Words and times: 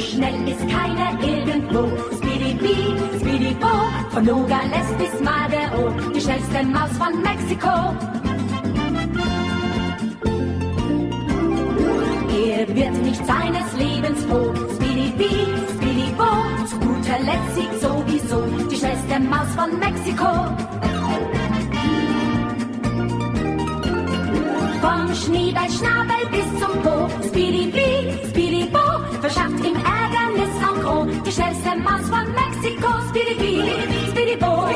schnell 0.00 0.48
ist 0.48 0.60
keiner 0.68 1.10
irgendwo. 1.22 1.88
Speedy 2.16 2.58
Speedy 3.20 3.54
Bo, 3.54 3.68
von 4.10 4.24
Nogales 4.24 4.88
bis 4.98 5.20
Madero, 5.20 5.92
die 6.14 6.20
schnellste 6.20 6.62
Maus 6.64 6.90
von 6.96 7.20
Mexiko. 7.22 7.94
Er 12.30 12.68
wird 12.74 13.02
nicht 13.02 13.26
seines 13.26 13.72
Lebens 13.76 14.24
froh. 14.24 14.52
Speedy 14.76 15.12
Speedy 15.74 16.12
Bo, 16.16 16.66
zu 16.66 16.78
guter 16.78 17.18
Letzt 17.20 17.54
Sieg 17.54 17.70
sowieso, 17.80 18.42
die 18.70 18.76
schnellste 18.76 19.20
Maus 19.20 19.48
von 19.56 19.78
Mexiko. 19.78 20.87
Vom 24.80 25.14
Schneeballschnabel 25.14 26.22
bis 26.30 26.48
zum 26.60 26.72
Po, 26.82 27.08
Speedy 27.26 27.66
Bee, 27.66 28.14
Speedy 28.28 28.68
Bo, 28.70 28.78
verschafft 29.20 29.64
ihm 29.64 29.76
Ärgernis 29.76 30.54
en 30.62 30.80
gros. 30.82 31.06
Die 31.26 31.32
schnellste 31.32 31.76
Maus 31.82 32.06
von 32.08 32.26
Mexiko, 32.38 32.90
Speedy 33.10 33.34
Bee, 33.34 34.10
Speedy 34.10 34.36
Bo, 34.36 34.68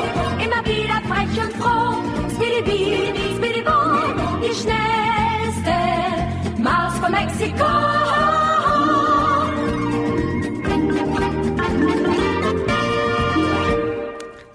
immer 0.43 0.61
wieder 0.65 0.99
frech 1.07 1.35
und 1.43 1.53
froh. 1.61 1.95
Speedy 2.35 2.61
Bee, 2.63 3.35
Speedy 3.37 3.61
Bo, 3.61 3.77
die 4.41 4.53
schnellste 4.53 5.75
Maus 6.61 6.93
von 6.99 7.11
Mexiko. 7.11 7.65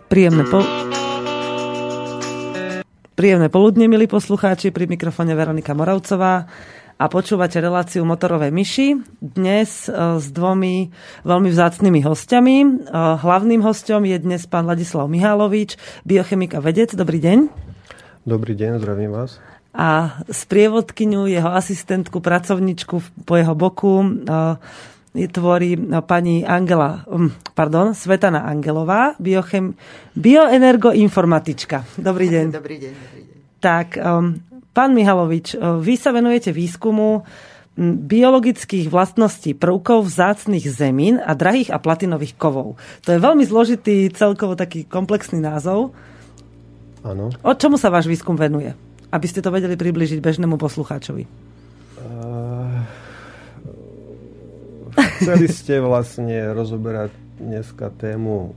Príjemné 0.09 0.45
po... 0.45 0.88
Príjemné 3.18 3.50
poludne, 3.50 3.90
milí 3.90 4.06
poslucháči, 4.06 4.70
pri 4.70 4.86
mikrofone 4.86 5.34
Veronika 5.34 5.74
Moravcová 5.74 6.46
a 7.02 7.04
počúvate 7.10 7.58
reláciu 7.58 8.06
Motorové 8.06 8.55
myši. 8.55 8.94
Dnes 9.19 9.91
e, 9.91 10.22
s 10.22 10.30
dvomi 10.30 10.94
veľmi 11.27 11.50
vzácnými 11.50 11.98
hostiami. 12.06 12.56
E, 12.62 12.69
hlavným 12.94 13.58
hostom 13.66 14.06
je 14.06 14.22
dnes 14.22 14.47
pán 14.47 14.70
Ladislav 14.70 15.10
Mihálovič, 15.10 15.75
biochemik 16.06 16.55
a 16.55 16.62
vedec. 16.62 16.94
Dobrý 16.94 17.19
deň. 17.19 17.50
Dobrý 18.22 18.55
deň, 18.55 18.78
zdravím 18.78 19.10
vás. 19.10 19.42
A 19.75 20.22
sprievodkyňu, 20.30 21.27
jeho 21.27 21.50
asistentku, 21.50 22.22
pracovničku 22.22 23.27
po 23.27 23.34
jeho 23.34 23.58
boku 23.58 23.98
e, 23.98 24.08
tvorí 25.14 25.75
pani 26.05 26.45
Angela, 26.45 27.05
mm, 27.09 27.55
pardon, 27.56 27.97
Svetana 27.97 28.45
Angelová, 28.45 29.17
biochem, 29.17 29.75
bioenergoinformatička. 30.15 31.98
Dobrý 31.98 32.28
deň. 32.28 32.47
Dobrý 32.53 32.77
deň. 32.77 32.92
Dobrý 32.92 33.23
deň. 33.25 33.37
Tak, 33.59 33.98
um, 33.98 34.39
pán 34.70 34.95
Mihalovič, 34.95 35.59
uh, 35.59 35.81
vy 35.83 35.95
sa 35.98 36.15
venujete 36.15 36.55
výskumu 36.55 37.27
biologických 37.78 38.91
vlastností 38.91 39.55
prvkov 39.55 40.11
vzácných 40.11 40.67
zemín 40.67 41.22
a 41.22 41.31
drahých 41.39 41.70
a 41.70 41.78
platinových 41.78 42.34
kovov. 42.34 42.75
To 43.06 43.15
je 43.15 43.22
veľmi 43.22 43.47
zložitý, 43.47 44.11
celkovo 44.11 44.59
taký 44.59 44.83
komplexný 44.83 45.39
názov. 45.39 45.95
Áno. 47.06 47.31
O 47.47 47.53
čomu 47.55 47.78
sa 47.78 47.95
váš 47.95 48.11
výskum 48.11 48.34
venuje? 48.34 48.75
Aby 49.15 49.27
ste 49.31 49.39
to 49.39 49.55
vedeli 49.55 49.78
približiť 49.78 50.19
bežnému 50.19 50.59
poslucháčovi. 50.59 51.22
Uh, 52.03 52.83
chceli 55.20 55.46
ste 55.48 55.80
vlastne 55.80 56.52
rozoberať 56.54 57.14
dneska 57.38 57.94
tému 57.94 58.52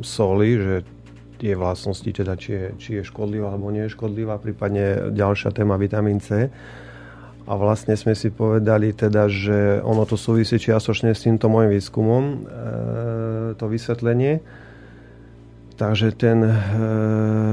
soli, 0.00 0.56
že 0.56 0.74
tie 1.40 1.56
vlastnosti, 1.56 2.06
teda 2.06 2.36
či 2.36 2.50
je, 2.52 2.64
či 2.76 2.90
je 3.00 3.02
škodlivá 3.08 3.56
alebo 3.56 3.72
nie 3.72 3.88
je 3.88 3.96
škodlivá, 3.96 4.36
prípadne 4.36 5.10
ďalšia 5.16 5.50
téma 5.56 5.80
vitamín 5.80 6.20
C. 6.20 6.52
A 7.48 7.52
vlastne 7.56 7.96
sme 7.96 8.12
si 8.12 8.28
povedali 8.30 8.92
teda, 8.92 9.26
že 9.26 9.80
ono 9.80 10.04
to 10.04 10.14
súvisí 10.14 10.60
čiastočne 10.60 11.16
s 11.16 11.24
týmto 11.24 11.48
môjim 11.48 11.72
výskumom, 11.72 12.24
e, 12.24 12.36
to 13.56 13.64
vysvetlenie. 13.66 14.44
Takže 15.80 16.12
ten, 16.12 16.44
e, 16.44 16.54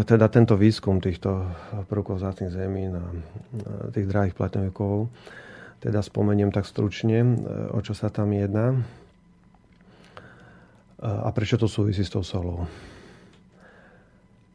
teda 0.03 0.28
tento 0.28 0.59
výskum 0.59 1.00
týchto 1.00 1.47
prvkov 1.88 2.19
vzácných 2.19 2.52
zemín 2.52 3.00
a 3.00 3.06
tých 3.96 4.06
drahých 4.12 4.36
platňovíkov, 4.36 5.07
teda 5.84 6.02
spomeniem 6.02 6.50
tak 6.50 6.66
stručne, 6.66 7.22
e, 7.22 7.28
o 7.74 7.80
čo 7.84 7.94
sa 7.94 8.10
tam 8.10 8.34
jedná 8.34 8.82
a 10.98 11.30
prečo 11.30 11.62
to 11.62 11.70
súvisí 11.70 12.02
s 12.02 12.10
tou 12.10 12.26
solou. 12.26 12.66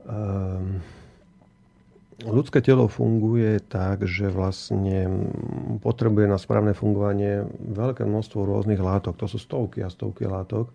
Um, 0.03 0.83
ľudské 2.27 2.59
telo 2.59 2.91
funguje 2.91 3.63
tak, 3.63 4.03
že 4.03 4.27
vlastne 4.27 5.07
potrebuje 5.79 6.27
na 6.27 6.43
správne 6.43 6.75
fungovanie 6.75 7.47
veľké 7.63 8.03
množstvo 8.03 8.43
rôznych 8.43 8.83
látok. 8.83 9.15
To 9.23 9.31
sú 9.31 9.39
stovky 9.39 9.87
a 9.87 9.89
stovky 9.95 10.27
látok. 10.27 10.75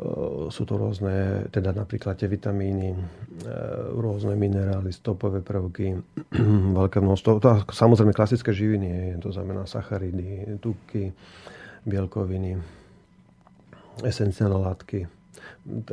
Ehm, 0.00 0.48
sú 0.48 0.64
to 0.64 0.80
rôzne, 0.80 1.46
teda 1.52 1.76
napríklad 1.76 2.16
tie 2.16 2.28
vitamíny, 2.28 2.96
ehm, 2.96 3.00
rôzne 4.00 4.34
minerály, 4.34 4.90
stopové 4.92 5.44
prvky, 5.44 6.00
veľké 6.80 6.98
množstvo. 7.04 7.30
To, 7.40 7.48
samozrejme 7.68 8.16
klasické 8.16 8.50
živiny, 8.56 9.20
to 9.20 9.28
znamená 9.28 9.68
sacharidy, 9.68 10.56
tuky, 10.58 11.12
bielkoviny, 11.84 12.56
esenciálne 14.00 14.56
látky. 14.56 15.04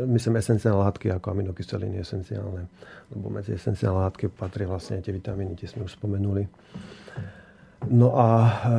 Myslím 0.08 0.40
esenciálne 0.40 0.80
látky 0.88 1.12
ako 1.12 1.36
aminokyseliny 1.36 2.00
esenciálne. 2.00 2.72
Lebo 3.12 3.28
medzi 3.28 3.56
esenciálne 3.56 4.08
látky 4.08 4.32
patrí 4.32 4.64
vlastne 4.64 5.04
tie 5.04 5.12
vitamíny, 5.12 5.60
tie 5.60 5.68
sme 5.68 5.84
už 5.84 6.00
spomenuli. 6.00 6.48
No 7.92 8.16
a 8.16 8.28
e, 8.42 8.72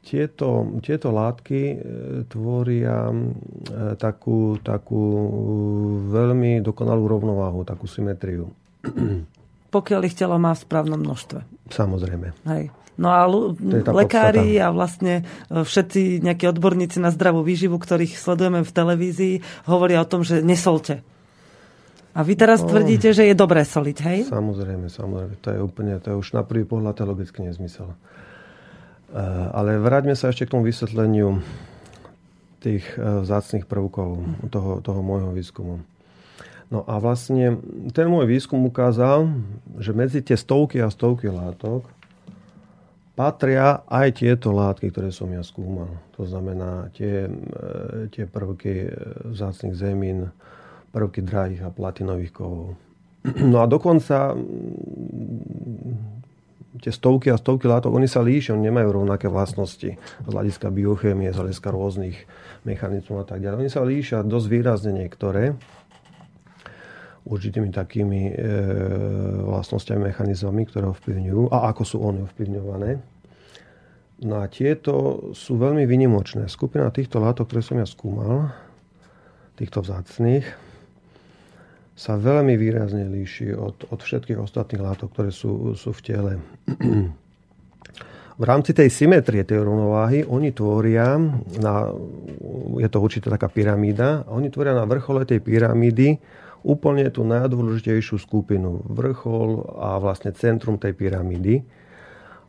tieto, 0.00 0.80
tieto 0.80 1.12
látky 1.12 1.60
e, 1.60 1.76
tvoria 2.26 3.12
e, 3.12 3.16
takú, 4.00 4.56
takú 4.64 5.04
veľmi 6.08 6.64
dokonalú 6.64 7.04
rovnováhu, 7.04 7.68
takú 7.68 7.84
symetriu. 7.84 8.48
Pokiaľ 9.76 10.00
ich 10.08 10.18
telo 10.18 10.40
má 10.40 10.56
v 10.56 10.64
správnom 10.64 10.98
množstve. 10.98 11.70
Samozrejme. 11.70 12.34
Hej. 12.48 12.74
No 13.00 13.08
a 13.16 13.24
lekári 13.96 14.60
podstata. 14.60 14.66
a 14.68 14.74
vlastne 14.74 15.14
e, 15.48 15.64
všetci 15.64 16.24
nejakí 16.24 16.44
odborníci 16.48 17.00
na 17.00 17.12
zdravú 17.12 17.44
výživu, 17.44 17.76
ktorých 17.76 18.16
sledujeme 18.16 18.60
v 18.64 18.72
televízii, 18.72 19.34
hovoria 19.68 20.04
o 20.04 20.08
tom, 20.08 20.24
že 20.24 20.44
nesolte. 20.44 21.04
A 22.10 22.26
vy 22.26 22.34
teraz 22.34 22.66
no, 22.66 22.74
tvrdíte, 22.74 23.14
že 23.14 23.22
je 23.30 23.34
dobré 23.38 23.62
soliť, 23.62 23.98
hej? 24.02 24.18
Samozrejme, 24.26 24.90
samozrejme. 24.90 25.34
To 25.46 25.48
je 25.54 25.58
úplne, 25.62 25.94
to 26.02 26.10
je 26.10 26.16
už 26.18 26.34
na 26.34 26.42
prvý 26.42 26.66
pohľad 26.66 26.98
to 26.98 27.06
logicky 27.06 27.38
nezmysel. 27.46 27.94
E, 29.10 29.24
ale 29.50 29.82
vráťme 29.82 30.14
sa 30.14 30.30
ešte 30.30 30.46
k 30.46 30.54
tomu 30.54 30.70
vysvetleniu 30.70 31.42
tých 32.62 32.86
e, 32.94 33.26
vzácných 33.26 33.66
prvkov 33.66 34.22
toho, 34.54 34.78
toho 34.78 35.00
môjho 35.02 35.34
výskumu. 35.34 35.82
No 36.70 36.86
a 36.86 37.02
vlastne 37.02 37.58
ten 37.90 38.06
môj 38.06 38.30
výskum 38.30 38.62
ukázal, 38.62 39.26
že 39.82 39.90
medzi 39.90 40.22
tie 40.22 40.38
stovky 40.38 40.78
a 40.78 40.86
stovky 40.86 41.26
látok 41.26 41.90
patria 43.18 43.82
aj 43.90 44.22
tieto 44.22 44.54
látky, 44.54 44.94
ktoré 44.94 45.10
som 45.10 45.26
ja 45.34 45.42
skúmal. 45.42 45.90
To 46.14 46.22
znamená 46.22 46.94
tie, 46.94 47.26
e, 47.26 47.30
tie 48.14 48.30
prvky 48.30 48.94
vzácných 49.26 49.74
zemín, 49.74 50.30
prvky 50.94 51.26
drahých 51.26 51.66
a 51.66 51.74
platinových 51.74 52.30
kovov. 52.30 52.78
No 53.52 53.60
a 53.60 53.66
dokonca 53.66 54.32
tie 56.78 56.94
stovky 56.94 57.34
a 57.34 57.36
stovky 57.40 57.66
látok, 57.66 57.90
oni 57.90 58.06
sa 58.06 58.22
líšia, 58.22 58.54
oni 58.54 58.70
nemajú 58.70 59.02
rovnaké 59.02 59.26
vlastnosti 59.26 59.98
z 59.98 60.28
hľadiska 60.30 60.70
biochémie, 60.70 61.34
z 61.34 61.38
hľadiska 61.42 61.68
rôznych 61.74 62.16
mechanizmov 62.62 63.26
a 63.26 63.26
tak 63.26 63.42
ďalej. 63.42 63.66
Oni 63.66 63.72
sa 63.72 63.82
líšia 63.82 64.22
dosť 64.22 64.46
výrazne 64.46 64.92
niektoré 64.94 65.58
určitými 67.26 67.74
takými 67.74 68.22
e, 68.30 68.34
vlastnosťami, 69.44 70.14
mechanizmami, 70.14 70.62
ktoré 70.70 70.88
ovplyvňujú 70.94 71.50
a 71.50 71.68
ako 71.74 71.82
sú 71.82 71.96
oni 72.00 72.22
ovplyvňované. 72.24 72.90
No 74.20 74.40
a 74.40 74.46
tieto 74.52 75.28
sú 75.32 75.56
veľmi 75.56 75.88
vynimočné. 75.88 76.48
Skupina 76.48 76.92
týchto 76.92 77.18
látok, 77.18 77.50
ktoré 77.50 77.62
som 77.64 77.80
ja 77.80 77.88
skúmal, 77.88 78.52
týchto 79.56 79.80
vzácných, 79.80 80.69
sa 82.00 82.16
veľmi 82.16 82.56
výrazne 82.56 83.12
líši 83.12 83.52
od, 83.52 83.84
od 83.92 84.00
všetkých 84.00 84.40
ostatných 84.40 84.80
látok, 84.80 85.12
ktoré 85.12 85.28
sú, 85.28 85.76
sú 85.76 85.92
v 85.92 86.00
tele. 86.00 86.32
v 88.40 88.44
rámci 88.48 88.72
tej 88.72 88.88
symetrie, 88.88 89.44
tej 89.44 89.60
rovnováhy, 89.60 90.24
oni 90.24 90.56
tvoria, 90.56 91.20
na, 91.60 91.92
je 92.80 92.88
to 92.88 92.98
určite 93.04 93.28
taká 93.28 93.52
pyramída, 93.52 94.24
a 94.24 94.32
oni 94.32 94.48
tvoria 94.48 94.72
na 94.72 94.88
vrchole 94.88 95.28
tej 95.28 95.44
pyramídy 95.44 96.16
úplne 96.64 97.04
tú 97.12 97.20
najdôležitejšiu 97.28 98.16
skupinu, 98.16 98.80
vrchol 98.88 99.68
a 99.76 100.00
vlastne 100.00 100.32
centrum 100.32 100.80
tej 100.80 100.96
pyramídy. 100.96 101.60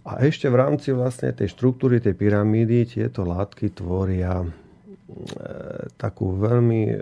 A 0.07 0.23
ešte 0.23 0.47
v 0.47 0.63
rámci 0.63 0.95
vlastne 0.95 1.35
tej 1.35 1.51
štruktúry 1.51 1.99
tej 1.99 2.15
pyramídy 2.15 2.87
tieto 2.87 3.27
látky 3.27 3.75
tvoria 3.75 4.47
takú 5.97 6.37
veľmi 6.37 6.81
e, 6.87 6.95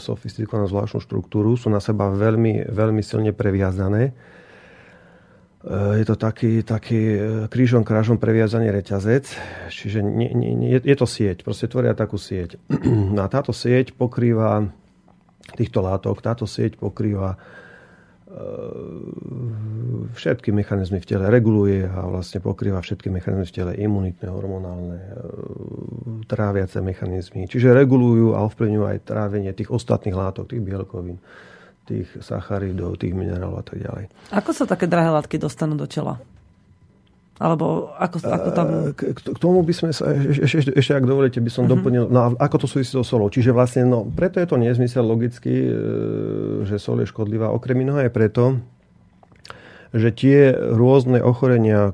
sofistikovanú 0.00 0.66
zvláštnu 0.70 1.00
štruktúru, 1.02 1.54
sú 1.54 1.68
na 1.68 1.82
seba 1.82 2.10
veľmi, 2.12 2.70
veľmi 2.70 3.02
silne 3.02 3.32
previazané. 3.36 4.14
je 5.98 6.04
to 6.06 6.14
taký, 6.14 6.62
taký 6.62 7.18
krížom 7.50 7.82
krážom 7.82 8.22
previazaný 8.22 8.70
reťazec, 8.70 9.26
čiže 9.66 9.98
nie, 9.98 10.30
nie, 10.30 10.54
nie, 10.54 10.78
je 10.78 10.96
to 10.96 11.10
sieť, 11.10 11.42
proste 11.42 11.66
tvoria 11.66 11.94
takú 11.94 12.16
sieť. 12.16 12.54
No 13.16 13.26
a 13.26 13.28
táto 13.28 13.50
sieť 13.50 13.90
pokrýva 13.96 14.70
týchto 15.54 15.82
látok, 15.82 16.22
táto 16.22 16.46
sieť 16.46 16.78
pokrýva 16.78 17.38
všetky 20.16 20.52
mechanizmy 20.52 21.00
v 21.00 21.08
tele, 21.08 21.32
reguluje 21.32 21.88
a 21.88 22.04
vlastne 22.08 22.40
pokrýva 22.40 22.84
všetky 22.84 23.08
mechanizmy 23.08 23.46
v 23.48 23.56
tele, 23.56 23.72
imunitné, 23.76 24.26
hormonálne, 24.28 25.00
tráviace 26.28 26.84
mechanizmy. 26.84 27.48
Čiže 27.48 27.72
regulujú 27.72 28.36
a 28.36 28.44
ovplyvňujú 28.44 28.84
aj 28.84 28.98
trávenie 29.08 29.52
tých 29.56 29.72
ostatných 29.72 30.16
látok, 30.16 30.52
tých 30.52 30.64
bielkovín 30.64 31.20
tých 31.86 32.10
sacharidov, 32.18 32.98
tých 32.98 33.14
minerálov 33.14 33.62
a 33.62 33.64
tak 33.64 33.78
ďalej. 33.78 34.04
Ako 34.34 34.50
sa 34.50 34.66
také 34.66 34.90
drahé 34.90 35.14
látky 35.14 35.38
dostanú 35.38 35.78
do 35.78 35.86
tela? 35.86 36.18
Alebo 37.36 37.92
ako, 38.00 38.16
ako 38.24 38.48
tam... 38.56 38.66
K, 38.96 39.12
k 39.12 39.38
tomu 39.38 39.60
by 39.60 39.74
sme 39.76 39.90
sa, 39.92 40.08
ešte, 40.08 40.56
ešte, 40.56 40.72
ešte 40.72 40.92
ak 40.96 41.04
dovolíte, 41.04 41.36
by 41.44 41.52
som 41.52 41.68
uh-huh. 41.68 41.76
doplnil, 41.76 42.08
no 42.08 42.32
ako 42.40 42.64
to 42.64 42.66
súvisí 42.66 42.96
so 42.96 43.04
solou. 43.04 43.28
Čiže 43.28 43.52
vlastne, 43.52 43.84
no, 43.84 44.08
preto 44.08 44.40
je 44.40 44.48
to 44.48 44.56
nezmysel 44.56 45.04
logicky, 45.04 45.52
e, 45.52 45.72
že 46.64 46.80
sol 46.80 47.04
je 47.04 47.12
škodlivá. 47.12 47.52
Okrem 47.52 47.76
iného 47.84 48.00
aj 48.00 48.12
preto, 48.12 48.64
že 49.92 50.16
tie 50.16 50.56
rôzne 50.56 51.20
ochorenia, 51.20 51.92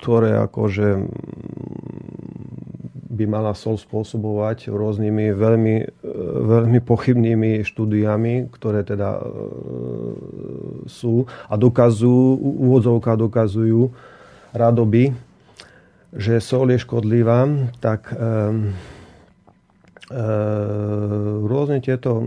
ktoré 0.00 0.40
akože 0.48 1.04
by 3.18 3.24
mala 3.26 3.52
sol 3.52 3.74
spôsobovať 3.74 4.70
rôznymi 4.70 5.34
veľmi, 5.34 5.76
e, 5.84 5.86
veľmi 6.48 6.78
pochybnými 6.80 7.66
štúdiami, 7.66 8.46
ktoré 8.54 8.86
teda 8.86 9.18
e, 9.18 9.22
sú 10.86 11.26
a 11.50 11.54
dokazujú, 11.58 12.40
úvodzovka 12.40 13.18
dokazujú 13.18 13.90
radoby, 14.56 15.12
že 16.12 16.40
sol 16.40 16.72
je 16.72 16.80
škodlivá, 16.80 17.68
tak 17.84 18.12
e, 18.12 18.16
rôzne 21.44 21.84
tieto 21.84 22.24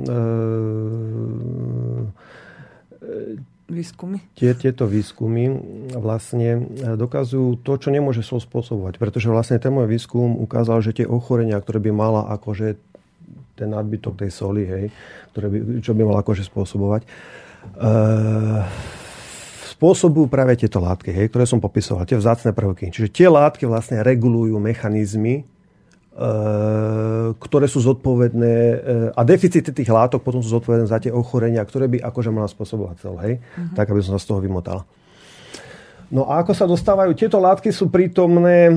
výskumy? 3.72 4.20
Tie, 4.36 4.52
tieto 4.54 4.86
výskumy 4.86 5.56
vlastne 5.96 6.50
e, 6.52 6.60
dokazujú 7.00 7.64
to, 7.64 7.80
čo 7.80 7.90
nemôže 7.90 8.22
sol 8.22 8.44
spôsobovať. 8.44 9.00
Pretože 9.00 9.32
vlastne 9.32 9.58
ten 9.58 9.72
môj 9.72 9.88
výskum 9.88 10.36
ukázal, 10.38 10.84
že 10.84 11.02
tie 11.02 11.08
ochorenia, 11.08 11.58
ktoré 11.58 11.80
by 11.80 11.92
mala 11.96 12.28
akože 12.36 12.76
ten 13.56 13.72
nadbytok 13.72 14.20
tej 14.20 14.32
soli, 14.32 14.68
hej, 14.68 14.86
ktoré 15.34 15.48
by, 15.48 15.58
čo 15.80 15.96
by 15.96 16.02
mal 16.04 16.20
akože 16.20 16.44
spôsobovať, 16.46 17.02
e, 17.08 17.10
spôsobujú 19.82 20.30
práve 20.30 20.54
tieto 20.62 20.78
látky, 20.78 21.10
hej, 21.10 21.34
ktoré 21.34 21.50
som 21.50 21.58
popisoval, 21.58 22.06
tie 22.06 22.22
vzácne 22.22 22.54
prvky. 22.54 22.94
Čiže 22.94 23.10
tie 23.10 23.28
látky 23.34 23.66
vlastne 23.66 24.06
regulujú 24.06 24.62
mechanizmy, 24.62 25.50
E, 26.12 26.30
ktoré 27.40 27.72
sú 27.72 27.80
zodpovedné 27.80 28.54
e, 28.54 28.76
a 29.16 29.24
deficity 29.24 29.72
tých 29.72 29.88
látok 29.88 30.20
potom 30.20 30.44
sú 30.44 30.60
zodpovedné 30.60 30.84
za 30.84 31.00
tie 31.00 31.08
ochorenia, 31.08 31.64
ktoré 31.64 31.88
by 31.88 32.04
akože 32.04 32.36
mala 32.36 32.52
spôsobovať 32.52 32.96
cel, 33.00 33.16
hej? 33.24 33.40
Uh-huh. 33.40 33.72
Tak, 33.80 33.88
aby 33.88 34.04
som 34.04 34.20
sa 34.20 34.22
z 34.22 34.28
toho 34.28 34.44
vymotal. 34.44 34.84
No 36.12 36.28
a 36.28 36.44
ako 36.44 36.52
sa 36.52 36.68
dostávajú? 36.68 37.16
Tieto 37.16 37.40
látky 37.40 37.72
sú 37.72 37.88
prítomné 37.88 38.68
e, 38.68 38.76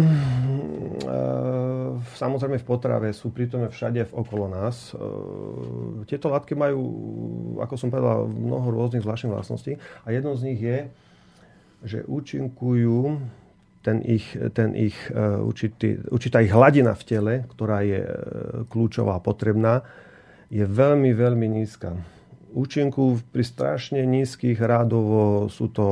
samozrejme 2.14 2.62
v 2.62 2.66
potrave, 2.66 3.08
sú 3.12 3.34
prítomné 3.34 3.68
všade 3.68 4.08
okolo 4.14 4.46
nás. 4.48 4.94
Tieto 6.06 6.30
látky 6.30 6.54
majú, 6.54 6.82
ako 7.60 7.74
som 7.74 7.90
povedal, 7.90 8.30
mnoho 8.30 8.70
rôznych 8.70 9.02
zvláštnych 9.02 9.34
vlastností 9.34 9.76
a 10.06 10.08
jednou 10.14 10.38
z 10.38 10.44
nich 10.46 10.60
je, 10.62 10.78
že 11.84 11.98
účinkujú 12.08 13.20
ten 13.84 14.00
ich, 14.00 14.32
ten 14.56 14.72
ich 14.72 14.96
e, 15.12 15.44
určitý, 15.44 16.00
určitá 16.08 16.40
ich 16.40 16.48
hladina 16.48 16.96
v 16.96 17.04
tele, 17.04 17.34
ktorá 17.52 17.84
je 17.84 18.00
e, 18.00 18.10
kľúčová 18.72 19.20
a 19.20 19.24
potrebná, 19.24 19.84
je 20.48 20.64
veľmi, 20.64 21.12
veľmi 21.12 21.44
nízka. 21.60 21.92
Účinku 22.56 23.20
pri 23.28 23.44
strašne 23.44 24.00
nízkych 24.08 24.56
rádovo 24.56 25.52
sú 25.52 25.68
to 25.68 25.86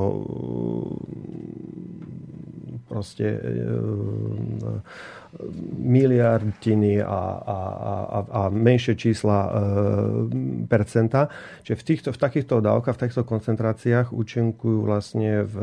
proste 2.88 3.24
miliardiny 5.81 7.00
a, 7.00 7.20
a, 7.40 7.58
a, 8.05 8.19
a 8.29 8.40
menšie 8.52 8.93
čísla 9.00 9.38
e, 9.44 9.50
percenta. 10.69 11.32
Čiže 11.64 11.76
v, 11.76 11.82
týchto, 11.88 12.08
v 12.12 12.19
takýchto 12.20 12.55
dávkach, 12.61 12.94
v 12.96 13.02
takýchto 13.08 13.25
koncentráciách 13.25 14.12
účinkujú 14.12 14.84
vlastne 14.84 15.49
v, 15.49 15.55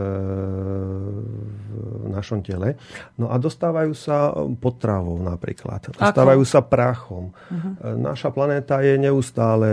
v 1.69 2.05
našom 2.09 2.41
tele. 2.41 2.81
No 3.21 3.29
a 3.29 3.37
dostávajú 3.37 3.93
sa 3.93 4.33
potravou 4.57 5.21
napríklad. 5.21 5.93
Dostávajú 5.93 6.41
Ako? 6.41 6.49
sa 6.49 6.61
prachom. 6.65 7.29
Uh-huh. 7.29 7.73
Naša 7.93 8.33
planéta 8.33 8.81
je 8.81 8.97
neustále, 8.97 9.69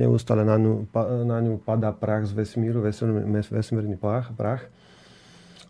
neustále 0.00 0.48
na 0.48 0.56
ňu, 0.56 0.88
na 1.28 1.38
ňu 1.44 1.60
padá 1.60 1.92
prach 1.92 2.24
z 2.24 2.32
vesmíru, 2.32 2.80
vesmírny, 2.80 3.44
vesmírny 3.44 3.96
prach. 4.00 4.32
prach 4.32 4.64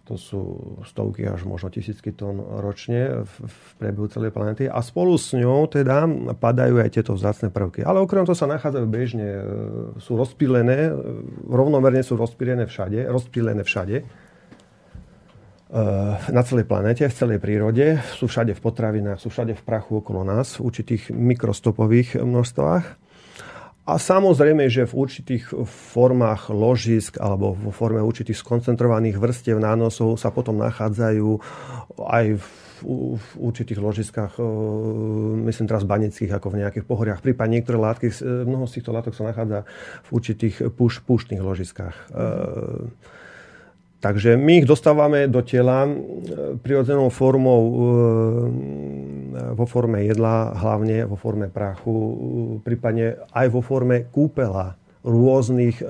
to 0.04 0.20
sú 0.20 0.40
stovky 0.84 1.24
až 1.24 1.48
možno 1.48 1.72
tisícky 1.72 2.12
tón 2.12 2.36
ročne 2.60 3.24
v, 3.24 3.32
v 3.48 3.56
priebehu 3.80 4.04
celej 4.12 4.36
planety. 4.36 4.68
A 4.68 4.84
spolu 4.84 5.16
s 5.16 5.32
ňou 5.32 5.64
teda 5.64 6.04
padajú 6.36 6.76
aj 6.76 6.92
tieto 6.92 7.16
vzácne 7.16 7.48
prvky. 7.48 7.80
Ale 7.80 8.04
okrem 8.04 8.28
toho 8.28 8.36
sa 8.36 8.44
nachádzajú 8.44 8.84
bežne, 8.84 9.24
e, 9.24 9.42
sú 10.04 10.20
rozpílené, 10.20 10.92
e, 10.92 10.94
rovnomerne 11.48 12.04
sú 12.04 12.20
rozpílené 12.20 12.68
všade, 12.68 13.08
rozpílené 13.08 13.64
všade 13.64 13.96
e, 14.00 14.04
na 16.28 16.42
celej 16.44 16.68
planete, 16.68 17.08
v 17.08 17.16
celej 17.16 17.40
prírode, 17.40 18.04
sú 18.12 18.28
všade 18.28 18.52
v 18.52 18.60
potravinách, 18.60 19.24
sú 19.24 19.32
všade 19.32 19.56
v 19.56 19.62
prachu 19.64 20.04
okolo 20.04 20.20
nás, 20.20 20.60
v 20.60 20.68
určitých 20.68 21.16
mikrostopových 21.16 22.20
množstvách. 22.20 23.03
A 23.84 24.00
samozrejme, 24.00 24.64
že 24.72 24.88
v 24.88 24.96
určitých 24.96 25.52
formách 25.68 26.48
ložisk 26.48 27.20
alebo 27.20 27.52
vo 27.52 27.68
forme 27.68 28.00
určitých 28.00 28.40
skoncentrovaných 28.40 29.20
vrstiev 29.20 29.60
nánosov 29.60 30.16
sa 30.16 30.32
potom 30.32 30.56
nachádzajú 30.56 31.28
aj 32.00 32.40
v, 32.40 32.46
v 33.20 33.28
určitých 33.36 33.80
ložiskách, 33.84 34.40
e, 34.40 34.44
myslím 35.52 35.68
teraz 35.68 35.84
banických, 35.84 36.32
ako 36.32 36.56
v 36.56 36.64
nejakých 36.64 36.88
pohoriach. 36.88 37.20
Prípadne 37.20 37.60
niektoré 37.60 37.76
látky, 37.76 38.08
mnoho 38.24 38.64
z 38.64 38.80
týchto 38.80 38.88
látok 38.88 39.12
sa 39.12 39.28
nachádza 39.28 39.68
v 40.04 40.08
určitých 40.16 40.72
púš, 40.72 41.04
púštnych 41.04 41.44
ložiskách. 41.44 41.96
Mm-hmm. 42.08 43.23
Takže 44.04 44.36
my 44.36 44.60
ich 44.60 44.68
dostávame 44.68 45.32
do 45.32 45.40
tela 45.40 45.88
e, 45.88 45.96
prirodzenou 46.60 47.08
formou 47.08 47.62
e, 47.64 47.78
vo 49.56 49.64
forme 49.64 50.04
jedla, 50.04 50.52
hlavne 50.60 51.08
vo 51.08 51.16
forme 51.16 51.48
prachu, 51.48 51.88
e, 51.88 52.12
prípadne 52.60 53.16
aj 53.32 53.48
vo 53.48 53.64
forme 53.64 54.04
kúpela 54.12 54.76
rôznych 55.04 55.84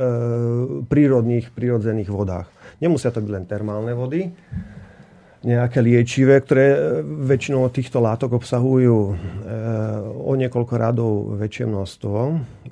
prírodných, 0.91 1.55
prírodzených 1.55 2.11
vodách. 2.11 2.50
Nemusia 2.83 3.15
to 3.15 3.23
byť 3.23 3.31
len 3.31 3.47
termálne 3.47 3.95
vody, 3.95 4.27
nejaké 5.47 5.79
liečivé, 5.79 6.43
ktoré 6.43 6.99
väčšinou 7.23 7.71
týchto 7.71 8.03
látok 8.03 8.43
obsahujú 8.43 8.97
o 10.19 10.33
niekoľko 10.35 10.75
radov 10.75 11.38
väčšie 11.38 11.62
množstvo, 11.62 12.19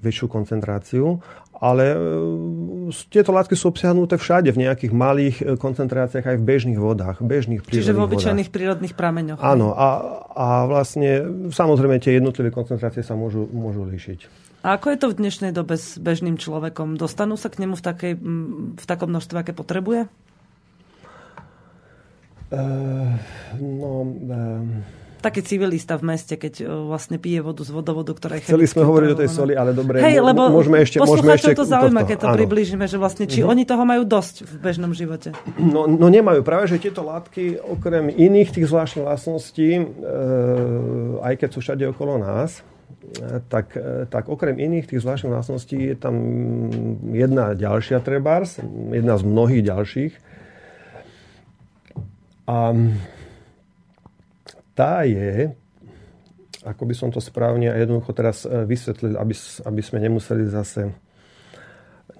väčšiu 0.02 0.26
koncentráciu 0.26 1.22
ale 1.62 1.94
e, 1.94 1.96
tieto 3.06 3.30
látky 3.30 3.54
sú 3.54 3.70
obsiahnuté 3.70 4.18
všade, 4.18 4.50
v 4.50 4.66
nejakých 4.66 4.90
malých 4.90 5.36
e, 5.38 5.44
koncentráciách 5.54 6.34
aj 6.34 6.36
v 6.36 6.44
bežných 6.44 6.80
vodách, 6.82 7.22
bežných 7.22 7.62
prírodných 7.62 7.86
Čiže 7.86 7.94
v 7.94 8.02
obyčajných 8.02 8.48
vodách. 8.50 8.58
prírodných 8.58 8.94
prameňoch. 8.98 9.38
Áno, 9.38 9.70
a, 9.70 9.88
a 10.34 10.66
vlastne 10.66 11.22
samozrejme 11.54 12.02
tie 12.02 12.18
jednotlivé 12.18 12.50
koncentrácie 12.50 13.06
sa 13.06 13.14
môžu, 13.14 13.46
môžu 13.54 13.86
líšiť. 13.86 14.50
A 14.66 14.74
ako 14.74 14.90
je 14.90 14.98
to 14.98 15.06
v 15.14 15.18
dnešnej 15.22 15.52
dobe 15.54 15.78
s 15.78 15.98
bežným 16.02 16.34
človekom? 16.34 16.98
Dostanú 16.98 17.38
sa 17.38 17.46
k 17.46 17.62
nemu 17.62 17.78
v, 17.78 17.82
takej, 17.82 18.12
v 18.74 18.84
takom 18.86 19.10
množstve, 19.14 19.36
aké 19.38 19.54
potrebuje? 19.54 20.10
Uh, 22.52 23.16
no, 23.58 24.06
uh, 24.06 25.01
taký 25.22 25.46
civilista 25.46 25.94
v 25.94 26.10
meste, 26.10 26.34
keď 26.34 26.54
e, 26.60 26.64
vlastne 26.66 27.22
pije 27.22 27.38
vodu 27.38 27.62
z 27.62 27.70
vodovodu, 27.70 28.10
ktorá 28.10 28.42
je 28.42 28.50
Chceli 28.50 28.66
sme 28.66 28.82
hovoriť 28.82 29.08
o 29.14 29.16
tej 29.22 29.30
soli, 29.30 29.54
ale 29.54 29.70
dobre, 29.70 30.02
Hej, 30.02 30.18
lebo 30.18 30.50
môžeme 30.50 30.82
ešte... 30.82 30.98
Môžeme 30.98 31.38
ešte 31.38 31.54
to 31.54 31.62
zaujíma, 31.62 32.02
keď 32.02 32.26
to 32.26 32.28
áno. 32.34 32.36
priblížime, 32.42 32.90
že 32.90 32.98
vlastne, 32.98 33.30
či 33.30 33.40
mm-hmm. 33.40 33.52
oni 33.54 33.62
toho 33.62 33.84
majú 33.86 34.02
dosť 34.02 34.42
v 34.42 34.52
bežnom 34.58 34.90
živote. 34.90 35.30
No, 35.56 35.86
no 35.86 36.10
nemajú. 36.10 36.42
Práve, 36.42 36.66
že 36.66 36.82
tieto 36.82 37.06
látky, 37.06 37.62
okrem 37.62 38.10
iných 38.10 38.50
tých 38.50 38.66
zvláštnych 38.66 39.06
vlastností, 39.06 39.70
e, 39.78 39.84
aj 41.22 41.34
keď 41.38 41.48
sú 41.54 41.58
všade 41.62 41.84
okolo 41.94 42.18
nás, 42.18 42.58
e, 42.58 43.38
tak, 43.46 43.78
e, 43.78 44.10
tak 44.10 44.26
okrem 44.26 44.58
iných 44.58 44.90
tých 44.90 45.06
zvláštnych 45.06 45.30
vlastností 45.30 45.78
je 45.78 45.94
tam 45.94 46.14
jedna 47.14 47.54
ďalšia 47.54 48.02
trebárs, 48.02 48.58
jedna 48.90 49.14
z 49.14 49.22
mnohých 49.22 49.62
ďalších. 49.62 50.12
A 52.42 52.74
tá 54.72 55.04
je, 55.04 55.52
ako 56.62 56.82
by 56.86 56.94
som 56.94 57.08
to 57.10 57.18
správne 57.18 57.68
a 57.70 57.76
jednoducho 57.76 58.14
teraz 58.14 58.46
e, 58.46 58.62
vysvetlil, 58.64 59.18
aby, 59.18 59.34
aby 59.66 59.82
sme 59.82 59.98
nemuseli 59.98 60.46
zase 60.46 60.94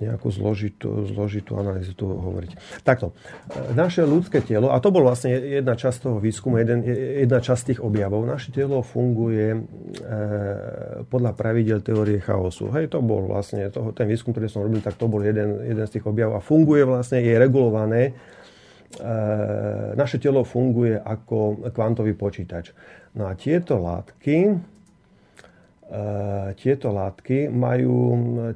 nejakú 0.03 0.35
zložitú, 0.35 1.07
zložitú 1.07 1.55
analýzu 1.55 1.95
tu 1.95 2.11
hovoriť. 2.11 2.83
Takto, 2.83 3.15
naše 3.79 4.03
ľudské 4.03 4.43
telo, 4.43 4.75
a 4.75 4.83
to 4.83 4.91
bol 4.91 5.07
vlastne 5.07 5.31
jedna 5.31 5.79
časť 5.79 6.11
toho 6.11 6.19
výskumu, 6.19 6.59
jeden, 6.59 6.83
jedna 7.23 7.39
časť 7.39 7.75
tých 7.75 7.81
objavov, 7.85 8.27
naše 8.27 8.51
telo 8.51 8.83
funguje 8.83 9.47
e, 9.55 9.59
podľa 11.07 11.33
pravidel 11.39 11.79
teórie 11.87 12.19
chaosu. 12.19 12.75
Hej, 12.75 12.91
to 12.91 12.99
bol 12.99 13.31
vlastne, 13.31 13.71
to, 13.71 13.95
ten 13.95 14.11
výskum, 14.11 14.35
ktorý 14.35 14.51
som 14.51 14.67
robil, 14.67 14.83
tak 14.83 14.99
to 14.99 15.07
bol 15.07 15.23
jeden, 15.23 15.63
jeden 15.63 15.85
z 15.87 16.01
tých 16.01 16.07
objavov 16.11 16.41
a 16.41 16.43
funguje 16.43 16.83
vlastne, 16.83 17.23
je 17.23 17.35
regulované, 17.39 18.03
e, 18.11 18.42
naše 19.97 20.21
telo 20.21 20.45
funguje 20.45 21.01
ako 21.01 21.71
kvantový 21.73 22.13
počítač. 22.13 22.77
No 23.17 23.25
a 23.25 23.33
tieto 23.33 23.81
látky, 23.81 24.53
tieto 26.57 26.89
látky 26.93 27.53
majú 27.53 27.97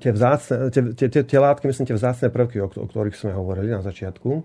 tie, 0.00 0.12
vzácne, 0.12 0.72
tie, 0.72 0.82
tie, 0.96 1.08
tie, 1.08 1.22
tie 1.24 1.40
látky, 1.40 1.68
myslím, 1.68 1.88
tie 1.88 1.96
vzácne 1.96 2.28
prvky, 2.32 2.60
o, 2.64 2.68
o 2.68 2.86
ktorých 2.88 3.16
sme 3.16 3.32
hovorili 3.36 3.72
na 3.72 3.84
začiatku. 3.84 4.44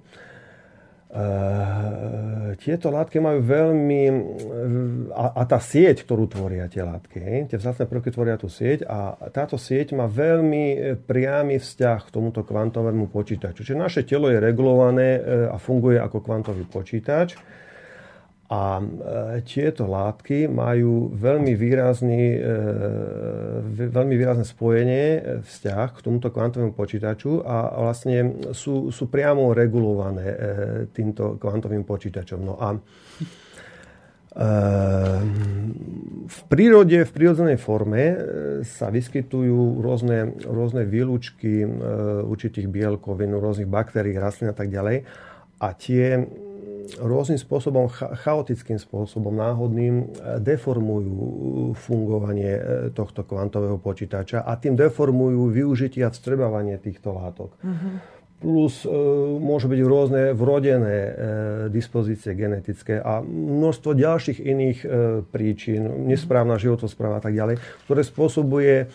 Uh, 1.12 2.56
tieto 2.56 2.88
látky 2.88 3.20
majú 3.20 3.44
veľmi... 3.44 4.02
A, 5.12 5.26
a 5.40 5.44
tá 5.44 5.60
sieť, 5.60 6.08
ktorú 6.08 6.32
tvoria 6.32 6.72
tie 6.72 6.88
látky, 6.88 7.20
hej, 7.20 7.40
tie 7.52 7.60
vzácne 7.60 7.84
prvky 7.84 8.16
tvoria 8.16 8.40
tú 8.40 8.48
sieť 8.48 8.88
a 8.88 9.20
táto 9.28 9.60
sieť 9.60 9.92
má 9.92 10.08
veľmi 10.08 10.96
priamy 11.04 11.60
vzťah 11.60 12.08
k 12.08 12.14
tomuto 12.16 12.48
kvantovému 12.48 13.12
počítaču. 13.12 13.68
Čiže 13.68 13.76
naše 13.76 14.02
telo 14.08 14.32
je 14.32 14.40
regulované 14.40 15.20
a 15.52 15.60
funguje 15.60 16.00
ako 16.00 16.24
kvantový 16.24 16.64
počítač 16.64 17.36
a 18.52 18.84
e, 18.84 18.86
tieto 19.48 19.88
látky 19.88 20.52
majú 20.52 21.16
veľmi, 21.16 21.56
výrazný, 21.56 22.36
e, 22.36 22.40
veľmi 23.88 24.16
výrazné 24.20 24.44
spojenie, 24.44 25.06
e, 25.08 25.20
vzťah 25.40 25.88
k 25.96 26.04
tomuto 26.04 26.36
kvantovému 26.36 26.76
počítaču 26.76 27.48
a 27.48 27.80
vlastne 27.80 28.52
sú, 28.52 28.92
sú 28.92 29.08
priamo 29.08 29.56
regulované 29.56 30.36
týmto 30.92 31.40
kvantovým 31.40 31.88
počítačom. 31.88 32.40
No 32.44 32.60
a 32.60 32.76
v 36.24 36.40
prírode, 36.48 37.04
v 37.04 37.12
prírodzenej 37.12 37.60
forme 37.60 38.16
sa 38.64 38.88
vyskytujú 38.88 39.84
rôzne, 39.84 40.40
rôzne 40.48 40.88
výlučky 40.88 41.68
určitých 42.24 42.72
bielkovín, 42.72 43.36
rôznych 43.36 43.68
baktérií, 43.68 44.16
rastlín 44.16 44.56
a 44.56 44.56
tak 44.56 44.72
ďalej. 44.72 45.04
A 45.60 45.68
tie 45.76 46.24
rôznym 47.00 47.40
spôsobom, 47.40 47.88
chaotickým 48.26 48.78
spôsobom, 48.78 49.34
náhodným 49.34 49.96
e, 50.02 50.06
deformujú 50.42 51.74
fungovanie 51.76 52.52
e, 52.58 52.62
tohto 52.92 53.26
kvantového 53.26 53.80
počítača 53.80 54.44
a 54.44 54.54
tým 54.58 54.78
deformujú 54.78 55.52
využitie 55.52 56.06
a 56.06 56.14
vstrebávanie 56.14 56.78
týchto 56.78 57.14
látok. 57.16 57.54
Mm-hmm. 57.62 58.22
Plus 58.42 58.82
e, 58.82 58.90
môžu 59.38 59.70
byť 59.70 59.80
rôzne 59.86 60.22
vrodené 60.34 60.98
e, 60.98 61.12
dispozície 61.70 62.34
genetické 62.34 62.98
a 62.98 63.22
množstvo 63.22 63.94
ďalších 63.94 64.42
iných 64.42 64.80
e, 64.82 64.88
príčin, 65.30 66.10
nesprávna 66.10 66.58
životospráva 66.58 67.22
a 67.22 67.24
tak 67.24 67.38
ďalej, 67.38 67.62
ktoré 67.86 68.02
spôsobuje 68.02 68.76
e, 68.82 68.86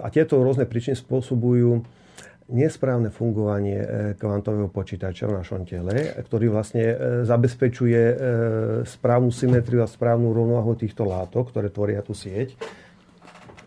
a 0.00 0.06
tieto 0.08 0.40
rôzne 0.40 0.64
príčiny 0.64 0.96
spôsobujú 0.96 1.84
nesprávne 2.46 3.10
fungovanie 3.10 3.78
e, 3.78 3.88
kvantového 4.14 4.70
počítača 4.70 5.26
v 5.26 5.36
našom 5.42 5.66
tele, 5.66 6.14
ktorý 6.14 6.54
vlastne 6.54 6.84
e, 6.86 6.94
zabezpečuje 7.26 8.02
e, 8.02 8.14
správnu 8.86 9.34
symetriu 9.34 9.82
a 9.82 9.90
správnu 9.90 10.30
rovnováhu 10.30 10.78
týchto 10.78 11.02
látok, 11.02 11.50
ktoré 11.50 11.74
tvoria 11.74 12.00
tú 12.06 12.14
sieť. 12.14 12.54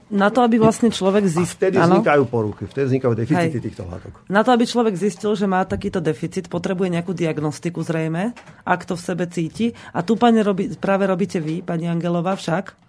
Na 0.10 0.34
to, 0.34 0.42
aby 0.42 0.58
vlastne 0.58 0.90
človek 0.90 1.22
zistil... 1.30 1.70
vtedy 1.70 1.78
vznikajú 1.78 2.24
poruchy, 2.26 2.66
vtedy 2.66 2.98
vznikajú 2.98 3.14
deficity 3.14 3.60
Hej. 3.62 3.66
týchto 3.70 3.84
látok. 3.86 4.26
Na 4.26 4.42
to, 4.42 4.50
aby 4.58 4.66
človek 4.66 4.98
zistil, 4.98 5.38
že 5.38 5.46
má 5.46 5.62
takýto 5.70 6.02
deficit, 6.02 6.50
potrebuje 6.50 6.98
nejakú 6.98 7.14
diagnostiku 7.14 7.86
zrejme, 7.86 8.34
ak 8.66 8.82
to 8.90 8.98
v 8.98 9.06
sebe 9.06 9.30
cíti. 9.30 9.78
A 9.94 10.02
tu, 10.02 10.18
pani, 10.18 10.42
robí, 10.42 10.74
práve 10.82 11.06
robíte 11.06 11.38
vy, 11.38 11.62
pani 11.62 11.86
Angelová, 11.86 12.34
však. 12.34 12.89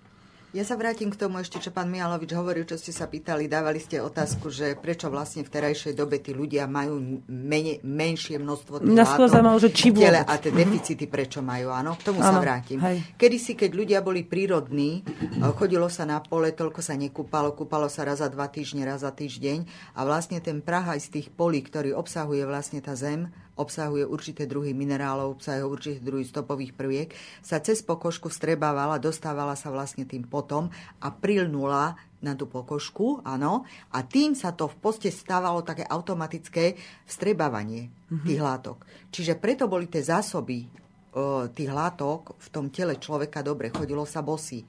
Ja 0.50 0.66
sa 0.66 0.74
vrátim 0.74 1.14
k 1.14 1.20
tomu 1.20 1.38
ešte, 1.38 1.62
čo 1.62 1.70
pán 1.70 1.86
Mialovič 1.86 2.34
hovoril, 2.34 2.66
čo 2.66 2.74
ste 2.74 2.90
sa 2.90 3.06
pýtali. 3.06 3.46
Dávali 3.46 3.78
ste 3.78 4.02
otázku, 4.02 4.50
že 4.50 4.74
prečo 4.74 5.06
vlastne 5.06 5.46
v 5.46 5.50
terajšej 5.54 5.94
dobe 5.94 6.18
tí 6.18 6.34
ľudia 6.34 6.66
majú 6.66 7.22
mene, 7.30 7.78
menšie 7.86 8.34
množstvo 8.42 8.82
tých 8.82 8.98
zaujímavé, 9.30 9.62
že 9.62 9.70
či 9.70 9.94
tele 9.94 10.26
a 10.26 10.34
tie 10.42 10.50
deficity 10.50 11.06
prečo 11.06 11.38
majú. 11.38 11.70
Áno, 11.70 11.94
k 11.94 12.02
tomu 12.02 12.18
ano, 12.18 12.34
sa 12.34 12.42
vrátim. 12.42 12.82
Kedy 13.14 13.38
si, 13.38 13.54
keď 13.54 13.70
ľudia 13.78 13.98
boli 14.02 14.26
prírodní, 14.26 15.06
chodilo 15.54 15.86
sa 15.86 16.02
na 16.02 16.18
pole, 16.18 16.50
toľko 16.50 16.82
sa 16.82 16.98
nekúpalo, 16.98 17.54
kúpalo 17.54 17.86
sa 17.86 18.02
raz 18.02 18.18
za 18.18 18.26
dva 18.26 18.50
týždne, 18.50 18.82
raz 18.82 19.06
za 19.06 19.14
týždeň 19.14 19.70
a 19.94 20.02
vlastne 20.02 20.42
ten 20.42 20.58
prah 20.58 20.98
aj 20.98 20.98
z 20.98 21.08
tých 21.14 21.26
polí, 21.30 21.62
ktorý 21.62 21.94
obsahuje 21.94 22.42
vlastne 22.42 22.82
tá 22.82 22.98
zem, 22.98 23.30
obsahuje 23.60 24.08
určité 24.08 24.48
druhy 24.48 24.72
minerálov, 24.72 25.36
obsahuje 25.36 25.64
určité 25.68 25.98
druhy 26.00 26.24
stopových 26.24 26.72
prviek, 26.72 27.12
sa 27.44 27.60
cez 27.60 27.84
pokožku 27.84 28.32
vstrebávala, 28.32 28.96
dostávala 28.96 29.52
sa 29.52 29.68
vlastne 29.68 30.08
tým 30.08 30.24
potom 30.24 30.72
a 31.04 31.08
prilnula 31.12 32.00
na 32.20 32.36
tú 32.36 32.48
pokožku, 32.48 33.24
áno, 33.24 33.64
a 33.92 34.04
tým 34.04 34.36
sa 34.36 34.52
to 34.52 34.68
v 34.68 34.76
poste 34.76 35.08
stávalo 35.08 35.64
také 35.64 35.84
automatické 35.88 36.76
vstrebávanie 37.08 37.88
mm-hmm. 37.88 38.26
tých 38.28 38.40
látok. 38.40 38.84
Čiže 39.08 39.40
preto 39.40 39.68
boli 39.68 39.88
tie 39.88 40.04
zásoby 40.04 40.68
o, 41.16 41.48
tých 41.48 41.72
látok 41.72 42.36
v 42.36 42.48
tom 42.52 42.68
tele 42.68 43.00
človeka 43.00 43.40
dobre, 43.40 43.72
chodilo 43.72 44.04
sa 44.04 44.20
bosy. 44.20 44.64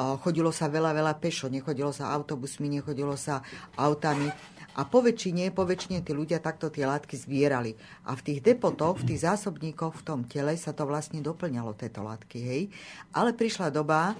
Chodilo 0.00 0.48
sa 0.48 0.72
veľa, 0.72 0.96
veľa 0.96 1.20
pešo, 1.20 1.52
nechodilo 1.52 1.92
sa 1.92 2.08
autobusmi, 2.16 2.72
nechodilo 2.72 3.20
sa 3.20 3.44
autami 3.76 4.32
a 4.76 4.86
po 4.86 5.02
väčšine, 5.02 5.50
po 5.50 5.66
väčšine 5.66 6.02
tí 6.04 6.14
ľudia 6.14 6.38
takto 6.38 6.70
tie 6.70 6.86
látky 6.86 7.18
zbierali. 7.18 7.74
A 8.06 8.14
v 8.14 8.22
tých 8.22 8.40
depotoch, 8.44 9.02
v 9.02 9.14
tých 9.14 9.26
zásobníkoch 9.26 9.98
v 9.98 10.02
tom 10.06 10.20
tele 10.26 10.54
sa 10.54 10.70
to 10.70 10.86
vlastne 10.86 11.18
doplňalo, 11.22 11.74
tieto 11.74 12.06
látky. 12.06 12.38
Hej. 12.38 12.62
Ale 13.10 13.34
prišla 13.34 13.74
doba, 13.74 14.14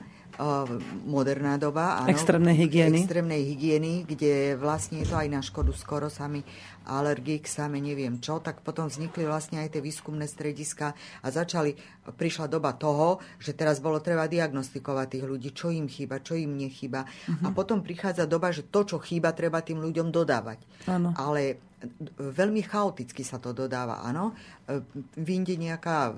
moderná 1.05 1.61
doba. 1.61 2.01
Áno, 2.01 2.09
extrémnej 2.09 2.57
hygieny. 2.57 3.05
Extrémnej 3.05 3.43
hygieny, 3.45 4.09
kde 4.09 4.57
vlastne 4.57 5.05
je 5.05 5.11
to 5.11 5.17
aj 5.19 5.29
na 5.29 5.43
škodu 5.45 5.73
skoro 5.77 6.09
sami 6.09 6.41
alergik, 6.87 7.45
sami 7.45 7.83
neviem 7.83 8.23
čo, 8.23 8.41
tak 8.41 8.65
potom 8.65 8.89
vznikli 8.89 9.29
vlastne 9.29 9.61
aj 9.61 9.77
tie 9.77 9.83
výskumné 9.85 10.25
strediska 10.25 10.97
a 11.21 11.27
začali, 11.29 11.77
prišla 12.15 12.47
doba 12.49 12.75
toho, 12.75 13.21
že 13.37 13.53
teraz 13.53 13.79
bolo 13.79 14.01
treba 14.01 14.31
diagnostikovať 14.31 15.07
tých 15.19 15.25
ľudí, 15.27 15.51
čo 15.53 15.69
im 15.69 15.87
chýba, 15.87 16.25
čo 16.25 16.35
im 16.37 16.57
nechýba. 16.57 17.05
Uh-huh. 17.05 17.45
A 17.45 17.49
mhm. 17.53 17.57
potom 17.57 17.85
prichádza 17.85 18.25
doba, 18.25 18.51
že 18.51 18.67
to, 18.67 18.87
čo 18.87 18.97
chýba, 18.99 19.37
treba 19.37 19.61
tým 19.61 19.83
ľuďom 19.83 20.09
dodávať. 20.13 20.59
Ano. 20.89 21.13
Ale 21.17 21.71
veľmi 22.17 22.61
chaoticky 22.65 23.25
sa 23.25 23.41
to 23.41 23.57
dodáva, 23.57 24.05
áno. 24.05 24.37
E, 24.69 24.85
vyjde 25.17 25.57
nejaká, 25.57 26.13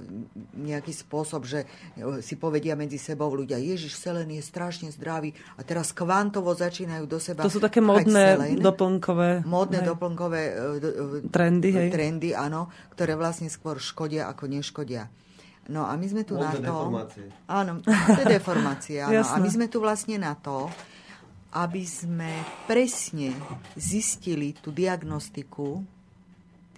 nejaký 0.58 0.90
spôsob, 0.90 1.46
že 1.46 1.64
si 2.20 2.34
povedia 2.34 2.74
medzi 2.74 2.98
sebou 2.98 3.30
ľudia, 3.30 3.62
Ježiš, 3.62 3.94
selen 3.94 4.30
je 4.34 4.42
strašne 4.42 4.90
zdravý 4.90 5.34
a 5.54 5.62
teraz 5.62 5.94
kvantovo 5.94 6.50
začínajú 6.50 7.04
do 7.06 7.18
seba 7.22 7.46
To 7.46 7.52
sú 7.52 7.62
také 7.62 7.78
módne 7.78 8.58
doplnkové... 8.58 9.46
Módne 9.46 9.86
doplnkové 9.86 10.42
e, 10.50 10.54
trendy, 11.30 11.70
hej. 11.72 11.90
trendy, 11.90 12.30
áno, 12.32 12.72
ktoré 12.94 13.14
vlastne 13.14 13.50
skôr 13.52 13.78
škodia 13.78 14.30
ako 14.30 14.48
neškodia. 14.50 15.10
No 15.70 15.86
a 15.86 15.94
my 15.94 16.06
sme 16.10 16.26
tu 16.26 16.34
Módne 16.34 16.58
na 16.58 16.66
to... 16.66 16.74
Deformácie. 16.74 17.26
Áno, 17.46 17.72
to 17.86 18.18
je 18.18 18.26
deformácia. 18.26 19.02
Áno. 19.06 19.22
a 19.22 19.36
my 19.38 19.50
sme 19.50 19.66
tu 19.70 19.78
vlastne 19.78 20.18
na 20.18 20.34
to, 20.34 20.66
aby 21.52 21.84
sme 21.84 22.32
presne 22.64 23.36
zistili 23.76 24.56
tú 24.56 24.72
diagnostiku 24.72 25.84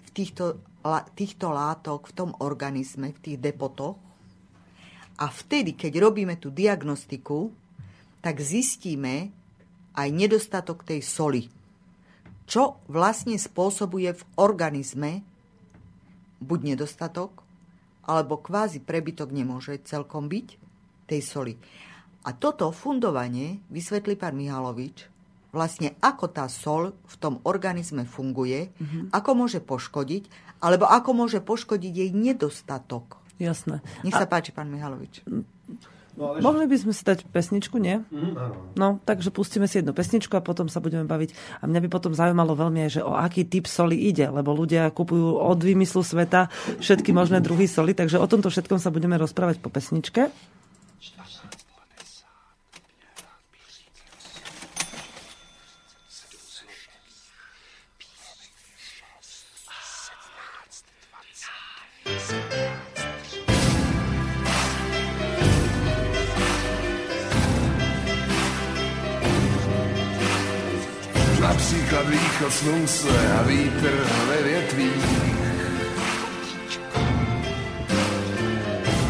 v 0.05 0.09
týchto, 0.11 0.59
týchto 1.15 1.55
látok 1.55 2.11
v 2.11 2.13
tom 2.13 2.31
organizme, 2.43 3.15
v 3.15 3.19
tých 3.23 3.39
depotoch. 3.41 3.97
A 5.15 5.31
vtedy, 5.31 5.79
keď 5.79 6.03
robíme 6.03 6.35
tú 6.37 6.51
diagnostiku, 6.51 7.55
tak 8.19 8.43
zistíme 8.43 9.31
aj 9.95 10.09
nedostatok 10.11 10.83
tej 10.83 11.07
soli. 11.07 11.54
Čo 12.45 12.79
vlastne 12.93 13.41
spôsobuje 13.41 14.13
v 14.13 14.23
organizme 14.37 15.25
buď 16.45 16.77
nedostatok, 16.77 17.45
alebo 18.05 18.37
kvázi 18.37 18.85
prebytok 18.85 19.33
nemôže 19.33 19.81
celkom 19.89 20.29
byť 20.29 20.49
tej 21.09 21.21
soli. 21.25 21.55
A 22.25 22.37
toto 22.37 22.69
fundovanie 22.73 23.61
vysvetlí 23.73 24.17
pán 24.17 24.37
Mihalovič, 24.37 25.09
vlastne 25.53 25.97
ako 26.01 26.27
tá 26.33 26.49
sol 26.49 26.93
v 26.93 27.15
tom 27.21 27.41
organizme 27.45 28.05
funguje, 28.05 28.73
mm-hmm. 28.73 29.13
ako 29.13 29.31
môže 29.37 29.61
poškodiť, 29.61 30.29
alebo 30.61 30.89
ako 30.89 31.11
môže 31.13 31.41
poškodiť 31.45 31.93
jej 31.93 32.11
nedostatok. 32.13 33.21
Jasné. 33.37 33.81
Nech 34.03 34.17
sa 34.17 34.27
A... 34.27 34.31
páči, 34.31 34.53
pán 34.53 34.73
Mihalovič. 34.73 35.25
No, 36.15 36.31
ale... 36.31 36.39
Mohli 36.43 36.71
by 36.71 36.77
sme 36.79 36.93
si 36.95 37.03
dať 37.03 37.27
pesničku, 37.27 37.77
nie? 37.83 37.99
Mm, 38.15 38.39
No, 38.79 39.03
takže 39.03 39.35
pustíme 39.35 39.67
si 39.67 39.83
jednu 39.83 39.91
pesničku 39.91 40.31
a 40.39 40.43
potom 40.43 40.71
sa 40.71 40.79
budeme 40.79 41.07
baviť. 41.07 41.35
A 41.59 41.67
mňa 41.67 41.81
by 41.83 41.89
potom 41.91 42.15
zaujímalo 42.15 42.55
veľmi 42.55 42.87
aj, 42.87 42.91
že 42.99 43.03
o 43.03 43.19
aký 43.19 43.43
typ 43.43 43.67
soli 43.67 43.99
ide, 43.99 44.31
lebo 44.31 44.55
ľudia 44.55 44.95
kupujú 44.95 45.43
od 45.43 45.59
výmyslu 45.59 46.07
sveta 46.07 46.51
všetky 46.79 47.11
možné 47.11 47.43
druhy 47.43 47.67
soli, 47.67 47.99
takže 47.99 48.23
o 48.23 48.27
tomto 48.31 48.47
všetkom 48.51 48.79
sa 48.79 48.95
budeme 48.95 49.19
rozprávať 49.19 49.59
po 49.59 49.75
pesničke. 49.75 50.31
Východ 72.35 72.53
slunce 72.53 73.39
a 73.39 73.43
vítr 73.43 74.07
ve 74.29 74.43
větvích. 74.43 75.05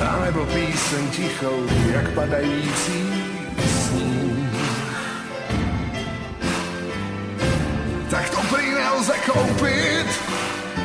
A 0.09 0.25
nebo 0.25 0.47
píseň 0.47 1.11
tichou, 1.11 1.67
jak 1.95 2.11
padající 2.11 3.25
sníh. 3.67 4.61
Tak 8.11 8.31
to 8.31 8.37
prý 8.55 8.71
nelze 8.71 9.15
koupit 9.33 10.07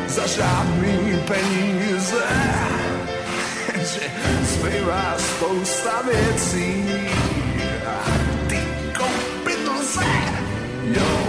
za 0.08 0.28
žádný 0.28 1.20
peníze. 1.28 2.24
Že 3.76 4.02
zbývá 4.42 5.16
spousta 5.18 6.02
věcí 6.02 6.86
a 7.86 8.04
ty 8.48 8.60
koupit 8.98 9.68
lze. 9.80 10.06
Jo, 10.84 11.29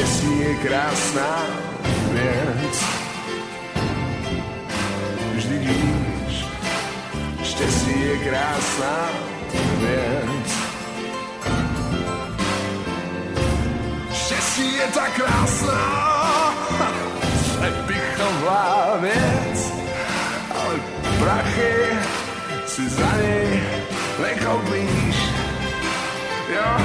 štěstí 0.00 0.40
je 0.40 0.54
krásná 0.54 1.42
věc. 2.12 2.84
Vždyť 5.34 5.60
víš, 5.60 6.46
štěstí 7.42 8.00
je 8.00 8.16
krásná 8.18 9.08
věc. 9.78 10.48
Štěstí 14.12 14.74
je 14.74 14.86
tak 14.94 15.12
krásná, 15.12 16.54
přepichová 17.42 18.96
věc, 19.00 19.72
ale 20.54 20.74
prachy 21.18 21.74
si 22.66 22.88
za 22.88 23.12
nej 23.16 23.62
nekoupíš. 24.22 25.16
Jo, 26.54 26.76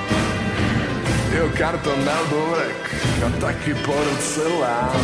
jo 1.36 1.50
karton 1.58 2.04
na 2.04 2.18
borek 2.30 2.94
a 3.26 3.28
taky 3.40 3.74
porcelán. 3.74 5.00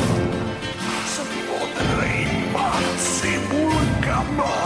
S 1.06 1.20
modrýma 1.48 2.72
cibulkama, 2.96 4.56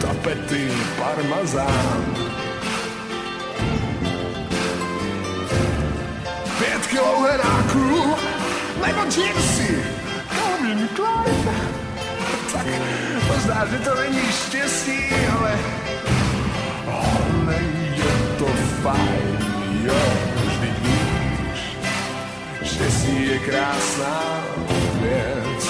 tapety 0.00 0.72
parmazán. 0.98 2.04
Pět 6.58 6.86
kilo 6.86 7.20
heráků, 7.20 8.14
nebo 8.86 9.00
džímsy, 9.10 9.84
Calvin 10.28 10.88
Klein. 10.96 11.44
Tak 12.52 12.66
možná, 13.28 13.66
že 13.66 13.78
to 13.78 13.94
není 13.94 14.32
štěstí, 14.32 14.98
ale 15.38 15.58
ale 16.86 17.56
je 17.96 18.36
to 18.38 18.46
fajn, 18.82 19.38
jo, 19.84 20.23
štěstí 22.74 23.26
je 23.26 23.38
krásná 23.38 24.44
věc. 25.00 25.68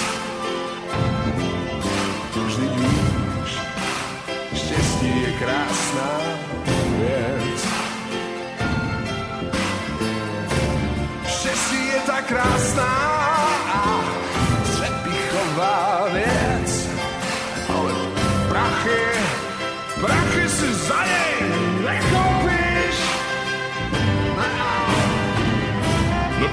Vždyť 2.46 2.70
víš, 2.70 3.58
štěstí 4.54 5.22
je 5.22 5.32
krásná 5.32 6.10
věc. 6.98 7.66
Štěstí 11.26 11.86
je 11.86 12.00
tak 12.06 12.24
krásná 12.24 12.94
a 13.68 14.00
přepichová 14.62 16.08
věc, 16.12 16.88
ale 17.68 17.92
prachy 17.92 18.14
Prachy 18.48 19.33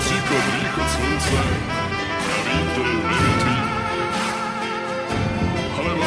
Například 0.01 0.45
východ 0.53 0.89
slunce 0.91 1.43
a 2.31 2.37
vítr 2.45 2.85
nevětví. 3.09 3.57
Alebo, 5.77 6.05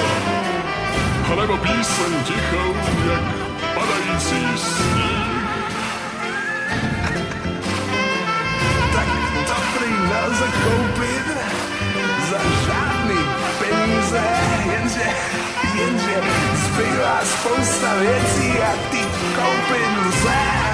alebo 1.33 1.57
píseň 1.57 2.25
tichou, 2.25 2.75
jak 3.09 3.25
padající 3.75 4.59
sníh. 4.59 5.49
Tak 8.93 9.09
to 9.47 9.55
prý 9.79 9.91
nelze 10.11 10.45
koupit 10.65 11.27
za 12.31 12.39
žádný 12.67 13.21
peníze, 13.59 14.23
jenže, 14.73 15.09
jenže 15.75 16.23
zbývá 16.55 17.21
spousta 17.25 17.95
věcí 17.95 18.63
a 18.63 18.73
ty 18.91 18.99
koupit 19.37 20.07
lze. 20.07 20.74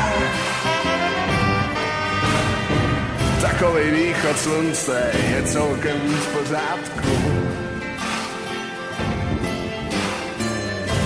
Takový 3.60 3.90
východ 3.90 4.38
slunce 4.38 5.12
je 5.30 5.42
celkem 5.42 5.98
v 6.00 6.26
pořádku. 6.26 7.16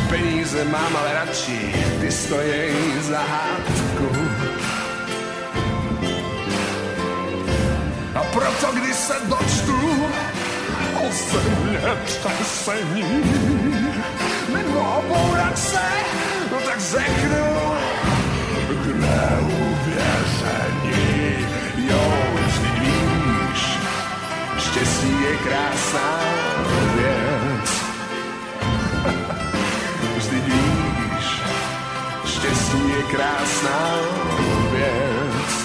Peníze 0.09 0.65
mám 0.65 0.97
ale 0.97 1.15
radši, 1.15 1.75
ty 2.01 2.13
stojí 2.13 3.01
za 3.01 3.19
hádku. 3.19 4.09
A 8.15 8.25
proto, 8.25 8.73
když 8.73 8.97
se 8.97 9.15
dočtu 9.25 10.07
o 10.95 11.11
země 11.13 11.81
třesení 12.05 13.25
nebo 14.53 14.81
o 14.81 15.03
bouračce, 15.09 15.83
no 16.51 16.61
tak 16.61 16.81
řeknu 16.81 17.75
k 18.69 18.87
neuvěření. 18.87 19.65
Jo, 21.89 22.05
vždyť 22.35 22.79
víš, 22.79 23.79
štěstí 24.59 25.23
je 25.23 25.37
krásná 25.37 26.19
věc. 26.97 27.69
Vždyť 30.17 30.45
víš, 30.45 31.27
štěstí 32.25 32.89
je 32.89 33.03
krásná 33.03 33.95
věc. 34.73 35.65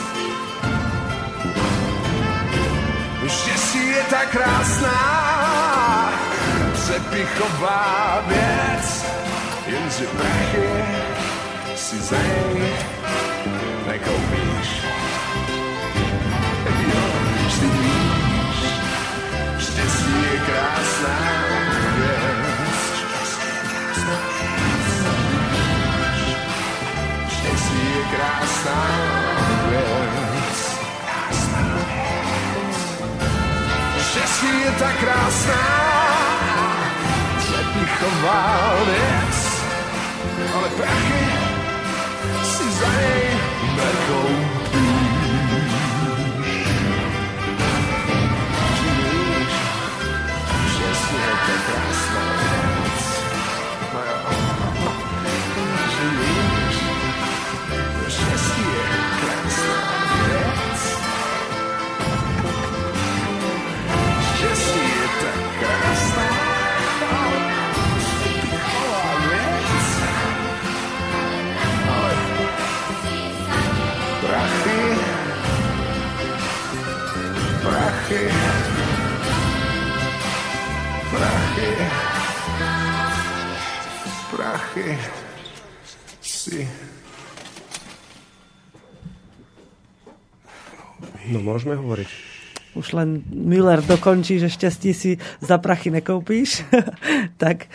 Štěstí 3.27 3.87
je 3.87 4.03
tak 4.09 4.29
krásná, 4.29 4.99
přepichová 6.73 8.23
věc, 8.27 9.05
jenže 9.67 10.05
prachy 10.05 10.85
si 11.75 11.97
za 12.01 12.17
něj 12.17 12.71
nekoupíš. 13.87 14.38
Tak 34.79 34.95
krásná, 34.99 35.65
přepichová 37.37 38.75
věc, 38.85 39.63
ale 40.55 40.69
prachy 40.69 41.25
si 42.43 42.71
za 42.71 42.87
nej. 42.87 43.39
Víš, 44.73 45.08
prachy, 78.09 78.25
prachy, 81.13 81.69
prachy 84.33 84.89
si 86.17 86.65
No 91.29 91.45
môžeme 91.45 91.77
hovoriť. 91.77 92.09
Už 92.73 92.97
len 92.97 93.21
Müller 93.29 93.85
dokončí, 93.85 94.41
že 94.41 94.49
šťastí 94.49 94.91
si 94.97 95.21
za 95.37 95.61
prachy 95.61 95.93
nekoupíš. 95.93 96.65
tak 97.43 97.69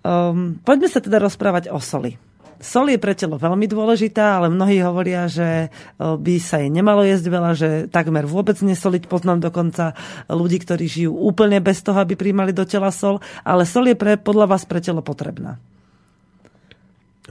um, 0.00 0.56
poďme 0.64 0.88
sa 0.88 1.04
teda 1.04 1.20
rozprávať 1.20 1.68
o 1.68 1.76
soli. 1.76 2.16
Sol 2.60 2.92
je 2.92 3.00
pre 3.00 3.16
telo 3.16 3.40
veľmi 3.40 3.64
dôležitá, 3.64 4.36
ale 4.36 4.52
mnohí 4.52 4.84
hovoria, 4.84 5.26
že 5.26 5.72
by 5.96 6.34
sa 6.36 6.60
jej 6.60 6.68
nemalo 6.68 7.00
jesť 7.02 7.26
veľa, 7.32 7.50
že 7.56 7.68
takmer 7.88 8.28
vôbec 8.28 8.60
nesoliť. 8.60 9.08
Poznám 9.08 9.40
dokonca 9.48 9.96
ľudí, 10.28 10.60
ktorí 10.60 10.84
žijú 10.84 11.16
úplne 11.16 11.56
bez 11.64 11.80
toho, 11.80 11.96
aby 11.96 12.20
príjmali 12.20 12.52
do 12.52 12.68
tela 12.68 12.92
sol, 12.92 13.24
ale 13.48 13.64
sol 13.64 13.88
je 13.88 13.96
pre, 13.96 14.20
podľa 14.20 14.46
vás 14.52 14.68
pre 14.68 14.84
telo 14.84 15.00
potrebná. 15.00 15.56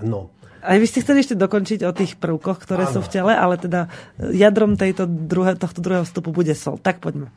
No, 0.02 0.34
a 0.60 0.76
vy 0.76 0.86
ste 0.88 1.00
chceli 1.00 1.24
ešte 1.24 1.40
dokončiť 1.40 1.88
o 1.88 1.96
tých 1.96 2.20
prvkoch, 2.20 2.60
ktoré 2.60 2.84
Áno. 2.88 2.94
sú 2.98 3.00
v 3.00 3.12
tele, 3.12 3.32
ale 3.32 3.56
teda 3.56 3.88
jadrom 4.20 4.76
tejto 4.76 5.08
druhé, 5.08 5.56
tohto 5.56 5.80
druhého 5.80 6.04
vstupu 6.04 6.36
bude 6.36 6.52
sol. 6.52 6.76
Tak 6.76 7.00
poďme. 7.00 7.32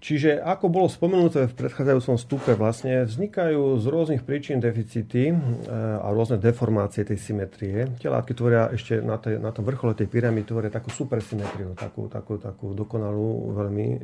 Čiže 0.00 0.40
ako 0.40 0.72
bolo 0.72 0.88
spomenuté 0.88 1.44
v 1.44 1.56
predchádzajúcom 1.60 2.16
stupe, 2.16 2.56
vlastne 2.56 3.04
vznikajú 3.04 3.76
z 3.76 3.84
rôznych 3.84 4.24
príčin 4.24 4.56
deficity 4.56 5.28
e, 5.28 5.34
a 5.76 6.08
rôzne 6.08 6.40
deformácie 6.40 7.04
tej 7.04 7.20
symetrie. 7.20 7.84
Tie 8.00 8.08
látky 8.08 8.32
tvoria 8.32 8.72
ešte 8.72 9.04
na, 9.04 9.20
tej, 9.20 9.36
na 9.36 9.52
tom 9.52 9.68
vrchole 9.68 9.92
tej 9.92 10.08
pyramidy 10.08 10.48
tvoria 10.48 10.72
takú 10.72 10.88
supersymetriu, 10.88 11.76
takú, 11.76 12.08
takú, 12.08 12.40
takú 12.40 12.72
dokonalú, 12.72 13.52
veľmi 13.52 13.86
e, 13.92 13.98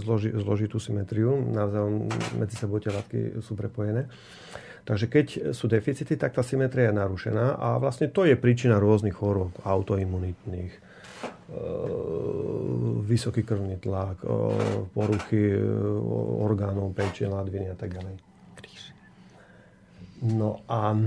zloži, 0.00 0.32
zložitú 0.32 0.80
symetriu. 0.80 1.36
Navzájom 1.52 2.08
medzi 2.40 2.56
sebou 2.56 2.80
tie 2.80 2.88
látky 2.88 3.44
sú 3.44 3.52
prepojené. 3.52 4.08
Takže 4.88 5.12
keď 5.12 5.26
sú 5.52 5.68
deficity, 5.68 6.16
tak 6.16 6.32
tá 6.32 6.40
symetria 6.40 6.88
je 6.88 6.96
narušená 6.96 7.60
a 7.60 7.76
vlastne 7.76 8.08
to 8.08 8.24
je 8.24 8.32
príčina 8.32 8.80
rôznych 8.80 9.12
chorôb 9.12 9.52
autoimunitných 9.60 10.87
vysoký 13.08 13.42
krvný 13.42 13.80
tlak, 13.80 14.20
e, 14.20 14.28
poruchy 14.92 15.56
e, 15.56 15.60
orgánov, 16.44 16.92
peče, 16.92 17.28
ladviny 17.28 17.72
a 17.72 17.76
tak 17.76 17.96
ďalej. 17.96 18.14
No 20.18 20.66
a 20.66 20.98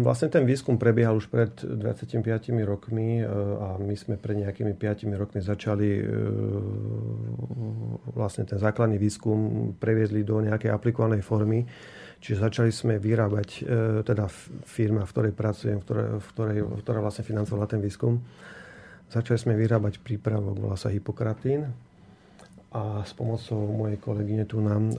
vlastne 0.00 0.32
ten 0.32 0.48
výskum 0.48 0.80
prebiehal 0.80 1.20
už 1.20 1.28
pred 1.28 1.52
25 1.60 2.24
rokmi 2.64 3.20
a 3.60 3.76
my 3.76 3.92
sme 3.92 4.16
pred 4.16 4.40
nejakými 4.40 4.72
5 4.72 5.04
rokmi 5.12 5.44
začali 5.44 6.00
vlastne 8.16 8.48
ten 8.48 8.56
základný 8.56 8.96
výskum 8.96 9.76
previezli 9.76 10.24
do 10.24 10.40
nejakej 10.40 10.72
aplikovanej 10.72 11.20
formy 11.20 11.68
Čiže 12.20 12.44
začali 12.44 12.70
sme 12.70 13.00
vyrábať, 13.00 13.48
e, 13.48 13.60
teda 14.04 14.28
firma, 14.68 15.08
v 15.08 15.12
ktorej 15.16 15.32
pracujem, 15.32 15.80
v 15.80 15.84
ktorej, 15.88 16.06
v 16.20 16.28
ktorej, 16.36 16.58
ktorá 16.84 16.98
vlastne 17.00 17.24
financovala 17.24 17.64
ten 17.64 17.80
výskum, 17.80 18.20
začali 19.08 19.40
sme 19.40 19.54
vyrábať 19.56 20.04
prípravok, 20.04 20.60
volá 20.60 20.76
sa 20.76 20.92
hypokratín. 20.92 21.72
A 22.70 23.02
s 23.02 23.10
pomocou 23.18 23.66
mojej 23.66 23.98
kolegyne 23.98 24.46
tu 24.46 24.62
nám 24.62 24.94
e, 24.94 24.96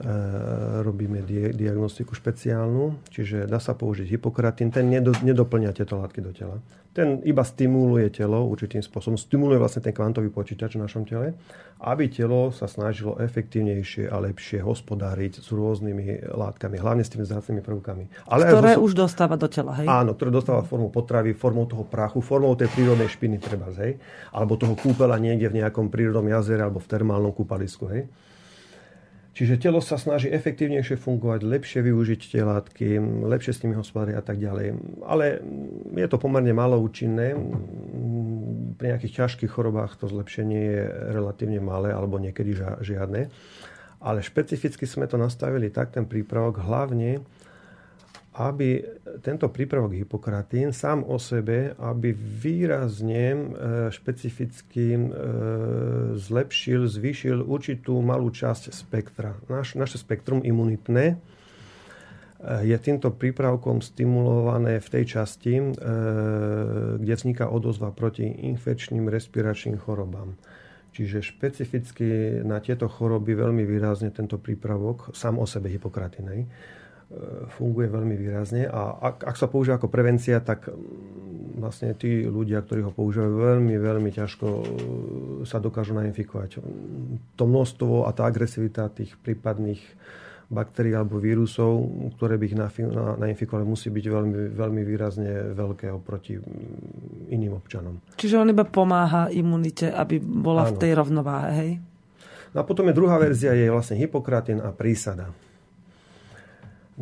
robíme 0.84 1.24
di- 1.24 1.56
diagnostiku 1.56 2.12
špeciálnu, 2.12 3.00
čiže 3.08 3.48
dá 3.48 3.56
sa 3.62 3.72
použiť 3.72 4.12
hypokratín, 4.12 4.68
ten 4.68 4.92
nedo, 4.92 5.16
nedoplňa 5.16 5.72
tieto 5.72 5.96
látky 5.96 6.20
do 6.20 6.36
tela. 6.36 6.60
Ten 6.92 7.24
iba 7.24 7.40
stimuluje 7.40 8.12
telo 8.12 8.44
určitým 8.44 8.84
spôsobom, 8.84 9.16
stimuluje 9.16 9.56
vlastne 9.56 9.80
ten 9.80 9.96
kvantový 9.96 10.28
počítač 10.28 10.76
v 10.76 10.84
našom 10.84 11.08
tele, 11.08 11.32
aby 11.80 12.12
telo 12.12 12.52
sa 12.52 12.68
snažilo 12.68 13.16
efektívnejšie 13.16 14.12
a 14.12 14.20
lepšie 14.20 14.60
hospodáriť 14.60 15.40
s 15.40 15.48
rôznymi 15.56 16.28
látkami, 16.36 16.76
hlavne 16.76 17.00
s 17.00 17.08
tými 17.08 17.24
vzácnými 17.24 17.64
prvkami. 17.64 18.28
Ale 18.28 18.44
ktoré 18.44 18.76
zo... 18.76 18.84
už 18.84 18.92
dostáva 18.92 19.40
do 19.40 19.48
tela, 19.48 19.72
hej? 19.80 19.88
Áno, 19.88 20.12
ktoré 20.12 20.28
dostáva 20.28 20.60
formou 20.68 20.92
potravy, 20.92 21.32
formou 21.32 21.64
toho 21.64 21.88
prachu, 21.88 22.20
formou 22.20 22.52
tej 22.60 22.68
prírodnej 22.76 23.08
špiny 23.08 23.40
treba, 23.40 23.72
hej? 23.72 23.96
Alebo 24.28 24.60
toho 24.60 24.76
kúpela 24.76 25.16
niekde 25.16 25.48
v 25.48 25.64
nejakom 25.64 25.88
prírodnom 25.88 26.28
jazere 26.28 26.60
alebo 26.60 26.76
v 26.76 26.92
termálnom 26.92 27.32
kúpalisku, 27.32 27.88
hej? 27.88 28.04
Čiže 29.32 29.56
telo 29.56 29.80
sa 29.80 29.96
snaží 29.96 30.28
efektívnejšie 30.28 31.00
fungovať, 31.00 31.40
lepšie 31.40 31.80
využiť 31.80 32.20
tie 32.36 32.42
látky, 32.44 33.00
lepšie 33.24 33.52
s 33.56 33.60
nimi 33.64 33.80
hospodáriť 33.80 34.16
a 34.20 34.24
tak 34.24 34.36
ďalej. 34.36 34.76
Ale 35.08 35.40
je 35.96 36.06
to 36.12 36.20
pomerne 36.20 36.52
malo 36.52 36.76
účinné. 36.76 37.32
Pri 38.76 38.92
nejakých 38.92 39.24
ťažkých 39.24 39.48
chorobách 39.48 39.96
to 39.96 40.12
zlepšenie 40.12 40.60
je 40.60 40.82
relatívne 41.16 41.64
malé 41.64 41.96
alebo 41.96 42.20
niekedy 42.20 42.52
žiadne. 42.84 43.32
Ale 44.04 44.20
špecificky 44.20 44.84
sme 44.84 45.08
to 45.08 45.16
nastavili 45.16 45.72
tak, 45.72 45.96
ten 45.96 46.04
prípravok, 46.04 46.60
hlavne 46.60 47.24
aby 48.32 48.80
tento 49.20 49.52
prípravok 49.52 49.92
hypokratín 49.92 50.72
sám 50.72 51.04
o 51.04 51.20
sebe, 51.20 51.76
aby 51.76 52.16
výrazne 52.16 53.24
e, 53.28 53.38
špecificky 53.92 54.96
e, 54.96 55.00
zlepšil, 56.16 56.88
zvýšil 56.88 57.44
určitú 57.44 58.00
malú 58.00 58.32
časť 58.32 58.72
spektra. 58.72 59.36
Naš, 59.52 59.76
naše 59.76 60.00
spektrum 60.00 60.40
imunitné 60.40 61.04
e, 61.12 61.16
je 62.64 62.76
týmto 62.80 63.12
prípravkom 63.12 63.84
stimulované 63.84 64.80
v 64.80 64.88
tej 64.88 65.04
časti, 65.20 65.54
kde 66.96 67.12
vzniká 67.12 67.52
odozva 67.52 67.92
proti 67.92 68.24
infekčným 68.24 69.12
respiračným 69.12 69.76
chorobám. 69.76 70.40
Čiže 70.92 71.24
špecificky 71.24 72.40
na 72.44 72.60
tieto 72.60 72.84
choroby 72.88 73.32
veľmi 73.32 73.64
výrazne 73.64 74.12
tento 74.12 74.36
prípravok, 74.36 75.12
sám 75.16 75.40
o 75.40 75.48
sebe 75.48 75.72
hypokratinej, 75.72 76.44
funguje 77.58 77.88
veľmi 77.92 78.14
výrazne 78.16 78.64
a 78.64 78.96
ak, 79.12 79.16
ak 79.28 79.36
sa 79.36 79.46
používa 79.48 79.76
ako 79.76 79.92
prevencia, 79.92 80.40
tak 80.40 80.68
mm, 80.68 81.60
vlastne 81.60 81.92
tí 81.92 82.24
ľudia, 82.24 82.64
ktorí 82.64 82.80
ho 82.88 82.92
používajú, 82.92 83.32
veľmi, 83.36 83.74
veľmi 83.76 84.10
ťažko 84.10 84.46
e, 84.48 84.64
sa 85.44 85.60
dokážu 85.60 85.92
nainfikovať. 85.92 86.64
To 87.36 87.44
množstvo 87.44 88.08
a 88.08 88.10
tá 88.16 88.24
agresivita 88.24 88.88
tých 88.88 89.14
prípadných 89.20 89.80
baktérií 90.52 90.92
alebo 90.92 91.16
vírusov, 91.16 91.88
ktoré 92.20 92.36
by 92.36 92.44
ich 92.44 92.56
nainfikovali, 93.16 93.64
musí 93.64 93.88
byť 93.88 94.04
veľmi, 94.04 94.36
veľmi 94.52 94.82
výrazne 94.84 95.56
veľké 95.56 95.88
oproti 95.92 96.36
mm, 96.36 97.32
iným 97.32 97.56
občanom. 97.56 98.00
Čiže 98.16 98.40
on 98.40 98.52
iba 98.52 98.64
pomáha 98.64 99.32
imunite, 99.32 99.88
aby 99.88 100.20
bola 100.20 100.68
Áno. 100.68 100.76
v 100.76 100.80
tej 100.80 100.92
rovnováhe, 100.96 101.50
hej? 101.56 101.72
No 102.52 102.60
a 102.60 102.68
potom 102.68 102.84
je 102.88 102.96
druhá 102.96 103.16
verzia, 103.16 103.56
je 103.56 103.72
vlastne 103.72 103.96
hypokratín 103.96 104.60
a 104.60 104.76
prísada. 104.76 105.32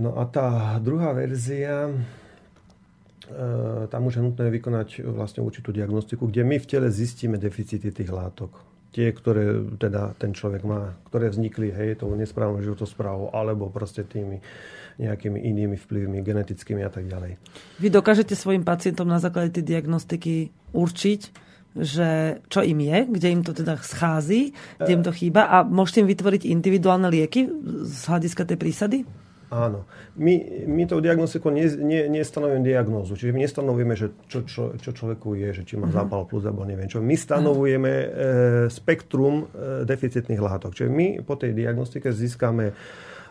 No 0.01 0.17
a 0.17 0.25
tá 0.25 0.81
druhá 0.81 1.13
verzia, 1.13 1.93
e, 1.93 1.93
tam 3.93 4.09
už 4.09 4.17
je 4.17 4.23
nutné 4.25 4.49
vykonať 4.49 5.05
vlastne 5.05 5.45
určitú 5.45 5.77
diagnostiku, 5.77 6.25
kde 6.25 6.41
my 6.41 6.57
v 6.57 6.67
tele 6.67 6.89
zistíme 6.89 7.37
deficity 7.37 7.93
tých 7.93 8.09
látok. 8.09 8.65
Tie, 8.97 9.13
ktoré 9.13 9.61
teda 9.77 10.17
ten 10.17 10.33
človek 10.33 10.65
má, 10.65 10.97
ktoré 11.13 11.29
vznikli, 11.29 11.71
hej, 11.71 12.01
tou 12.01 12.11
nesprávnou 12.17 12.65
životosprávou, 12.65 13.31
alebo 13.31 13.69
proste 13.69 14.03
tými 14.03 14.41
nejakými 14.99 15.37
inými 15.37 15.77
vplyvmi, 15.77 16.25
genetickými 16.25 16.83
a 16.83 16.91
tak 16.91 17.07
ďalej. 17.07 17.37
Vy 17.79 17.89
dokážete 17.93 18.35
svojim 18.35 18.65
pacientom 18.65 19.07
na 19.07 19.21
základe 19.21 19.53
tej 19.53 19.77
diagnostiky 19.77 20.53
určiť, 20.77 21.21
že 21.77 22.43
čo 22.51 22.61
im 22.67 22.83
je, 22.83 22.99
kde 23.07 23.29
im 23.31 23.43
to 23.47 23.55
teda 23.55 23.79
schází, 23.79 24.53
kde 24.77 24.91
im 24.91 25.05
to 25.07 25.15
chýba 25.15 25.47
a 25.47 25.63
môžete 25.63 26.03
im 26.03 26.11
vytvoriť 26.11 26.43
individuálne 26.51 27.07
lieky 27.07 27.47
z 27.87 28.01
hľadiska 28.11 28.43
tej 28.43 28.59
prísady? 28.59 28.99
Áno. 29.51 29.83
My, 30.15 30.63
my 30.71 30.87
tou 30.87 31.03
diagnostikou 31.03 31.51
ne, 31.51 31.67
ne, 31.83 32.07
nestanovujeme 32.07 32.63
diagnózu. 32.63 33.19
Čiže 33.19 33.35
my 33.35 33.43
nestanovujeme, 33.43 33.95
že 33.99 34.15
čo, 34.31 34.47
čo, 34.47 34.79
čo 34.79 34.91
človeku 34.95 35.35
je, 35.35 35.51
že 35.51 35.63
či 35.67 35.75
má 35.75 35.91
uh-huh. 35.91 36.07
zápal 36.07 36.23
plus 36.31 36.47
alebo 36.47 36.63
neviem 36.63 36.87
čo. 36.87 37.03
My 37.03 37.19
stanovujeme 37.19 37.91
e, 37.91 38.09
spektrum 38.71 39.51
e, 39.51 39.83
deficitných 39.83 40.39
látok. 40.39 40.79
Čiže 40.79 40.91
my 40.95 41.07
po 41.27 41.35
tej 41.35 41.59
diagnostike 41.59 42.15
získame 42.15 42.79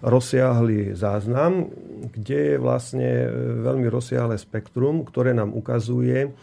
rozsiahly 0.03 0.91
záznam, 0.95 1.71
kde 2.11 2.55
je 2.55 2.57
vlastne 2.59 3.07
e, 3.07 3.27
veľmi 3.63 3.87
rozsiahle 3.87 4.35
spektrum, 4.35 5.07
ktoré 5.07 5.31
nám 5.31 5.55
ukazuje, 5.55 6.35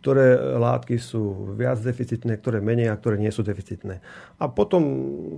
ktoré 0.00 0.56
látky 0.56 0.96
sú 0.96 1.52
viac 1.52 1.76
deficitné, 1.84 2.40
ktoré 2.40 2.64
menej 2.64 2.88
a 2.88 2.96
ktoré 2.96 3.20
nie 3.20 3.28
sú 3.28 3.44
deficitné. 3.44 4.00
A 4.40 4.48
potom 4.48 4.82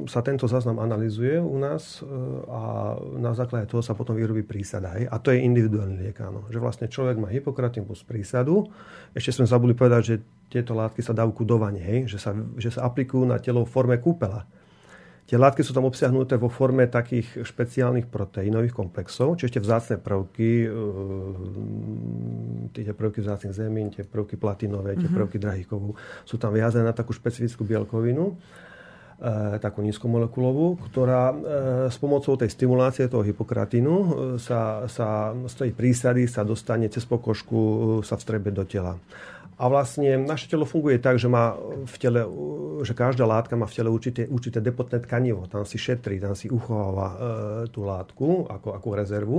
sa 0.06 0.22
tento 0.22 0.46
záznam 0.46 0.78
analizuje 0.78 1.42
u 1.42 1.58
nás 1.58 1.98
e, 1.98 2.06
a 2.46 2.94
na 3.18 3.34
základe 3.34 3.66
toho 3.66 3.82
sa 3.82 3.98
potom 3.98 4.14
vyrobí 4.14 4.46
prísada. 4.46 4.94
Hej? 4.94 5.10
A 5.10 5.18
to 5.18 5.34
je 5.34 5.42
individuálny 5.42 6.06
liek, 6.06 6.22
áno. 6.22 6.46
Že 6.46 6.62
vlastne 6.62 6.86
človek 6.86 7.18
má 7.18 7.26
hypokratín 7.26 7.82
plus 7.82 8.06
prísadu. 8.06 8.70
Ešte 9.18 9.42
sme 9.42 9.50
zabudli 9.50 9.74
povedať, 9.74 10.02
že 10.06 10.14
tieto 10.46 10.78
látky 10.78 11.02
sa 11.02 11.10
dajú 11.10 11.34
kudovanie, 11.34 11.82
hej? 11.82 11.98
Že, 12.06 12.18
sa, 12.22 12.30
že 12.54 12.70
sa 12.70 12.86
aplikujú 12.86 13.26
na 13.26 13.42
telo 13.42 13.66
v 13.66 13.72
forme 13.74 13.98
kúpela. 13.98 14.46
Tie 15.22 15.38
látky 15.38 15.62
sú 15.62 15.70
tam 15.70 15.86
obsiahnuté 15.86 16.34
vo 16.34 16.50
forme 16.50 16.90
takých 16.90 17.46
špeciálnych 17.46 18.10
proteínových 18.10 18.74
komplexov, 18.74 19.38
čiže 19.38 19.54
ešte 19.54 19.64
vzácne 19.64 19.96
prvky, 20.02 20.66
e, 20.66 20.68
tie 22.74 22.90
prvky 22.90 23.22
vzácnych 23.22 23.54
zemín, 23.54 23.94
tie 23.94 24.02
prvky 24.02 24.34
platinové, 24.34 24.98
tie 24.98 25.06
mhm. 25.06 25.16
prvky 25.16 25.38
drahých 25.38 25.70
kovov, 25.70 25.94
sú 26.26 26.36
tam 26.42 26.50
viazané 26.52 26.90
na 26.90 26.92
takú 26.92 27.14
špecifickú 27.14 27.62
bielkovinu, 27.62 28.34
e, 28.34 28.34
takú 29.62 29.80
nízkomolekulovú, 29.86 30.82
ktorá 30.90 31.30
e, 31.30 31.36
s 31.86 31.96
pomocou 32.02 32.34
tej 32.34 32.50
stimulácie 32.50 33.06
toho 33.06 33.22
hypokratínu 33.22 33.94
sa, 34.42 34.90
sa 34.90 35.32
z 35.46 35.54
tej 35.54 35.70
prísady 35.70 36.26
sa 36.26 36.42
dostane 36.42 36.90
cez 36.90 37.06
pokožku, 37.06 38.02
sa 38.02 38.18
vstrebe 38.18 38.50
do 38.50 38.66
tela. 38.66 38.98
A 39.62 39.70
vlastne 39.70 40.18
naše 40.18 40.50
telo 40.50 40.66
funguje 40.66 40.98
tak, 40.98 41.22
že, 41.22 41.30
má 41.30 41.54
v 41.86 41.96
tele, 42.02 42.26
že 42.82 42.98
každá 42.98 43.22
látka 43.22 43.54
má 43.54 43.70
v 43.70 43.74
tele 43.78 43.94
určité, 43.94 44.26
určité 44.26 44.58
depotné 44.58 44.98
tkanivo. 44.98 45.46
Tam 45.46 45.62
si 45.62 45.78
šetrí, 45.78 46.18
tam 46.18 46.34
si 46.34 46.50
uchováva 46.50 47.06
e, 47.06 47.16
tú 47.70 47.86
látku 47.86 48.50
ako, 48.50 48.74
ako 48.74 48.88
rezervu. 48.98 49.38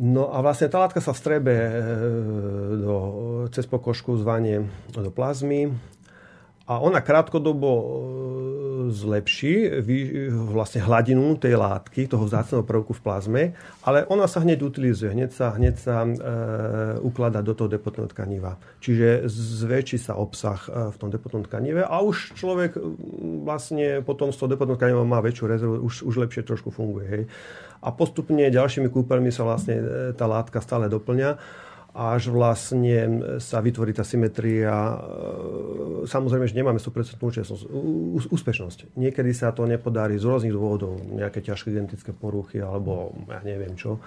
No 0.00 0.32
a 0.32 0.40
vlastne 0.40 0.72
tá 0.72 0.80
látka 0.80 1.04
sa 1.04 1.12
vstrebe 1.12 1.52
e, 1.52 1.72
do, 2.80 2.96
cez 3.52 3.68
pokožku 3.68 4.16
zvanie 4.16 4.64
do 4.96 5.12
plazmy 5.12 5.76
a 6.70 6.78
ona 6.78 7.02
krátkodobo 7.02 7.70
e, 7.74 7.84
zlepší 8.94 9.82
vlastne 10.30 10.86
hladinu 10.86 11.34
tej 11.34 11.58
látky, 11.58 12.06
toho 12.06 12.30
vzácného 12.30 12.62
prvku 12.62 12.94
v 12.94 13.02
plazme, 13.02 13.42
ale 13.82 14.06
ona 14.06 14.30
sa 14.30 14.38
hneď 14.38 14.62
utilizuje, 14.62 15.10
hneď 15.10 15.30
sa, 15.34 15.50
hneď 15.58 15.74
sa 15.74 16.06
e, 16.06 16.10
ukladá 17.02 17.42
do 17.42 17.58
toho 17.58 17.66
depotného 17.66 18.06
tkaniva. 18.14 18.54
Čiže 18.78 19.26
zväčší 19.26 19.98
sa 19.98 20.14
obsah 20.14 20.62
e, 20.70 20.94
v 20.94 20.96
tom 21.02 21.10
depotnom 21.10 21.42
tkanive 21.42 21.82
a 21.82 21.96
už 22.06 22.38
človek 22.38 22.78
vlastne 23.42 24.06
potom 24.06 24.30
z 24.30 24.38
toho 24.38 24.54
depotného 24.54 24.78
tkaniva 24.78 25.02
má 25.02 25.18
väčšiu 25.18 25.50
rezervu, 25.50 25.74
už, 25.82 26.06
už 26.06 26.14
lepšie 26.22 26.46
trošku 26.46 26.70
funguje. 26.70 27.06
Hej. 27.10 27.22
A 27.82 27.90
postupne 27.90 28.46
ďalšími 28.46 28.94
kúpeľmi 28.94 29.34
sa 29.34 29.42
vlastne 29.42 29.82
tá 30.14 30.30
látka 30.30 30.62
stále 30.62 30.86
doplňa 30.86 31.34
až 31.90 32.30
vlastne 32.30 33.22
sa 33.42 33.58
vytvorí 33.58 33.90
tá 33.90 34.06
symetria. 34.06 34.70
E, 34.70 34.96
samozrejme, 36.06 36.46
že 36.46 36.54
nemáme 36.54 36.78
100% 36.78 37.18
úspešnosť. 38.30 38.94
Niekedy 38.94 39.30
sa 39.34 39.50
to 39.50 39.66
nepodarí 39.66 40.14
z 40.16 40.24
rôznych 40.26 40.54
dôvodov, 40.54 41.02
nejaké 41.02 41.42
ťažké 41.42 41.74
genetické 41.74 42.14
poruchy 42.14 42.62
alebo 42.62 43.14
ja 43.26 43.42
neviem 43.42 43.74
čo 43.74 43.98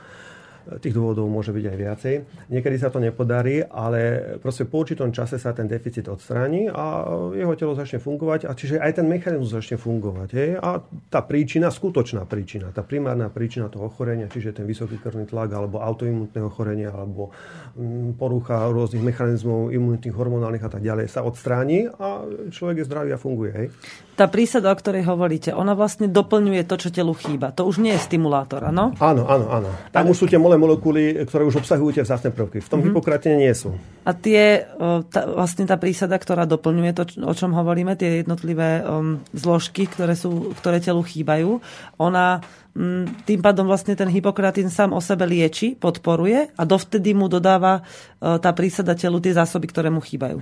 Tých 0.64 0.96
dôvodov 0.96 1.28
môže 1.28 1.52
byť 1.52 1.66
aj 1.68 1.78
viacej. 1.78 2.16
Niekedy 2.48 2.76
sa 2.80 2.88
to 2.88 3.04
nepodarí, 3.04 3.60
ale 3.60 4.36
proste 4.40 4.64
po 4.64 4.80
určitom 4.80 5.12
čase 5.12 5.36
sa 5.36 5.52
ten 5.52 5.68
deficit 5.68 6.08
odstráni 6.08 6.72
a 6.72 7.04
jeho 7.36 7.54
telo 7.60 7.76
začne 7.76 8.00
fungovať 8.00 8.48
a 8.48 8.56
čiže 8.56 8.80
aj 8.80 9.04
ten 9.04 9.08
mechanizmus 9.08 9.52
začne 9.52 9.76
fungovať. 9.76 10.30
Hej? 10.32 10.50
A 10.64 10.80
tá 11.12 11.20
príčina, 11.20 11.68
skutočná 11.68 12.24
príčina, 12.24 12.72
tá 12.72 12.80
primárna 12.80 13.28
príčina 13.28 13.68
toho 13.68 13.92
ochorenia, 13.92 14.32
čiže 14.32 14.56
ten 14.56 14.66
vysoký 14.66 15.04
krvný 15.04 15.28
tlak 15.28 15.52
alebo 15.52 15.84
autoimunitné 15.84 16.42
ochorenia 16.44 16.96
alebo 16.96 17.36
mm, 17.76 18.16
porucha 18.16 18.64
rôznych 18.72 19.04
mechanizmov 19.04 19.74
imunitných, 19.76 20.16
hormonálnych 20.16 20.64
a 20.64 20.72
tak 20.72 20.80
ďalej 20.80 21.12
sa 21.12 21.28
odstráni 21.28 21.92
a 21.92 22.24
človek 22.56 22.84
je 22.84 22.88
zdravý 22.88 23.10
a 23.12 23.20
funguje. 23.20 23.52
Hej? 23.52 23.68
Tá 24.14 24.30
prísada, 24.30 24.70
o 24.70 24.78
ktorej 24.78 25.10
hovoríte, 25.10 25.50
ona 25.58 25.74
vlastne 25.74 26.06
doplňuje 26.06 26.70
to, 26.70 26.76
čo 26.78 26.94
telu 26.94 27.18
chýba. 27.18 27.50
To 27.58 27.66
už 27.66 27.82
nie 27.82 27.98
je 27.98 28.06
stimulátor, 28.06 28.62
áno? 28.62 28.94
Áno, 29.02 29.26
áno, 29.26 29.46
áno. 29.50 29.70
Tam 29.90 30.06
už 30.06 30.22
sú 30.22 30.26
tie 30.30 30.38
malé 30.54 30.78
molekuly, 30.78 31.18
ktoré 31.26 31.44
už 31.50 31.66
obsahujú 31.66 31.98
tie 31.98 32.06
vzácne 32.06 32.30
prvky. 32.30 32.62
V 32.62 32.70
tom 32.70 32.80
mm-hmm. 32.86 33.34
nie 33.42 33.54
sú. 33.58 33.74
A 34.06 34.14
tie, 34.14 34.70
tá, 35.10 35.22
vlastne 35.26 35.66
tá 35.66 35.82
prísada, 35.82 36.14
ktorá 36.22 36.46
doplňuje 36.46 36.92
to, 36.94 37.04
o 37.26 37.34
čom 37.34 37.58
hovoríme, 37.58 37.98
tie 37.98 38.22
jednotlivé 38.22 38.86
um, 38.86 39.18
zložky, 39.34 39.90
ktoré, 39.90 40.14
sú, 40.14 40.54
ktoré 40.62 40.78
telu 40.78 41.02
chýbajú, 41.02 41.58
ona 41.98 42.46
um, 42.78 43.10
tým 43.26 43.42
pádom 43.42 43.66
vlastne 43.66 43.98
ten 43.98 44.10
hypokratín 44.14 44.70
sám 44.70 44.94
o 44.94 45.02
sebe 45.02 45.26
lieči, 45.26 45.74
podporuje 45.74 46.54
a 46.54 46.62
dovtedy 46.62 47.18
mu 47.18 47.26
dodáva 47.26 47.82
uh, 47.82 48.38
tá 48.38 48.54
prísada 48.54 48.94
telu 48.94 49.18
tie 49.18 49.34
zásoby, 49.34 49.66
ktoré 49.74 49.90
mu 49.90 50.04
chýbajú. 50.04 50.38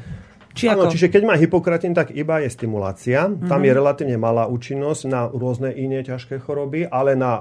Či 0.52 0.68
ako? 0.68 0.92
čiže 0.92 1.08
keď 1.08 1.24
má 1.24 1.40
hypokratín, 1.40 1.96
tak 1.96 2.12
iba 2.12 2.44
je 2.44 2.52
stimulácia. 2.52 3.32
Mm-hmm. 3.32 3.48
Tam 3.48 3.64
je 3.64 3.72
relatívne 3.72 4.20
malá 4.20 4.52
účinnosť 4.52 5.02
na 5.08 5.32
rôzne 5.32 5.72
iné 5.72 6.04
ťažké 6.04 6.44
choroby, 6.44 6.92
ale 6.92 7.16
na 7.16 7.40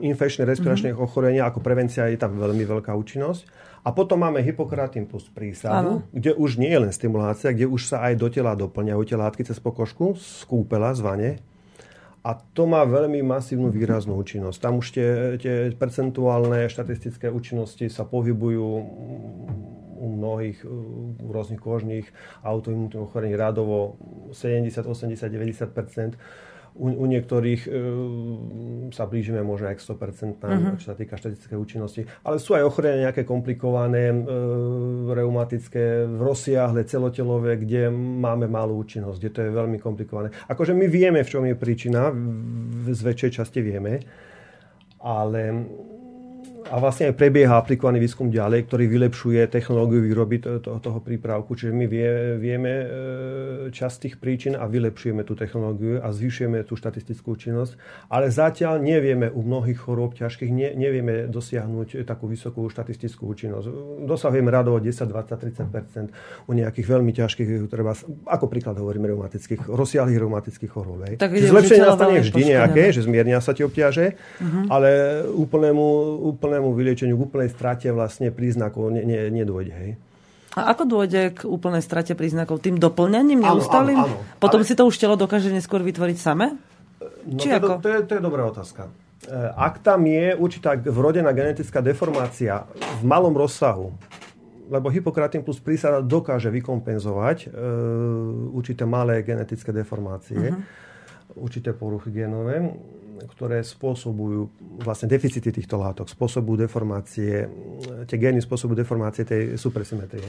infekčné 0.00 0.48
respiračné 0.48 0.92
mm-hmm. 0.92 1.04
ochorenia 1.04 1.46
ako 1.46 1.60
prevencia 1.60 2.08
je 2.08 2.18
tam 2.18 2.36
veľmi 2.36 2.64
veľká 2.64 2.92
účinnosť. 2.92 3.70
A 3.80 3.96
potom 3.96 4.20
máme 4.20 4.44
hypokratín 4.44 5.08
plus 5.08 5.32
prísadu, 5.32 6.04
kde 6.12 6.36
už 6.36 6.60
nie 6.60 6.68
je 6.68 6.80
len 6.84 6.92
stimulácia, 6.92 7.48
kde 7.48 7.64
už 7.64 7.88
sa 7.88 8.04
aj 8.12 8.20
do 8.20 8.28
tela 8.28 8.52
doplňajú 8.52 9.02
tie 9.08 9.16
látky 9.16 9.40
cez 9.40 9.56
pokožku 9.56 10.20
z 10.20 10.44
kúpela, 10.44 10.92
zvane. 10.92 11.40
A 12.20 12.36
to 12.36 12.68
má 12.68 12.84
veľmi 12.84 13.24
masívnu 13.24 13.72
výraznú 13.72 14.20
účinnosť. 14.20 14.60
Tam 14.60 14.76
už 14.76 14.92
tie, 14.92 15.08
tie 15.40 15.72
percentuálne 15.72 16.68
štatistické 16.68 17.32
účinnosti 17.32 17.88
sa 17.88 18.04
pohybujú 18.04 18.68
u 20.00 20.06
mnohých 20.16 20.64
u 20.64 21.28
rôznych 21.28 21.60
kožných 21.60 22.08
autoimunitných 22.44 23.04
ochorení 23.04 23.36
radovo 23.36 23.96
70, 24.32 24.84
80, 24.84 25.16
90 25.16 25.72
u, 26.74 26.86
u 26.90 27.04
niektorých 27.06 27.62
e, 27.66 27.70
sa 28.94 29.06
blížime 29.10 29.42
možno 29.42 29.70
aj 29.70 29.78
k 29.78 29.86
100%, 29.86 30.38
uh-huh. 30.38 30.78
čo 30.78 30.86
sa 30.92 30.96
týka 30.96 31.18
štatistickej 31.18 31.58
účinnosti. 31.58 32.02
Ale 32.22 32.38
sú 32.38 32.54
aj 32.54 32.66
ochorenia 32.66 33.10
nejaké 33.10 33.26
komplikované, 33.26 34.10
e, 34.10 34.16
reumatické, 35.10 36.06
rozsiahle, 36.06 36.86
celotelové, 36.86 37.58
kde 37.58 37.90
máme 37.94 38.46
malú 38.46 38.78
účinnosť, 38.80 39.18
kde 39.18 39.30
to 39.30 39.40
je 39.46 39.50
veľmi 39.50 39.78
komplikované. 39.82 40.28
Akože 40.46 40.72
my 40.76 40.86
vieme, 40.86 41.20
v 41.26 41.30
čom 41.30 41.44
je 41.46 41.56
príčina, 41.58 42.14
z 42.90 43.00
väčšej 43.00 43.30
časti 43.42 43.60
vieme, 43.60 44.02
ale 45.00 45.40
a 46.70 46.78
vlastne 46.78 47.10
aj 47.10 47.18
prebieha 47.18 47.58
aplikovaný 47.58 47.98
výskum 47.98 48.30
ďalej, 48.30 48.70
ktorý 48.70 48.86
vylepšuje 48.86 49.42
technológiu 49.50 50.06
výroby 50.06 50.38
to, 50.38 50.62
to, 50.62 50.78
toho 50.78 51.02
prípravku. 51.02 51.58
Čiže 51.58 51.74
my 51.74 51.86
vie, 51.90 52.10
vieme 52.38 52.70
e, 52.70 52.86
časť 53.74 53.96
tých 54.06 54.14
príčin 54.22 54.54
a 54.54 54.70
vylepšujeme 54.70 55.26
tú 55.26 55.34
technológiu 55.34 55.98
a 55.98 56.14
zvyšujeme 56.14 56.62
tú 56.62 56.78
štatistickú 56.78 57.34
činnosť. 57.34 57.74
Ale 58.06 58.30
zatiaľ 58.30 58.78
nevieme 58.78 59.26
u 59.34 59.42
mnohých 59.42 59.82
chorób 59.82 60.14
ťažkých, 60.14 60.50
ne, 60.54 60.70
nevieme 60.78 61.26
dosiahnuť 61.26 62.06
takú 62.06 62.30
vysokú 62.30 62.70
štatistickú 62.70 63.26
účinnosť. 63.26 63.66
Dosahujeme 64.06 64.54
radovo 64.54 64.78
10, 64.78 64.94
20, 65.10 65.66
30% 65.66 66.46
u 66.46 66.52
nejakých 66.54 66.86
veľmi 66.86 67.10
ťažkých, 67.10 67.66
treba, 67.66 67.98
ako 68.30 68.46
príklad 68.46 68.78
hovoríme, 68.78 69.10
reumatických, 69.10 69.66
rozsiahlých 69.66 70.22
reumatických 70.22 70.70
chorób. 70.70 71.02
Tak 71.18 71.34
Zlepšenie 71.34 71.82
nastane 71.82 72.22
vždy 72.22 72.42
nejaké, 72.54 72.94
že 72.94 73.02
zmiernia 73.02 73.42
sa 73.42 73.56
tie 73.56 73.64
obťaže, 73.64 74.14
uh-huh. 74.14 74.64
ale 74.68 74.90
úplnému, 75.32 75.86
úplnému 76.34 76.59
úplnému 76.60 76.76
vyliečeniu, 76.76 77.16
k 77.16 77.22
úplnej 77.24 77.48
strate 77.48 77.88
vlastne 77.88 78.28
príznakov 78.28 78.92
ne, 78.92 79.02
ne, 79.02 79.32
nedôjde. 79.32 79.72
Hej. 79.72 79.90
A 80.58 80.74
ako 80.74 80.82
dôjde 80.84 81.22
k 81.32 81.40
úplnej 81.48 81.80
strate 81.80 82.12
príznakov? 82.12 82.60
Tým 82.60 82.76
doplňaním 82.76 83.40
neustalým? 83.40 83.96
Áno, 83.96 84.06
áno, 84.12 84.18
áno. 84.20 84.38
Potom 84.42 84.60
ale... 84.60 84.68
si 84.68 84.76
to 84.76 84.84
už 84.84 85.00
telo 85.00 85.16
dokáže 85.16 85.48
neskôr 85.48 85.80
vytvoriť 85.80 86.16
same? 86.20 86.58
No 87.24 87.38
Či 87.40 87.48
to, 87.48 87.56
ako? 87.56 87.70
To, 87.80 87.88
je, 87.88 87.98
to 88.04 88.12
je 88.18 88.22
dobrá 88.22 88.44
otázka. 88.44 88.82
E, 88.84 88.90
ak 89.56 89.80
tam 89.80 90.04
je 90.04 90.36
určitá 90.36 90.76
vrodená 90.76 91.30
genetická 91.32 91.80
deformácia 91.80 92.66
v 93.00 93.02
malom 93.06 93.32
rozsahu, 93.32 93.94
lebo 94.70 94.86
hypokratín 94.90 95.42
plus 95.46 95.58
prísada 95.58 96.02
dokáže 96.02 96.50
vykompenzovať 96.50 97.38
e, 97.46 97.48
určité 98.54 98.82
malé 98.86 99.22
genetické 99.22 99.70
deformácie, 99.70 100.50
uh-huh. 100.50 101.38
určité 101.38 101.74
poruchy 101.74 102.10
genové, 102.10 102.74
ktoré 103.28 103.60
spôsobujú 103.60 104.48
vlastne 104.80 105.10
deficity 105.10 105.52
týchto 105.52 105.76
látok, 105.76 106.08
spôsobujú 106.08 106.64
deformácie, 106.64 107.48
tie 108.08 108.16
gény 108.16 108.40
spôsobujú 108.40 108.80
deformácie 108.80 109.28
tej 109.28 109.60
supersymetrie. 109.60 110.28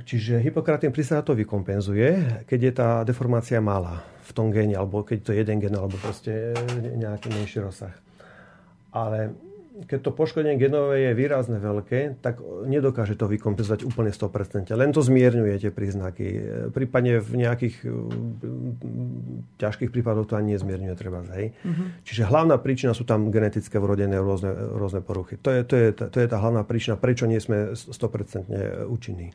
Čiže 0.00 0.40
hypokratín 0.40 0.96
prísada 0.96 1.20
to 1.20 1.36
vykompenzuje, 1.36 2.42
keď 2.48 2.60
je 2.60 2.72
tá 2.72 2.88
deformácia 3.04 3.60
malá 3.60 4.00
v 4.24 4.30
tom 4.32 4.48
géne, 4.48 4.78
alebo 4.78 5.04
keď 5.04 5.18
to 5.20 5.30
je 5.36 5.44
jeden 5.44 5.60
gen, 5.60 5.76
alebo 5.76 6.00
proste 6.00 6.56
nejaký 6.96 7.28
menší 7.28 7.60
rozsah. 7.60 7.92
Ale 8.96 9.36
keď 9.86 9.98
to 10.04 10.10
poškodenie 10.12 10.60
genové 10.60 11.08
je 11.08 11.12
výrazne 11.16 11.56
veľké, 11.56 12.20
tak 12.20 12.40
nedokáže 12.68 13.16
to 13.16 13.30
vykompenzovať 13.30 13.86
úplne 13.86 14.12
100%. 14.12 14.72
Len 14.72 14.90
to 14.92 15.00
zmierňuje 15.00 15.54
tie 15.60 15.72
príznaky. 15.72 16.26
Prípadne 16.74 17.20
v 17.20 17.32
nejakých 17.46 17.86
mm, 17.86 19.56
ťažkých 19.56 19.90
prípadoch 19.92 20.28
to 20.28 20.36
ani 20.36 20.56
nezmierňuje 20.56 20.94
treba. 20.96 21.24
Hej. 21.36 21.56
Uh-huh. 21.64 21.86
Čiže 22.04 22.28
hlavná 22.28 22.60
príčina 22.60 22.92
sú 22.92 23.08
tam 23.08 23.32
genetické 23.32 23.80
vrodené 23.80 24.20
rôzne, 24.20 24.52
rôzne 24.52 25.00
poruchy. 25.00 25.40
To 25.40 25.48
je, 25.52 25.60
to, 25.64 25.74
je, 25.76 25.88
to 25.92 26.18
je 26.18 26.28
tá 26.28 26.36
hlavná 26.36 26.64
príčina, 26.66 27.00
prečo 27.00 27.24
nie 27.24 27.40
sme 27.40 27.72
100% 27.72 28.88
účinní. 28.88 29.32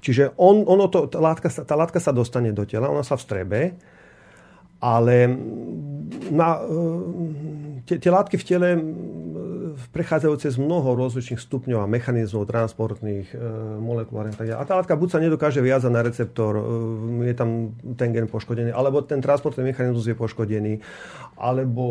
Čiže 0.00 0.36
on, 0.38 0.62
ono 0.68 0.86
to, 0.86 1.08
tá, 1.08 1.18
látka, 1.18 1.48
tá 1.48 1.74
látka 1.74 1.98
sa 1.98 2.12
dostane 2.12 2.52
do 2.52 2.62
tela, 2.68 2.92
ona 2.92 3.02
sa 3.02 3.16
vstrebe, 3.16 3.74
ale 4.78 5.16
na, 6.30 6.60
tie, 7.88 7.96
tie 7.96 8.10
látky 8.12 8.36
v 8.36 8.44
tele 8.44 8.68
prechádzajú 9.96 10.34
cez 10.36 10.60
mnoho 10.60 10.92
rozličných 10.92 11.40
stupňov 11.40 11.80
a 11.80 11.88
mechanizmov 11.88 12.44
transportných 12.44 13.32
e, 13.32 13.36
molekulárnych. 13.80 14.52
A 14.52 14.60
tá 14.68 14.76
látka 14.76 14.92
buď 14.92 15.08
sa 15.08 15.24
nedokáže 15.24 15.64
viazať 15.64 15.88
na 15.88 16.04
receptor, 16.04 16.52
e, 16.60 17.32
je 17.32 17.34
tam 17.34 17.72
ten 17.96 18.12
gen 18.12 18.28
poškodený, 18.28 18.76
alebo 18.76 19.00
ten 19.00 19.24
transportný 19.24 19.72
mechanizmus 19.72 20.04
je 20.04 20.12
poškodený, 20.12 20.84
alebo 21.36 21.84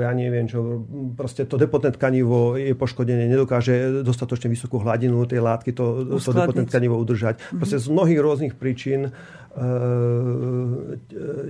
ja 0.00 0.12
neviem 0.12 0.44
čo, 0.44 0.84
proste 1.16 1.48
to 1.48 1.56
depotné 1.56 1.96
tkanivo 1.96 2.60
je 2.60 2.76
poškodené, 2.76 3.24
nedokáže 3.24 4.04
dostatočne 4.04 4.52
vysokú 4.52 4.76
hladinu 4.80 5.24
tej 5.24 5.40
látky 5.40 5.72
to, 5.72 6.04
to 6.20 6.30
depotné 6.36 6.68
tkanivo 6.68 7.00
udržať. 7.00 7.40
Proste 7.56 7.80
z 7.80 7.88
mnohých 7.88 8.20
rôznych 8.20 8.54
príčin 8.60 9.16
E, 9.58 9.66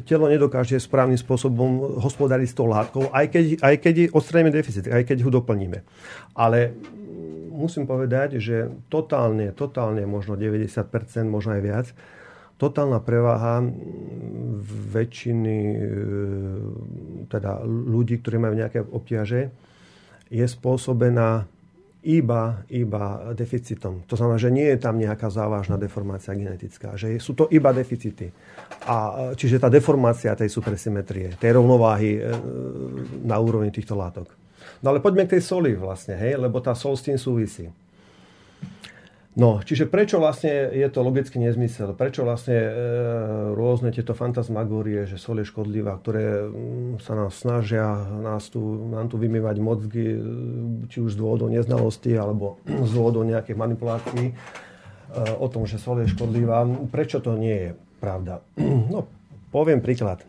telo 0.08 0.32
nedokáže 0.32 0.80
správnym 0.80 1.20
spôsobom 1.20 2.00
hospodáriť 2.00 2.48
s 2.48 2.56
tou 2.56 2.64
látkou, 2.64 3.12
aj 3.12 3.26
keď, 3.28 3.44
aj 3.60 3.74
keď 3.84 3.94
odstraníme 4.16 4.48
deficit, 4.48 4.88
aj 4.88 5.04
keď 5.04 5.28
ho 5.28 5.30
doplníme. 5.34 5.84
Ale 6.32 6.72
musím 7.52 7.84
povedať, 7.84 8.40
že 8.40 8.72
totálne, 8.88 9.52
totálne 9.52 10.08
možno 10.08 10.40
90%, 10.40 11.28
možno 11.28 11.58
aj 11.58 11.62
viac, 11.62 11.86
totálna 12.58 12.98
prevaha 12.98 13.62
väčšiny 14.92 15.56
e, 15.62 15.78
teda 17.30 17.62
ľudí, 17.64 18.18
ktorí 18.18 18.36
majú 18.42 18.54
nejaké 18.58 18.82
obťaže, 18.82 19.48
je 20.28 20.44
spôsobená 20.44 21.46
iba, 22.04 22.62
iba 22.70 23.34
deficitom. 23.34 24.06
To 24.06 24.14
znamená, 24.14 24.38
že 24.38 24.54
nie 24.54 24.66
je 24.70 24.78
tam 24.78 24.98
nejaká 24.98 25.30
závažná 25.30 25.74
deformácia 25.74 26.34
genetická, 26.34 26.94
že 26.94 27.18
sú 27.18 27.34
to 27.34 27.50
iba 27.50 27.74
deficity. 27.74 28.30
A, 28.86 29.30
čiže 29.34 29.58
tá 29.58 29.66
deformácia 29.70 30.34
tej 30.38 30.50
supersymetrie, 30.50 31.34
tej 31.38 31.58
rovnováhy 31.58 32.10
e, 32.18 32.20
na 33.22 33.38
úrovni 33.38 33.74
týchto 33.74 33.98
látok. 33.98 34.30
No 34.82 34.94
ale 34.94 35.02
poďme 35.02 35.26
k 35.26 35.38
tej 35.38 35.42
soli 35.42 35.74
vlastne, 35.74 36.14
hej, 36.14 36.38
lebo 36.38 36.62
tá 36.62 36.74
sol 36.74 36.94
s 36.94 37.02
tým 37.02 37.18
súvisí. 37.18 37.66
No, 39.38 39.62
čiže 39.62 39.86
prečo 39.86 40.18
vlastne 40.18 40.50
je 40.74 40.88
to 40.90 40.98
logický 41.06 41.38
nezmysel? 41.38 41.94
Prečo 41.94 42.26
vlastne 42.26 42.58
e, 42.58 42.70
rôzne 43.54 43.94
tieto 43.94 44.10
fantasmagórie, 44.10 45.06
že 45.06 45.14
sol 45.14 45.38
je 45.38 45.46
škodlivá, 45.46 45.94
ktoré 46.02 46.50
mm, 46.50 46.98
sa 46.98 47.14
nás 47.14 47.38
snažia 47.38 47.86
nás 48.18 48.50
tu, 48.50 48.58
nám 48.90 49.06
tu 49.06 49.14
vymývať 49.14 49.62
mozgy, 49.62 50.06
e, 50.10 50.20
či 50.90 50.98
už 50.98 51.14
z 51.14 51.20
dôvodov 51.22 51.54
neznalosti, 51.54 52.18
alebo 52.18 52.58
z 52.88 52.90
dôvodov 52.90 53.30
nejakých 53.30 53.54
manipulácií 53.54 54.26
e, 54.26 54.34
o 55.38 55.46
tom, 55.46 55.70
že 55.70 55.78
sol 55.78 56.02
je 56.02 56.10
škodlivá. 56.10 56.66
Prečo 56.90 57.22
to 57.22 57.38
nie 57.38 57.54
je 57.54 57.70
pravda? 58.02 58.42
No, 58.90 59.06
poviem 59.54 59.78
príklad. 59.78 60.26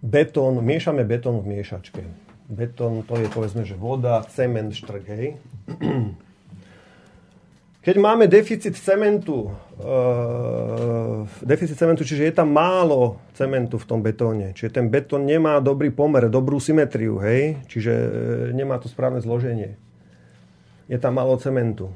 Betón, 0.00 0.64
miešame 0.64 1.04
betón 1.04 1.44
v 1.44 1.60
miešačke. 1.60 2.08
Betón 2.48 3.04
to 3.04 3.20
je 3.20 3.28
povedzme, 3.28 3.68
že 3.68 3.76
voda, 3.76 4.24
cement, 4.32 4.72
štrk, 4.72 5.04
hej. 5.12 5.36
Keď 7.86 8.02
máme 8.02 8.26
deficit 8.26 8.74
cementu, 8.74 9.54
uh, 9.78 11.22
deficit 11.46 11.78
cementu, 11.78 12.02
čiže 12.02 12.26
je 12.26 12.34
tam 12.34 12.50
málo 12.50 13.22
cementu 13.38 13.78
v 13.78 13.86
tom 13.86 14.02
betóne, 14.02 14.50
čiže 14.58 14.82
ten 14.82 14.90
betón 14.90 15.22
nemá 15.22 15.62
dobrý 15.62 15.94
pomer, 15.94 16.26
dobrú 16.26 16.58
symetriu, 16.58 17.22
hej, 17.22 17.62
čiže 17.70 17.94
uh, 17.94 18.10
nemá 18.50 18.82
to 18.82 18.90
správne 18.90 19.22
zloženie. 19.22 19.78
Je 20.90 20.98
tam 20.98 21.14
málo 21.14 21.38
cementu. 21.38 21.94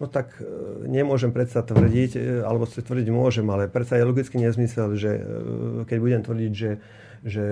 No 0.00 0.08
tak 0.08 0.32
uh, 0.40 0.88
nemôžem 0.88 1.28
predsa 1.28 1.60
tvrdiť, 1.60 2.16
uh, 2.16 2.48
alebo 2.48 2.64
si 2.64 2.80
tvrdiť 2.80 3.12
môžem, 3.12 3.44
ale 3.52 3.68
predsa 3.68 4.00
je 4.00 4.08
logický 4.08 4.40
nezmysel, 4.40 4.96
že 4.96 5.12
uh, 5.12 5.84
keď 5.84 5.98
budem 6.00 6.20
tvrdiť, 6.24 6.52
že, 6.56 6.80
že 7.20 7.44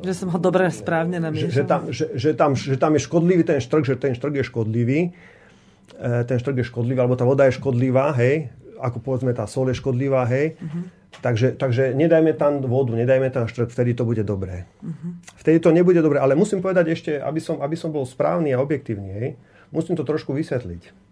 že 0.00 0.12
som 0.16 0.28
ho 0.32 0.38
dobre 0.40 0.66
správne 0.72 1.20
namiešal. 1.20 1.48
Že, 1.48 1.54
že, 1.54 1.64
tam, 1.64 1.80
že, 1.88 2.04
že, 2.16 2.30
tam, 2.32 2.50
že 2.56 2.76
tam 2.76 2.92
je 2.96 3.00
škodlivý 3.04 3.42
ten 3.44 3.60
štrk, 3.60 3.84
že 3.84 3.96
ten 4.00 4.12
štrk 4.16 4.40
je 4.40 4.44
škodlivý. 4.48 5.00
E, 5.08 6.10
ten 6.24 6.36
štrk 6.40 6.56
je 6.60 6.66
škodlivý, 6.66 6.98
alebo 7.00 7.16
tá 7.16 7.28
voda 7.28 7.44
je 7.48 7.56
škodlivá, 7.60 8.16
hej. 8.16 8.48
Ako 8.80 9.04
povedzme, 9.04 9.36
tá 9.36 9.44
sol 9.44 9.68
je 9.68 9.76
škodlivá, 9.76 10.24
hej. 10.32 10.56
Uh-huh. 10.56 10.88
Takže, 11.20 11.58
takže 11.58 11.92
nedajme 11.92 12.32
tam 12.32 12.64
vodu, 12.64 12.96
nedajme 12.96 13.28
tam 13.28 13.44
štrk, 13.44 13.68
vtedy 13.68 13.92
to 13.92 14.08
bude 14.08 14.24
dobré. 14.24 14.64
Uh-huh. 14.80 15.20
Vtedy 15.36 15.60
to 15.60 15.68
nebude 15.74 16.00
dobré. 16.00 16.16
Ale 16.16 16.32
musím 16.32 16.64
povedať 16.64 16.96
ešte, 16.96 17.12
aby 17.20 17.40
som, 17.42 17.60
aby 17.60 17.76
som 17.76 17.92
bol 17.92 18.08
správny 18.08 18.56
a 18.56 18.62
objektívny, 18.62 19.10
hej. 19.12 19.28
Musím 19.70 19.94
to 19.94 20.02
trošku 20.02 20.32
vysvetliť. 20.32 21.10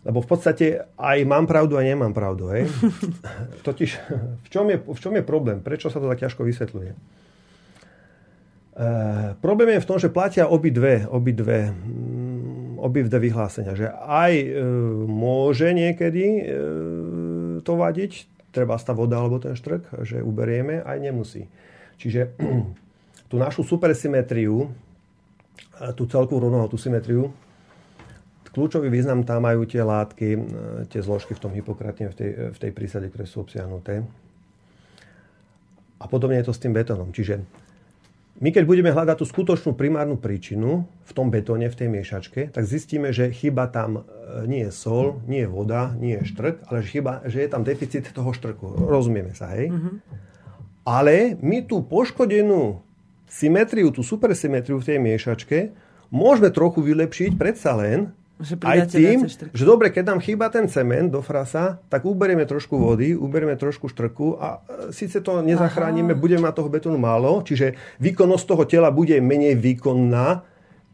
Lebo 0.00 0.24
v 0.24 0.28
podstate 0.32 0.66
aj 0.96 1.18
mám 1.28 1.44
pravdu 1.44 1.76
a 1.76 1.84
nemám 1.84 2.16
pravdu. 2.16 2.48
Hej? 2.48 2.72
Totiž 3.68 3.90
v 4.42 4.48
čom, 4.48 4.64
je, 4.72 4.80
v 4.80 4.98
čom 4.98 5.12
je 5.12 5.20
problém? 5.20 5.60
Prečo 5.60 5.92
sa 5.92 6.00
to 6.00 6.08
tak 6.08 6.24
ťažko 6.24 6.48
vysvetľuje? 6.48 7.19
E, 8.80 9.36
problém 9.44 9.76
je 9.76 9.84
v 9.84 9.88
tom, 9.88 9.98
že 10.00 10.08
platia 10.08 10.48
obidve, 10.48 11.04
obidve, 11.04 11.68
mm, 11.68 12.80
obidve 12.80 13.20
vyhlásenia. 13.20 13.76
Že 13.76 13.92
aj 13.92 14.32
e, 14.40 14.48
môže 15.04 15.68
niekedy 15.76 16.24
e, 16.24 16.42
to 17.60 17.72
vadiť, 17.76 18.24
treba 18.56 18.80
tá 18.80 18.96
voda 18.96 19.20
alebo 19.20 19.36
ten 19.36 19.52
štrk, 19.52 20.00
že 20.08 20.24
uberieme, 20.24 20.80
aj 20.80 20.96
nemusí. 20.96 21.44
Čiže 22.00 22.32
tú 23.28 23.36
našu 23.36 23.68
supersymetriu, 23.68 24.72
tú 25.92 26.08
celkovú 26.08 26.48
rovnováhu, 26.48 26.72
tú 26.72 26.80
symetriu, 26.80 27.28
kľúčový 28.56 28.88
význam 28.88 29.28
tam 29.28 29.44
majú 29.44 29.68
tie 29.68 29.84
látky, 29.84 30.28
tie 30.88 31.00
zložky 31.00 31.36
v 31.36 31.40
tom 31.40 31.52
hypokratne, 31.52 32.10
v 32.10 32.16
tej, 32.16 32.30
v 32.52 32.58
tej 32.58 32.72
prísade, 32.74 33.06
ktoré 33.08 33.24
sú 33.24 33.44
obsiahnuté. 33.44 34.04
A 36.00 36.04
podobne 36.08 36.40
je 36.40 36.48
to 36.48 36.56
s 36.56 36.60
tým 36.60 36.74
betónom. 36.74 37.14
Čiže 37.14 37.44
my 38.40 38.48
keď 38.56 38.64
budeme 38.64 38.88
hľadať 38.88 39.20
tú 39.20 39.26
skutočnú 39.28 39.76
primárnu 39.76 40.16
príčinu 40.16 40.88
v 41.04 41.12
tom 41.12 41.28
betóne, 41.28 41.68
v 41.68 41.76
tej 41.76 41.88
miešačke, 41.92 42.48
tak 42.48 42.64
zistíme, 42.64 43.12
že 43.12 43.28
chyba 43.36 43.68
tam 43.68 44.00
e, 44.00 44.02
nie 44.48 44.64
je 44.64 44.72
sol, 44.72 45.20
nie 45.28 45.44
je 45.44 45.50
voda, 45.52 45.92
nie 46.00 46.16
je 46.16 46.24
štrk, 46.32 46.64
ale 46.72 46.80
že, 46.80 46.88
chyba, 46.88 47.20
že 47.28 47.44
je 47.44 47.48
tam 47.52 47.60
deficit 47.60 48.08
toho 48.08 48.32
štrku. 48.32 48.88
Rozumieme 48.88 49.36
sa, 49.36 49.52
hej? 49.52 49.68
Mm-hmm. 49.68 49.94
Ale 50.88 51.36
my 51.44 51.68
tú 51.68 51.84
poškodenú 51.84 52.80
symetriu, 53.28 53.92
tú 53.92 54.00
supersymetriu 54.00 54.80
v 54.80 54.88
tej 54.88 54.98
miešačke 54.98 55.58
môžeme 56.08 56.48
trochu 56.48 56.80
vylepšiť 56.80 57.36
predsa 57.36 57.76
len 57.76 58.16
že 58.40 58.56
aj 58.64 58.96
tým, 58.96 59.28
že 59.28 59.64
dobre, 59.68 59.92
keď 59.92 60.16
nám 60.16 60.20
chýba 60.24 60.48
ten 60.48 60.64
cement 60.66 61.12
do 61.12 61.20
frasa, 61.20 61.78
tak 61.92 62.08
uberieme 62.08 62.48
trošku 62.48 62.80
vody, 62.80 63.12
uberieme 63.12 63.54
trošku 63.54 63.92
štrku 63.92 64.40
a 64.40 64.64
e, 64.64 64.96
síce 64.96 65.20
to 65.20 65.44
nezachránime, 65.44 66.16
Aha. 66.16 66.20
budeme 66.20 66.48
mať 66.48 66.54
toho 66.56 66.72
betónu 66.72 66.96
málo, 66.96 67.44
čiže 67.44 67.76
výkonnosť 68.00 68.44
toho 68.48 68.64
tela 68.64 68.88
bude 68.88 69.16
menej 69.20 69.60
výkonná, 69.60 70.50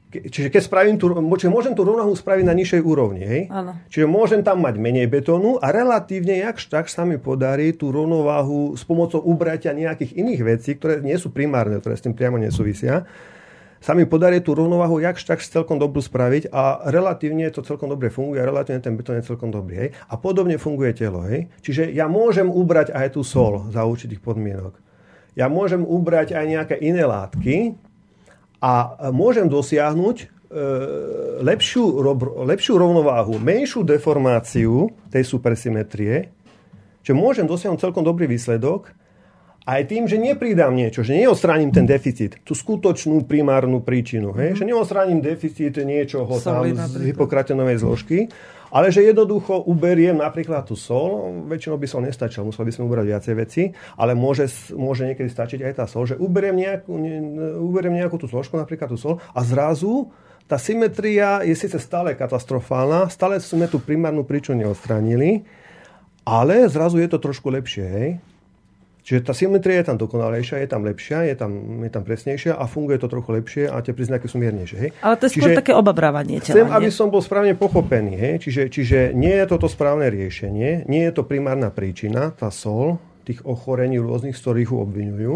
Čiže 0.07 0.55
keď 0.55 0.63
spravím 0.63 0.97
tú, 0.97 1.11
čiže 1.13 1.51
môžem 1.51 1.75
tú 1.75 1.83
rovnahu 1.83 2.15
spraviť 2.15 2.45
na 2.47 2.55
nižšej 2.55 2.81
úrovni. 2.81 3.27
Hej? 3.27 3.43
Čiže 3.91 4.07
môžem 4.07 4.41
tam 4.41 4.63
mať 4.63 4.79
menej 4.79 5.11
betónu 5.11 5.59
a 5.59 5.75
relatívne, 5.75 6.41
jak 6.41 6.57
tak 6.71 6.87
sa 6.87 7.03
mi 7.03 7.19
podarí 7.19 7.75
tú 7.75 7.91
rovnováhu 7.91 8.79
s 8.79 8.87
pomocou 8.87 9.19
ubratia 9.21 9.75
nejakých 9.75 10.15
iných 10.17 10.41
vecí, 10.47 10.71
ktoré 10.79 11.03
nie 11.03 11.19
sú 11.19 11.35
primárne, 11.35 11.83
ktoré 11.83 11.99
s 11.99 12.07
tým 12.07 12.15
priamo 12.15 12.39
nesúvisia, 12.39 13.05
sa 13.81 13.93
mi 13.93 14.09
podarí 14.09 14.41
tú 14.41 14.57
rovnováhu 14.57 14.99
jakž 15.01 15.23
tak 15.29 15.41
celkom 15.45 15.77
dobrú 15.77 16.01
spraviť 16.01 16.49
a 16.51 16.89
relatívne 16.89 17.49
to 17.53 17.61
celkom 17.61 17.93
dobre 17.93 18.09
funguje, 18.09 18.41
a 18.41 18.49
relatívne 18.49 18.81
ten 18.83 18.97
betón 18.97 19.21
je 19.21 19.29
celkom 19.29 19.53
dobrý. 19.53 19.89
Hej? 19.89 19.89
A 20.09 20.15
podobne 20.17 20.57
funguje 20.57 20.97
telo. 20.97 21.25
Hej? 21.29 21.53
Čiže 21.61 21.93
ja 21.93 22.09
môžem 22.09 22.49
ubrať 22.49 22.93
aj 22.97 23.17
tú 23.17 23.23
sol 23.23 23.69
za 23.71 23.85
určitých 23.85 24.21
podmienok. 24.25 24.75
Ja 25.37 25.53
môžem 25.53 25.85
ubrať 25.85 26.33
aj 26.33 26.45
nejaké 26.49 26.77
iné 26.81 27.05
látky 27.05 27.77
a 28.65 28.97
môžem 29.13 29.53
dosiahnuť 29.53 30.17
e, 30.25 30.27
lepšiu, 31.45 31.85
lepšiu 32.49 32.75
rovnováhu, 32.81 33.37
menšiu 33.37 33.85
deformáciu 33.85 34.97
tej 35.13 35.25
supersymetrie, 35.29 36.33
čiže 37.05 37.13
môžem 37.13 37.45
dosiahnuť 37.45 37.85
celkom 37.85 38.01
dobrý 38.01 38.25
výsledok, 38.25 38.97
aj 39.67 39.83
tým, 39.91 40.07
že 40.07 40.15
nepridám 40.15 40.71
niečo, 40.71 41.03
že 41.03 41.19
neodstránim 41.19 41.75
ten 41.75 41.91
deficit, 41.91 42.39
tú 42.47 42.55
skutočnú 42.55 43.27
primárnu 43.27 43.83
príčinu, 43.83 44.31
hej? 44.39 44.55
Mm. 44.55 44.59
že 44.63 44.65
neodstránim 44.65 45.19
deficit 45.19 45.75
niečoho 45.83 46.39
tam 46.39 46.71
z 46.71 47.11
hypokratenovej 47.11 47.83
zložky, 47.83 48.31
ale 48.71 48.95
že 48.95 49.03
jednoducho 49.03 49.67
uberiem 49.67 50.23
napríklad 50.23 50.71
tú 50.71 50.79
sol, 50.79 51.35
väčšinou 51.51 51.83
by 51.83 51.89
som 51.91 52.07
nestačil, 52.07 52.47
musel 52.47 52.63
by 52.63 52.73
som 52.75 52.87
uberať 52.87 53.07
viacej 53.11 53.35
veci, 53.35 53.63
ale 53.99 54.15
môže, 54.15 54.47
môže 54.79 55.03
niekedy 55.03 55.27
stačiť 55.27 55.61
aj 55.67 55.73
tá 55.83 55.85
sol, 55.91 56.07
že 56.07 56.15
uberiem 56.15 56.55
nejakú, 56.55 56.95
ne, 56.95 57.19
uberiem 57.59 57.99
nejakú 57.99 58.23
tú 58.23 58.31
zložku, 58.31 58.55
napríklad 58.55 58.95
tú 58.95 58.99
sol 58.99 59.19
a 59.35 59.43
zrazu 59.43 60.15
tá 60.47 60.63
symetria 60.63 61.43
je 61.43 61.59
síce 61.59 61.75
stále 61.83 62.15
katastrofálna, 62.15 63.11
stále 63.11 63.43
sme 63.43 63.67
tú 63.67 63.83
primárnu 63.83 64.23
príčinu 64.23 64.63
neodstránili, 64.63 65.43
ale 66.23 66.71
zrazu 66.71 67.03
je 67.03 67.11
to 67.11 67.19
trošku 67.19 67.51
lepšie, 67.51 67.87
hej? 67.87 68.11
Čiže 69.07 69.23
tá 69.23 69.31
symetria 69.39 69.79
je 69.79 69.87
tam 69.87 70.03
dokonalejšia, 70.03 70.67
je 70.67 70.69
tam 70.75 70.83
lepšia, 70.83 71.31
je 71.31 71.39
tam, 71.39 71.53
je 71.87 71.91
tam 71.95 72.03
presnejšia 72.03 72.59
a 72.59 72.67
funguje 72.67 72.99
to 72.99 73.07
trochu 73.07 73.39
lepšie 73.39 73.65
a 73.71 73.79
tie 73.79 73.95
príznaky 73.95 74.27
sú 74.27 74.43
miernejšie. 74.43 74.79
Hej? 74.83 74.91
Ale 74.99 75.15
to 75.15 75.31
je 75.31 75.39
skôr 75.39 75.55
také 75.55 75.71
obabrávanie 75.71 76.43
tela. 76.43 76.59
Chcem, 76.59 76.67
nie? 76.67 76.75
aby 76.75 76.91
som 76.91 77.07
bol 77.07 77.23
správne 77.23 77.55
pochopený. 77.55 78.19
Hej? 78.19 78.35
Čiže, 78.43 78.63
čiže 78.67 78.99
nie 79.15 79.31
je 79.31 79.47
toto 79.47 79.71
správne 79.71 80.11
riešenie, 80.11 80.91
nie 80.91 81.03
je 81.07 81.13
to 81.15 81.23
primárna 81.23 81.71
príčina, 81.71 82.35
tá 82.35 82.51
sol, 82.51 82.99
tých 83.23 83.47
ochorení 83.47 84.03
rôznych, 84.03 84.35
z 84.35 84.43
ktorých 84.43 84.75
ju 84.75 84.77
obvinujú, 84.83 85.35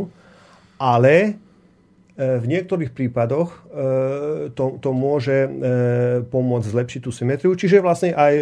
ale 0.83 1.14
e, 1.23 1.33
v 2.43 2.47
niektorých 2.51 2.91
prípadoch 2.91 3.55
e, 3.55 3.59
to, 4.51 4.83
to 4.83 4.91
môže 4.91 5.47
e, 5.47 5.49
pomôcť 6.27 6.66
zlepšiť 6.75 7.01
tú 7.07 7.14
symetriu, 7.14 7.55
čiže 7.55 7.79
vlastne 7.79 8.18
aj 8.18 8.35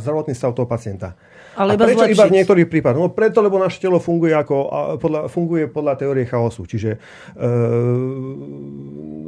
zdravotný 0.00 0.32
stav 0.32 0.56
toho 0.56 0.64
pacienta. 0.64 1.12
Ale 1.56 1.74
a 1.74 1.80
prečo 1.80 2.04
zlepšiť. 2.04 2.16
iba 2.20 2.24
v 2.28 2.36
niektorých 2.36 2.68
prípadoch? 2.68 3.00
No 3.00 3.08
preto, 3.08 3.40
lebo 3.40 3.56
naše 3.56 3.80
telo 3.80 3.96
funguje, 3.96 4.36
ako, 4.36 4.56
podľa, 5.00 5.20
funguje 5.32 5.64
podľa 5.72 5.94
teórie 5.96 6.28
chaosu. 6.28 6.68
Čiže 6.68 7.00
e, 7.32 7.48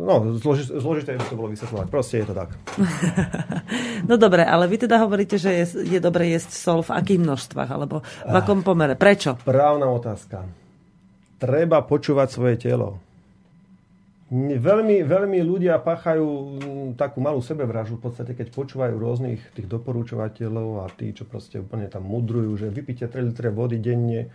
no, 0.04 0.14
zloži, 0.36 0.68
zložité 0.76 1.16
by 1.16 1.24
to 1.24 1.36
bolo 1.40 1.48
vysvetľovať. 1.48 1.86
Proste 1.88 2.20
je 2.20 2.26
to 2.28 2.34
tak. 2.36 2.52
no 4.08 4.20
dobre, 4.20 4.44
ale 4.44 4.68
vy 4.68 4.76
teda 4.84 5.00
hovoríte, 5.00 5.40
že 5.40 5.64
je, 5.64 5.64
je 5.96 5.98
dobre 5.98 6.28
jesť 6.28 6.52
sol 6.52 6.84
v 6.84 6.92
akých 6.92 7.20
množstvách? 7.24 7.68
Alebo 7.72 8.04
v 8.04 8.34
akom 8.36 8.60
pomere? 8.60 8.92
Prečo? 8.92 9.40
Právna 9.40 9.88
otázka. 9.88 10.44
Treba 11.40 11.80
počúvať 11.80 12.28
svoje 12.28 12.60
telo. 12.60 13.07
Veľmi, 14.28 15.08
veľmi 15.08 15.40
ľudia 15.40 15.80
pachajú 15.80 16.28
mm, 16.28 16.88
takú 17.00 17.24
malú 17.24 17.40
sebevražu 17.40 17.96
v 17.96 18.12
podstate, 18.12 18.36
keď 18.36 18.52
počúvajú 18.52 18.94
rôznych 19.00 19.40
tých 19.56 19.64
doporúčovateľov 19.64 20.84
a 20.84 20.86
tí, 20.92 21.16
čo 21.16 21.24
proste 21.24 21.64
úplne 21.64 21.88
tam 21.88 22.04
mudrujú, 22.04 22.60
že 22.60 22.68
vypite 22.68 23.08
3 23.08 23.24
litre 23.24 23.48
vody 23.48 23.80
denne 23.80 24.28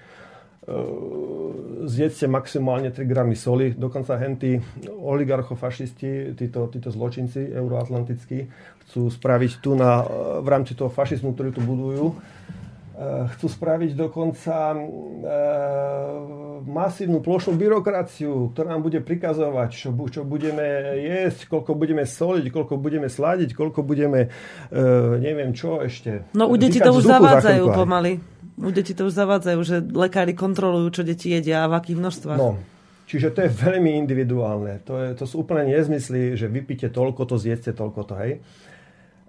zjedzte 1.84 2.28
maximálne 2.32 2.92
3 2.92 3.04
gramy 3.04 3.36
soli. 3.36 3.76
Dokonca 3.76 4.16
henty 4.16 4.64
oligarchofašisti, 4.88 6.40
títo, 6.40 6.72
títo 6.72 6.88
zločinci 6.88 7.52
euroatlantickí, 7.52 8.48
chcú 8.88 9.12
spraviť 9.12 9.52
tu 9.60 9.76
na, 9.76 10.04
v 10.40 10.48
rámci 10.48 10.76
toho 10.76 10.88
fašizmu, 10.88 11.36
ktorý 11.36 11.52
tu 11.52 11.60
budujú, 11.60 12.16
chcú 13.38 13.48
spraviť 13.50 13.98
dokonca 13.98 14.54
e, 14.70 14.78
masívnu 16.62 17.26
plošnú 17.26 17.58
byrokraciu, 17.58 18.54
ktorá 18.54 18.78
nám 18.78 18.86
bude 18.86 19.02
prikazovať, 19.02 19.70
čo, 19.74 19.90
čo 20.14 20.22
budeme 20.22 20.94
jesť, 21.02 21.50
koľko 21.50 21.74
budeme 21.74 22.06
soliť, 22.06 22.54
koľko 22.54 22.78
budeme 22.78 23.10
sladiť, 23.10 23.58
koľko 23.58 23.82
budeme, 23.82 24.30
e, 24.70 24.86
neviem 25.18 25.58
čo 25.58 25.82
ešte. 25.82 26.30
No 26.38 26.46
u 26.46 26.54
detí 26.54 26.78
to 26.78 26.94
už 26.94 27.10
zavádzajú 27.10 27.66
pomaly. 27.74 28.22
U 28.62 28.70
detí 28.70 28.94
to 28.94 29.10
už 29.10 29.18
zavádzajú, 29.18 29.60
že 29.66 29.82
lekári 29.82 30.38
kontrolujú, 30.38 30.94
čo 30.94 31.02
deti 31.02 31.34
jedia 31.34 31.66
a 31.66 31.70
v 31.74 31.82
akých 31.82 31.98
množstvách. 31.98 32.38
No, 32.38 32.62
čiže 33.10 33.34
to 33.34 33.42
je 33.42 33.50
veľmi 33.50 33.98
individuálne. 34.06 34.86
To, 34.86 35.02
je, 35.02 35.18
to 35.18 35.26
sú 35.26 35.42
úplne 35.42 35.66
nezmysly, 35.74 36.38
že 36.38 36.46
vypíte 36.46 36.94
toľko, 36.94 37.26
to 37.26 37.42
zjedzte 37.42 37.74
toľko 37.74 38.02
to, 38.06 38.14
hej. 38.22 38.32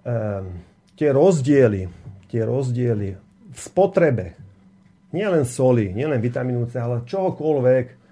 Um, 0.05 0.61
tie 0.93 1.09
rozdiely, 1.09 1.89
tie 2.29 2.45
rozdiely 2.45 3.24
spotrebe, 3.55 4.35
nielen 5.15 5.47
soli, 5.47 5.95
nielen 5.95 6.19
vitamínu 6.19 6.67
C, 6.67 6.79
ale 6.79 7.07
čohokoľvek, 7.07 8.05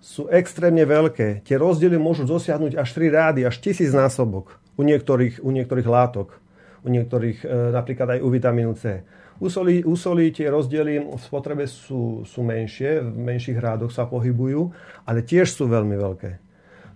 sú 0.00 0.32
extrémne 0.32 0.82
veľké. 0.88 1.44
Tie 1.44 1.60
rozdiely 1.60 2.00
môžu 2.00 2.24
dosiahnuť 2.24 2.80
až 2.80 2.88
3 2.96 3.12
rády, 3.12 3.40
až 3.44 3.60
tisíc 3.60 3.92
násobok 3.92 4.56
u 4.80 4.82
niektorých, 4.82 5.44
u 5.44 5.52
niektorých 5.52 5.84
látok, 5.84 6.40
u 6.80 6.88
niektorých, 6.88 7.44
e, 7.44 7.46
napríklad 7.76 8.16
aj 8.16 8.20
u 8.24 8.28
vitamínu 8.32 8.72
C. 8.80 9.04
U 9.40 9.52
soli, 9.52 9.84
u 9.84 9.96
soli 9.96 10.32
tie 10.32 10.48
rozdiely 10.48 11.04
v 11.04 11.20
spotrebe 11.20 11.68
sú, 11.68 12.24
sú 12.24 12.40
menšie, 12.40 13.04
v 13.04 13.12
menších 13.12 13.60
rádoch 13.60 13.92
sa 13.92 14.08
pohybujú, 14.08 14.72
ale 15.04 15.20
tiež 15.20 15.52
sú 15.52 15.68
veľmi 15.68 15.96
veľké. 15.96 16.49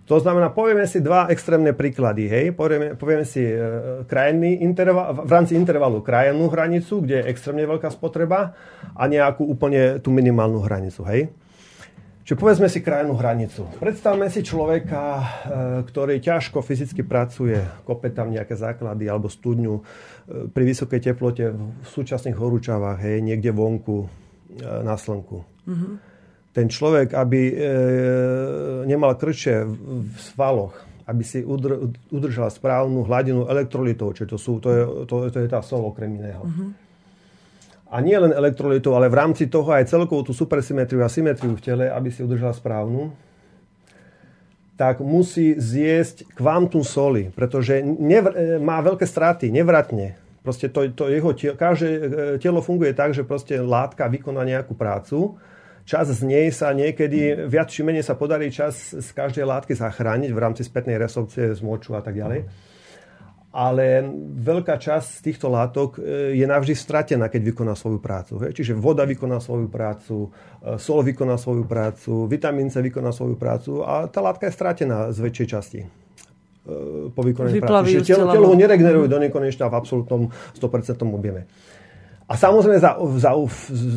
To 0.05 0.21
znamená, 0.21 0.53
povieme 0.53 0.85
si 0.85 1.01
dva 1.01 1.25
extrémne 1.33 1.73
príklady. 1.73 2.29
Hej? 2.29 2.45
Povieme, 2.53 2.93
povieme 2.93 3.25
si 3.25 3.41
e, 3.41 3.57
krajný 4.05 4.61
interval, 4.61 5.25
v 5.25 5.31
rámci 5.33 5.57
intervalu 5.57 6.05
krajennú 6.05 6.45
hranicu, 6.45 7.01
kde 7.01 7.25
je 7.25 7.29
extrémne 7.33 7.65
veľká 7.65 7.89
spotreba 7.89 8.53
a 8.93 9.03
nejakú 9.09 9.41
úplne 9.41 9.97
tú 9.97 10.13
minimálnu 10.13 10.61
hranicu. 10.61 11.01
Hej? 11.09 11.33
Čiže 12.21 12.37
povedzme 12.37 12.69
si 12.69 12.85
krajnú 12.85 13.17
hranicu. 13.17 13.65
Predstavme 13.81 14.29
si 14.29 14.45
človeka, 14.45 15.01
e, 15.17 15.25
ktorý 15.89 16.21
ťažko 16.21 16.61
fyzicky 16.61 17.01
pracuje, 17.01 17.57
kope 17.81 18.13
tam 18.13 18.29
nejaké 18.29 18.53
základy 18.53 19.09
alebo 19.09 19.25
studňu, 19.25 19.81
pri 20.25 20.63
vysokej 20.65 21.01
teplote 21.13 21.53
v 21.53 21.85
súčasných 21.85 22.33
horúčavách, 22.33 23.01
hej, 23.05 23.21
niekde 23.25 23.53
vonku 23.53 24.05
e, 24.05 24.07
na 24.85 24.97
slnku. 24.97 25.45
Mm-hmm. 25.65 26.14
Ten 26.55 26.71
človek, 26.71 27.11
aby 27.11 27.51
e, 27.51 27.55
nemal 28.87 29.19
krče 29.19 29.67
v 29.67 30.15
svaloch, 30.15 30.71
aby 31.03 31.19
si 31.19 31.43
udr, 31.43 31.91
udržal 32.15 32.47
správnu 32.47 33.03
hladinu 33.03 33.43
elektrolitov, 33.51 34.15
čo 34.15 34.23
to 34.23 34.39
sú, 34.39 34.63
to 34.63 34.69
je, 34.71 34.81
to, 35.03 35.15
to 35.35 35.37
je 35.43 35.47
tá 35.51 35.59
sol 35.59 35.83
okrem 35.91 36.15
iného. 36.15 36.47
Mm-hmm. 36.47 36.69
A 37.91 37.95
nie 37.99 38.15
len 38.15 38.31
elektrolitov, 38.31 38.95
ale 38.95 39.11
v 39.11 39.19
rámci 39.19 39.51
toho 39.51 39.67
aj 39.67 39.91
celkovú 39.91 40.25
tú 40.25 40.33
supersymetriu 40.33 41.03
a 41.03 41.11
symetriu 41.11 41.59
v 41.59 41.61
tele, 41.61 41.85
aby 41.91 42.07
si 42.07 42.23
udržal 42.23 42.55
správnu, 42.55 43.11
tak 44.75 44.99
musí 44.99 45.55
zjesť 45.55 46.27
kvantum 46.35 46.83
soli, 46.83 47.31
pretože 47.31 47.83
nevr- 47.83 48.35
e, 48.35 48.63
má 48.63 48.79
veľké 48.79 49.03
straty, 49.03 49.51
nevratne. 49.51 50.15
Proste 50.39 50.71
to, 50.71 50.87
to 50.91 51.11
jeho 51.11 51.31
telo, 51.35 51.55
každé 51.55 51.89
e, 51.91 52.01
telo 52.39 52.59
funguje 52.63 52.95
tak, 52.95 53.11
že 53.11 53.27
proste 53.27 53.59
látka 53.59 54.07
vykoná 54.07 54.43
nejakú 54.43 54.75
prácu, 54.75 55.35
čas 55.85 56.11
z 56.11 56.21
nej 56.25 56.49
sa 56.49 56.73
niekedy, 56.73 57.47
viac 57.47 57.69
či 57.69 57.85
menej 57.85 58.03
sa 58.03 58.17
podarí 58.17 58.49
čas 58.49 58.91
z 58.91 59.09
každej 59.15 59.45
látky 59.45 59.77
zachrániť 59.77 60.33
v 60.33 60.39
rámci 60.41 60.65
spätnej 60.65 60.99
resorpcie 60.99 61.53
z 61.53 61.61
moču 61.61 61.93
a 61.93 62.01
tak 62.01 62.17
ďalej 62.17 62.49
ale 63.55 64.03
veľká 64.35 64.75
časť 64.75 65.09
z 65.15 65.21
týchto 65.31 65.47
látok 65.47 65.95
e, 65.95 66.35
je 66.35 66.43
navždy 66.43 66.75
stratená, 66.75 67.31
keď 67.31 67.55
vykoná 67.55 67.71
svoju 67.71 68.03
prácu. 68.03 68.51
Čiže 68.51 68.75
voda 68.75 69.07
vykoná 69.07 69.39
svoju 69.39 69.71
prácu, 69.71 70.27
e, 70.59 70.75
sol 70.75 70.99
vykoná 71.07 71.39
svoju 71.39 71.63
prácu, 71.63 72.27
vitamín 72.27 72.67
C 72.67 72.83
vykoná 72.83 73.15
svoju 73.15 73.39
prácu 73.39 73.79
a 73.87 74.11
tá 74.11 74.19
látka 74.19 74.51
je 74.51 74.53
stratená 74.59 75.07
z 75.15 75.23
väčšej 75.23 75.47
časti 75.47 75.79
e, 75.79 75.87
po 77.15 77.21
vykonaní 77.23 77.63
práce. 77.63 77.95
Čiže 77.95 78.19
telo, 78.19 78.35
telo 78.35 78.51
ho 78.51 78.59
neregeneruje 78.59 79.07
do 79.07 79.23
nekonečna 79.23 79.71
v 79.71 79.75
absolútnom 79.79 80.21
100% 80.59 80.99
objeme. 81.07 81.47
A 82.25 82.33
samozrejme 82.33 82.81
za, 82.81 82.97
za, 83.21 83.31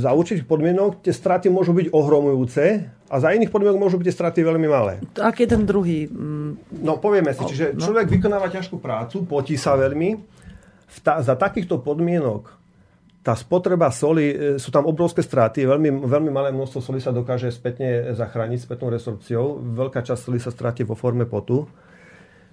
za 0.05 0.11
určitých 0.13 0.45
podmienok 0.45 1.01
tie 1.01 1.17
straty 1.17 1.49
môžu 1.49 1.73
byť 1.73 1.97
ohromujúce 1.97 2.65
a 3.09 3.17
za 3.17 3.33
iných 3.33 3.49
podmienok 3.49 3.81
môžu 3.81 3.97
byť 3.97 4.05
tie 4.05 4.17
straty 4.21 4.39
veľmi 4.45 4.69
malé. 4.69 5.01
Aký 5.17 5.49
je 5.49 5.57
ten 5.57 5.65
druhý? 5.65 6.05
Mm, 6.13 6.85
no 6.85 7.01
povieme 7.01 7.33
si, 7.33 7.41
čiže 7.49 7.73
no. 7.73 7.81
človek 7.81 8.13
vykonáva 8.13 8.53
ťažkú 8.53 8.77
prácu, 8.85 9.25
potí 9.25 9.57
sa 9.57 9.81
veľmi. 9.81 10.37
Ta, 11.01 11.25
za 11.25 11.41
takýchto 11.41 11.81
podmienok 11.81 12.59
tá 13.25 13.37
spotreba 13.37 13.93
soli, 13.93 14.33
e, 14.33 14.37
sú 14.57 14.73
tam 14.73 14.89
obrovské 14.89 15.21
straty, 15.21 15.69
veľmi, 15.69 16.01
veľmi 16.05 16.31
malé 16.33 16.49
množstvo 16.53 16.81
soli 16.81 17.01
sa 17.01 17.13
dokáže 17.13 17.53
spätne 17.53 18.17
zachrániť 18.17 18.65
spätnou 18.65 18.89
resorpciou. 18.89 19.61
Veľká 19.61 20.01
časť 20.01 20.21
soli 20.21 20.41
sa 20.41 20.49
stratí 20.49 20.85
vo 20.85 20.97
forme 20.97 21.29
potu. 21.29 21.69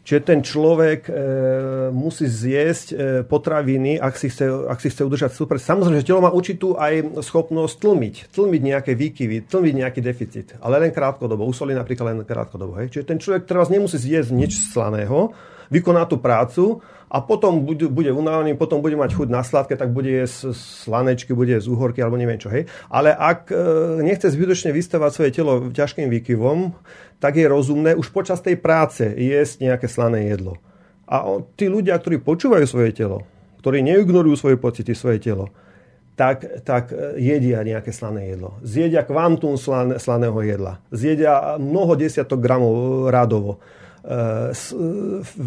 Čiže 0.05 0.21
ten 0.21 0.39
človek 0.45 1.09
e, 1.09 1.11
musí 1.89 2.29
zjesť 2.29 2.87
e, 2.93 2.95
potraviny, 3.25 3.97
ak 3.97 4.13
si, 4.13 4.29
chce, 4.29 4.69
ak 4.69 4.77
si 4.77 4.93
chce 4.93 5.01
udržať 5.01 5.33
super. 5.33 5.57
Samozrejme, 5.57 5.97
že 5.97 6.05
telo 6.05 6.21
má 6.21 6.29
určitú 6.29 6.77
aj 6.77 7.25
schopnosť 7.25 7.73
tlmiť, 7.81 8.15
tlmiť 8.29 8.61
nejaké 8.61 8.93
výkyvy, 8.93 9.49
tlmiť 9.49 9.73
nejaký 9.81 9.99
deficit, 10.05 10.47
ale 10.61 10.77
len 10.77 10.93
krátkodobo. 10.93 11.49
U 11.49 11.53
soli 11.57 11.73
napríklad 11.73 12.13
len 12.13 12.19
krátkodobo. 12.21 12.77
Hej. 12.77 12.93
Čiže 12.93 13.05
ten 13.09 13.17
človek 13.17 13.49
teraz 13.49 13.73
nemusí 13.73 13.97
zjesť 13.97 14.29
nič 14.29 14.53
slaného, 14.69 15.33
vykoná 15.73 16.05
tú 16.05 16.21
prácu 16.21 16.85
a 17.09 17.21
potom 17.21 17.61
bude, 17.63 17.85
bude 17.89 18.09
unavený, 18.09 18.57
potom 18.57 18.81
bude 18.81 18.97
mať 18.97 19.13
chuť 19.13 19.27
na 19.29 19.45
sladké, 19.45 19.77
tak 19.77 19.93
bude 19.93 20.09
jesť 20.09 20.53
slanečky, 20.53 21.31
bude 21.37 21.53
jesť 21.53 21.69
uhorky 21.69 22.01
alebo 22.01 22.17
neviem 22.17 22.41
čo. 22.41 22.49
Hej. 22.49 22.65
Ale 22.89 23.13
ak 23.13 23.49
e, 23.49 23.55
nechce 24.01 24.29
zbytočne 24.29 24.73
vystavať 24.73 25.11
svoje 25.13 25.31
telo 25.31 25.69
ťažkým 25.69 26.09
výkyvom, 26.09 26.73
tak 27.19 27.39
je 27.39 27.45
rozumné 27.47 27.95
už 27.95 28.11
počas 28.11 28.43
tej 28.43 28.59
práce 28.59 29.03
jesť 29.03 29.71
nejaké 29.71 29.87
slané 29.87 30.29
jedlo. 30.29 30.59
A 31.05 31.21
tí 31.53 31.69
ľudia, 31.69 31.95
ktorí 31.97 32.21
počúvajú 32.21 32.65
svoje 32.65 32.91
telo, 32.93 33.23
ktorí 33.61 33.85
neignorujú 33.85 34.35
svoje 34.37 34.57
pocity, 34.57 34.93
svoje 34.97 35.21
telo, 35.21 35.53
tak, 36.15 36.63
tak 36.63 36.95
e, 36.95 37.19
jedia 37.19 37.61
nejaké 37.61 37.91
slané 37.91 38.33
jedlo. 38.33 38.55
Zjedia 38.63 39.03
kvantum 39.03 39.59
slan, 39.59 39.99
slaného 39.99 40.39
jedla. 40.41 40.79
Zjedia 40.89 41.59
mnoho 41.59 41.93
desiatok 41.99 42.39
gramov 42.39 42.73
e, 42.73 43.11
rádovo. 43.11 43.59
E, 44.01 44.55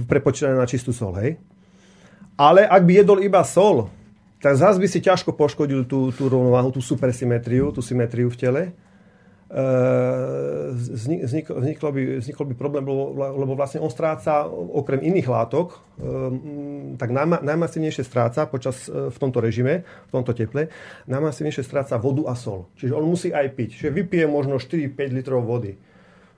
prepočítané 0.04 0.54
na 0.54 0.68
čistú 0.68 0.92
sol. 0.92 1.16
Hej? 1.16 1.40
Ale 2.36 2.68
ak 2.68 2.84
by 2.84 2.92
jedol 3.02 3.18
iba 3.24 3.40
sol, 3.42 3.88
tak 4.38 4.54
zase 4.54 4.78
by 4.78 4.86
si 4.86 5.02
ťažko 5.02 5.34
poškodil 5.34 5.88
tú, 5.88 6.14
tú 6.14 6.30
rovnováhu, 6.30 6.70
tú 6.70 6.78
supersymetriu, 6.78 7.74
tú 7.74 7.82
symetriu 7.82 8.30
v 8.30 8.38
tele. 8.38 8.62
E, 9.48 9.64
vzniklo, 10.76 11.56
vzniklo, 11.56 11.88
by, 11.88 12.02
vzniklo 12.20 12.44
by 12.52 12.54
problém, 12.54 12.84
lebo, 12.84 13.56
vlastne 13.56 13.80
on 13.80 13.88
stráca 13.88 14.44
okrem 14.52 15.00
iných 15.00 15.24
látok, 15.24 15.72
e, 15.72 16.96
tak 17.00 17.08
najma, 17.08 17.40
najmasívnejšie 17.40 18.04
stráca 18.04 18.44
počas 18.44 18.92
e, 18.92 19.08
v 19.08 19.16
tomto 19.16 19.40
režime, 19.40 19.88
v 19.88 20.12
tomto 20.12 20.36
teple, 20.36 20.68
najmasívnejšie 21.08 21.64
stráca 21.64 21.96
vodu 21.96 22.28
a 22.28 22.36
sol. 22.36 22.68
Čiže 22.76 22.92
on 22.92 23.08
musí 23.08 23.32
aj 23.32 23.48
piť. 23.56 23.70
Čiže 23.80 23.90
vypije 23.96 24.28
možno 24.28 24.60
4-5 24.60 25.16
litrov 25.16 25.40
vody. 25.48 25.80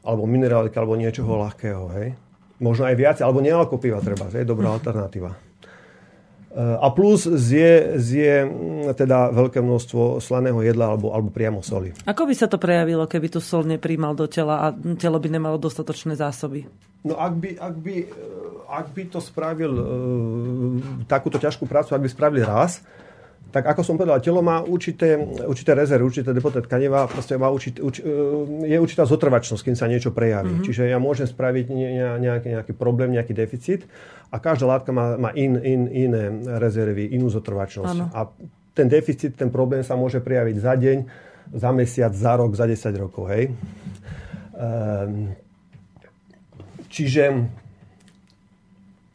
Alebo 0.06 0.30
minerálky, 0.30 0.78
alebo 0.78 0.94
niečoho 0.94 1.34
ľahkého. 1.34 1.90
Hej? 1.98 2.14
Možno 2.62 2.86
aj 2.86 2.94
viac, 2.94 3.18
alebo 3.26 3.42
nealko 3.42 3.82
piva 3.82 3.98
treba. 3.98 4.30
Je 4.30 4.46
dobrá 4.46 4.70
alternatíva. 4.78 5.49
A 6.58 6.90
plus 6.90 7.30
zje, 7.30 7.94
zje 8.02 8.42
mm, 8.42 8.98
teda 8.98 9.30
veľké 9.30 9.62
množstvo 9.62 10.18
slaného 10.18 10.58
jedla 10.66 10.90
alebo, 10.90 11.14
alebo 11.14 11.30
priamo 11.30 11.62
soli. 11.62 11.94
Ako 12.10 12.26
by 12.26 12.34
sa 12.34 12.50
to 12.50 12.58
prejavilo, 12.58 13.06
keby 13.06 13.30
tu 13.30 13.38
sol 13.38 13.62
nepríjmal 13.62 14.18
do 14.18 14.26
tela 14.26 14.66
a 14.66 14.74
telo 14.98 15.22
by 15.22 15.30
nemalo 15.30 15.62
dostatočné 15.62 16.18
zásoby? 16.18 16.66
No 17.06 17.14
ak 17.14 17.34
by, 17.38 17.50
ak 17.54 17.74
by, 17.78 17.96
ak 18.66 18.86
by 18.90 19.02
to 19.14 19.22
spravil 19.22 19.72
uh, 19.78 19.86
takúto 21.06 21.38
ťažkú 21.38 21.70
prácu, 21.70 21.94
ak 21.94 22.02
by 22.02 22.10
spravili 22.10 22.42
raz, 22.42 22.82
tak 23.50 23.66
ako 23.66 23.82
som 23.82 23.98
povedal, 23.98 24.22
telo 24.22 24.40
má 24.40 24.62
určité, 24.62 25.18
určité 25.42 25.74
rezervy, 25.74 26.06
určité 26.06 26.30
depoté 26.30 26.62
tkaniva, 26.62 27.10
proste 27.10 27.34
má 27.34 27.50
určit, 27.50 27.82
urč, 27.82 27.98
je 28.62 28.76
určitá 28.78 29.02
zotrvačnosť, 29.02 29.62
kým 29.66 29.76
sa 29.76 29.90
niečo 29.90 30.14
prejaví. 30.14 30.54
Mm-hmm. 30.54 30.66
Čiže 30.70 30.82
ja 30.86 31.02
môžem 31.02 31.26
spraviť 31.26 31.66
nejaký, 32.22 32.48
nejaký 32.54 32.72
problém, 32.78 33.10
nejaký 33.10 33.34
deficit 33.34 33.90
a 34.30 34.38
každá 34.38 34.70
látka 34.70 34.94
má, 34.94 35.18
má 35.18 35.30
in, 35.34 35.58
in, 35.58 35.90
iné 35.90 36.30
rezervy, 36.62 37.10
inú 37.10 37.26
zotrvačnosť. 37.26 37.98
Ano. 37.98 38.06
A 38.14 38.30
ten 38.70 38.86
deficit, 38.86 39.34
ten 39.34 39.50
problém 39.50 39.82
sa 39.82 39.98
môže 39.98 40.22
prejaviť 40.22 40.56
za 40.62 40.74
deň, 40.78 40.98
za 41.50 41.70
mesiac, 41.74 42.14
za 42.14 42.32
rok, 42.38 42.54
za 42.54 42.70
10 42.70 43.02
rokov. 43.02 43.26
Hej? 43.34 43.50
Ehm, 44.54 45.34
čiže 46.86 47.50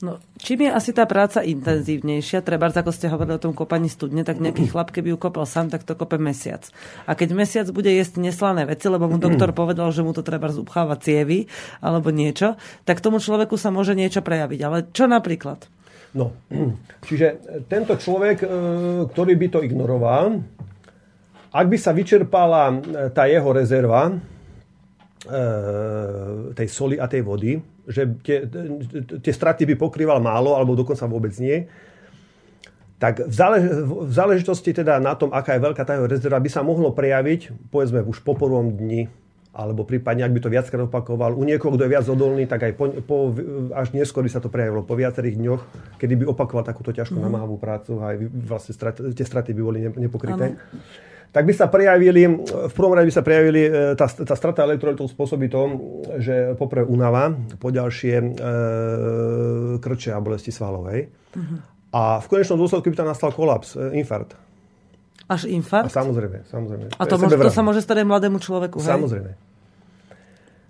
No, 0.06 0.22
čím 0.38 0.70
je 0.70 0.70
asi 0.70 0.94
tá 0.94 1.10
práca 1.10 1.42
intenzívnejšia, 1.42 2.46
treba, 2.46 2.70
ako 2.70 2.94
ste 2.94 3.10
hovorili 3.10 3.42
o 3.42 3.42
tom 3.42 3.58
kopaní 3.58 3.90
studne, 3.90 4.22
tak 4.22 4.38
nejaký 4.38 4.70
chlap, 4.70 4.94
keby 4.94 5.10
ju 5.10 5.18
kopal 5.18 5.50
sám, 5.50 5.74
tak 5.74 5.82
to 5.82 5.98
kope 5.98 6.22
mesiac. 6.22 6.62
A 7.10 7.18
keď 7.18 7.34
mesiac 7.34 7.66
bude 7.74 7.90
jesť 7.90 8.22
neslané 8.22 8.70
veci, 8.70 8.86
lebo 8.86 9.10
mu 9.10 9.18
doktor 9.18 9.50
povedal, 9.58 9.90
že 9.90 10.06
mu 10.06 10.14
to 10.14 10.22
treba 10.22 10.54
zupchávať 10.54 11.00
cievy 11.02 11.50
alebo 11.82 12.14
niečo, 12.14 12.54
tak 12.86 13.02
tomu 13.02 13.18
človeku 13.18 13.58
sa 13.58 13.74
môže 13.74 13.98
niečo 13.98 14.22
prejaviť. 14.22 14.60
Ale 14.62 14.78
čo 14.94 15.10
napríklad? 15.10 15.66
No, 16.14 16.38
čiže 17.10 17.42
tento 17.66 17.98
človek, 17.98 18.46
e, 18.46 18.48
ktorý 19.10 19.34
by 19.42 19.48
to 19.50 19.60
ignoroval, 19.66 20.38
ak 21.50 21.66
by 21.66 21.78
sa 21.82 21.98
vyčerpala 21.98 22.64
e, 22.70 22.76
tá 23.10 23.26
jeho 23.26 23.50
rezerva, 23.50 24.14
e, 24.14 24.14
tej 26.54 26.68
soli 26.70 27.02
a 27.02 27.10
tej 27.10 27.26
vody, 27.26 27.58
že 27.86 28.18
tie, 28.22 28.46
tie 29.22 29.34
straty 29.34 29.66
by 29.70 29.76
pokrýval 29.78 30.20
málo, 30.22 30.58
alebo 30.58 30.74
dokonca 30.74 31.06
vôbec 31.06 31.34
nie, 31.38 31.70
tak 32.96 33.28
v, 33.28 33.34
zálež, 33.34 33.64
v 33.86 34.14
záležitosti 34.14 34.72
teda 34.72 35.04
na 35.04 35.14
tom, 35.20 35.30
aká 35.36 35.60
je 35.60 35.62
veľká 35.62 35.84
tá 35.84 36.00
rezerva, 36.08 36.40
by 36.40 36.50
sa 36.50 36.64
mohlo 36.64 36.96
prejaviť, 36.96 37.70
povedzme 37.70 38.02
už 38.08 38.24
po 38.24 38.34
prvom 38.40 38.72
dni, 38.72 39.12
alebo 39.56 39.88
prípadne, 39.88 40.28
ak 40.28 40.36
by 40.36 40.42
to 40.44 40.52
viackrát 40.52 40.84
opakoval. 40.84 41.32
U 41.36 41.44
niekoho, 41.48 41.76
kto 41.76 41.88
je 41.88 41.94
viac 41.96 42.06
odolný, 42.08 42.44
tak 42.44 42.68
aj 42.68 42.72
po, 42.76 42.92
po, 43.04 43.18
až 43.72 43.96
neskôr 43.96 44.24
by 44.24 44.32
sa 44.32 44.44
to 44.44 44.52
prejavilo 44.52 44.84
po 44.84 45.00
viacerých 45.00 45.36
dňoch, 45.40 45.62
kedy 46.00 46.14
by 46.20 46.26
opakoval 46.28 46.64
takúto 46.64 46.92
ťažkú 46.92 47.16
mm-hmm. 47.16 47.32
namáhavú 47.32 47.56
prácu 47.56 48.00
a 48.04 48.16
aj 48.16 48.18
vlastne 48.32 48.74
strat, 48.76 49.00
tie 49.00 49.26
straty 49.28 49.56
by 49.56 49.62
boli 49.64 49.80
nepokryté. 49.96 50.56
Ano 50.56 51.04
tak 51.36 51.44
by 51.44 51.52
sa 51.52 51.68
prejavili, 51.68 52.24
v 52.48 52.72
prvom 52.72 52.96
rade 52.96 53.12
by 53.12 53.16
sa 53.20 53.20
prejavili, 53.20 53.68
e, 53.68 53.92
tá, 54.00 54.08
tá 54.08 54.36
strata 54.40 54.64
elektrolitov 54.64 55.12
spôsobí 55.12 55.52
to, 55.52 55.62
že 56.24 56.56
poprvé 56.56 56.88
únava, 56.88 57.36
po 57.60 57.76
ďalšie 57.76 58.16
e, 58.16 58.28
krče 59.84 60.16
a 60.16 60.24
bolesti 60.24 60.56
svalovej. 60.56 61.12
Uh-huh. 61.36 61.60
A 61.92 62.24
v 62.24 62.28
konečnom 62.32 62.56
dôsledku 62.56 62.88
by 62.88 63.04
tam 63.04 63.12
nastal 63.12 63.36
kolaps, 63.36 63.76
e, 63.76 64.00
infarkt. 64.00 64.40
Až 65.28 65.52
infarkt? 65.52 65.92
A 65.92 66.00
samozrejme, 66.00 66.48
samozrejme. 66.48 66.86
A 66.96 67.04
to, 67.04 67.20
to, 67.20 67.28
môže, 67.28 67.36
to 67.36 67.52
sa 67.52 67.64
môže 67.68 67.84
stať 67.84 68.06
aj 68.06 68.08
mladému 68.08 68.40
človeku, 68.40 68.80
hej? 68.80 68.96
Samozrejme. 68.96 69.32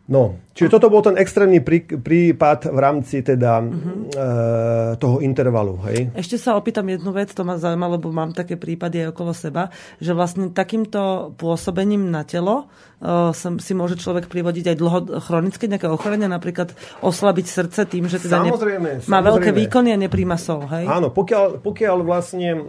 No, 0.06 0.38
čiže 0.53 0.70
toto 0.70 0.93
bol 0.93 1.01
ten 1.01 1.18
extrémny 1.18 1.66
prí, 1.66 1.82
prípad 1.82 2.70
v 2.70 2.78
rámci 2.78 3.26
teda 3.26 3.58
uh-huh. 3.58 4.14
e, 4.14 5.01
toho 5.01 5.18
intervalu. 5.18 5.82
Hej? 5.89 6.14
Ešte 6.14 6.38
sa 6.38 6.53
opýtam 6.53 6.86
jednu 6.86 7.10
vec, 7.10 7.34
to 7.34 7.41
ma 7.41 7.58
zaujíma, 7.58 7.97
lebo 7.97 8.14
mám 8.14 8.30
také 8.30 8.53
prípady 8.53 9.01
aj 9.01 9.18
okolo 9.18 9.34
seba, 9.34 9.74
že 9.97 10.14
vlastne 10.14 10.53
takýmto 10.53 11.34
pôsobením 11.41 12.14
na 12.14 12.22
telo 12.22 12.70
e, 13.01 13.34
si 13.34 13.74
môže 13.74 13.97
človek 13.97 14.30
privodiť 14.30 14.66
aj 14.74 14.78
dlho 14.78 14.99
chronické 15.26 15.66
nejaké 15.66 15.89
ochorenia, 15.89 16.30
napríklad 16.30 16.78
oslabiť 17.01 17.45
srdce 17.49 17.89
tým, 17.89 18.06
že 18.06 18.22
teda 18.22 18.45
samozrejme, 18.45 18.89
ne, 19.01 19.10
má 19.10 19.26
samozrejme. 19.26 19.26
veľké 19.26 19.51
výkony 19.58 19.89
a 19.89 19.97
nepríjma 19.97 20.38
sol. 20.38 20.70
Hej? 20.70 20.86
Áno, 20.86 21.10
pokiaľ, 21.10 21.66
pokiaľ 21.66 21.97
vlastne 22.06 22.62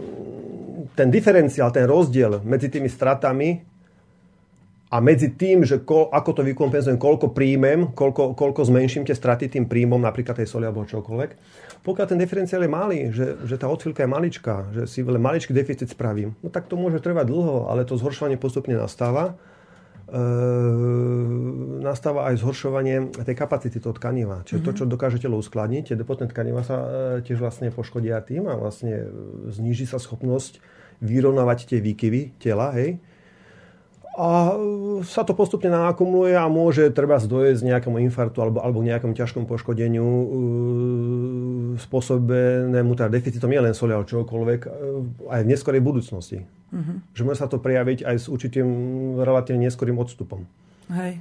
ten 0.97 1.12
diferenciál, 1.12 1.68
ten 1.68 1.84
rozdiel 1.84 2.41
medzi 2.49 2.72
tými 2.72 2.89
stratami 2.89 3.76
a 4.97 5.01
medzi 5.05 5.36
tým, 5.36 5.61
že 5.61 5.84
ko, 5.84 6.09
ako 6.09 6.40
to 6.40 6.42
vykompenzujem, 6.49 6.97
koľko 6.97 7.36
príjmem, 7.36 7.92
koľko, 7.92 8.32
koľko 8.32 8.64
zmenším 8.64 9.05
tie 9.05 9.12
straty 9.12 9.53
tým 9.53 9.68
príjmom, 9.68 10.01
napríklad 10.01 10.40
tej 10.40 10.49
soli 10.49 10.64
alebo 10.64 10.88
čokoľvek, 10.88 11.30
pokiaľ 11.84 12.07
ten 12.09 12.16
diferenciál 12.16 12.64
je 12.64 12.70
malý, 12.72 13.01
že, 13.12 13.36
že 13.44 13.61
tá 13.61 13.68
odchýlka 13.68 14.09
je 14.09 14.11
maličká, 14.11 14.55
že 14.72 14.82
si 14.88 15.05
len 15.05 15.20
maličký 15.20 15.53
deficit 15.53 15.92
spravím, 15.92 16.32
no 16.40 16.49
tak 16.49 16.72
to 16.72 16.80
môže 16.80 17.05
trvať 17.05 17.28
dlho, 17.28 17.68
ale 17.68 17.84
to 17.84 18.01
zhoršovanie 18.01 18.40
postupne 18.40 18.72
nastáva. 18.72 19.36
E, 20.09 20.22
nastáva 21.84 22.32
aj 22.32 22.40
zhoršovanie 22.40 23.12
tej 23.20 23.36
kapacity 23.36 23.76
toho 23.76 23.92
tkaniva. 23.92 24.49
Čiže 24.49 24.64
mm-hmm. 24.64 24.64
to, 24.64 24.70
mhm. 24.72 24.78
čo 24.80 24.84
dokáže 24.88 25.18
telo 25.20 25.36
uskladniť, 25.36 25.92
tie 25.92 25.97
depotné 26.01 26.32
tkaniva 26.32 26.64
sa 26.64 26.76
e, 26.80 26.86
tiež 27.20 27.36
vlastne 27.36 27.68
poškodia 27.68 28.24
tým 28.24 28.49
a 28.49 28.57
vlastne 28.57 29.12
zníži 29.53 29.84
sa 29.84 30.01
schopnosť 30.01 30.64
vyrovnávať 31.05 31.68
tie 31.68 31.78
výkyvy 31.84 32.40
tela, 32.40 32.72
hej 32.72 32.97
a 34.17 34.57
sa 35.05 35.29
to 35.29 35.37
postupne 35.37 35.69
nakumuluje 35.69 36.33
a 36.33 36.49
môže 36.49 36.89
treba 36.97 37.21
zdojsť 37.21 37.61
nejakému 37.61 38.01
infartu 38.09 38.41
alebo, 38.41 38.64
alebo 38.64 38.81
nejakému 38.81 39.12
ťažkom 39.12 39.45
poškodeniu 39.45 40.09
uh, 40.09 40.27
spôsobenému 41.77 42.97
teda 42.97 43.12
deficitom 43.12 43.53
nielen 43.53 43.77
soli, 43.77 43.93
ale 43.93 44.09
čokoľvek 44.09 44.61
uh, 44.64 44.73
aj 45.37 45.41
v 45.45 45.51
neskorej 45.53 45.85
budúcnosti. 45.85 46.49
Uh-huh. 46.73 46.99
Že 47.12 47.23
môže 47.29 47.41
sa 47.45 47.49
to 47.53 47.61
prejaviť 47.61 48.09
aj 48.09 48.17
s 48.17 48.27
určitým 48.33 48.67
relatívne 49.21 49.69
neskorým 49.69 50.01
odstupom. 50.01 50.49
Hej 50.89 51.21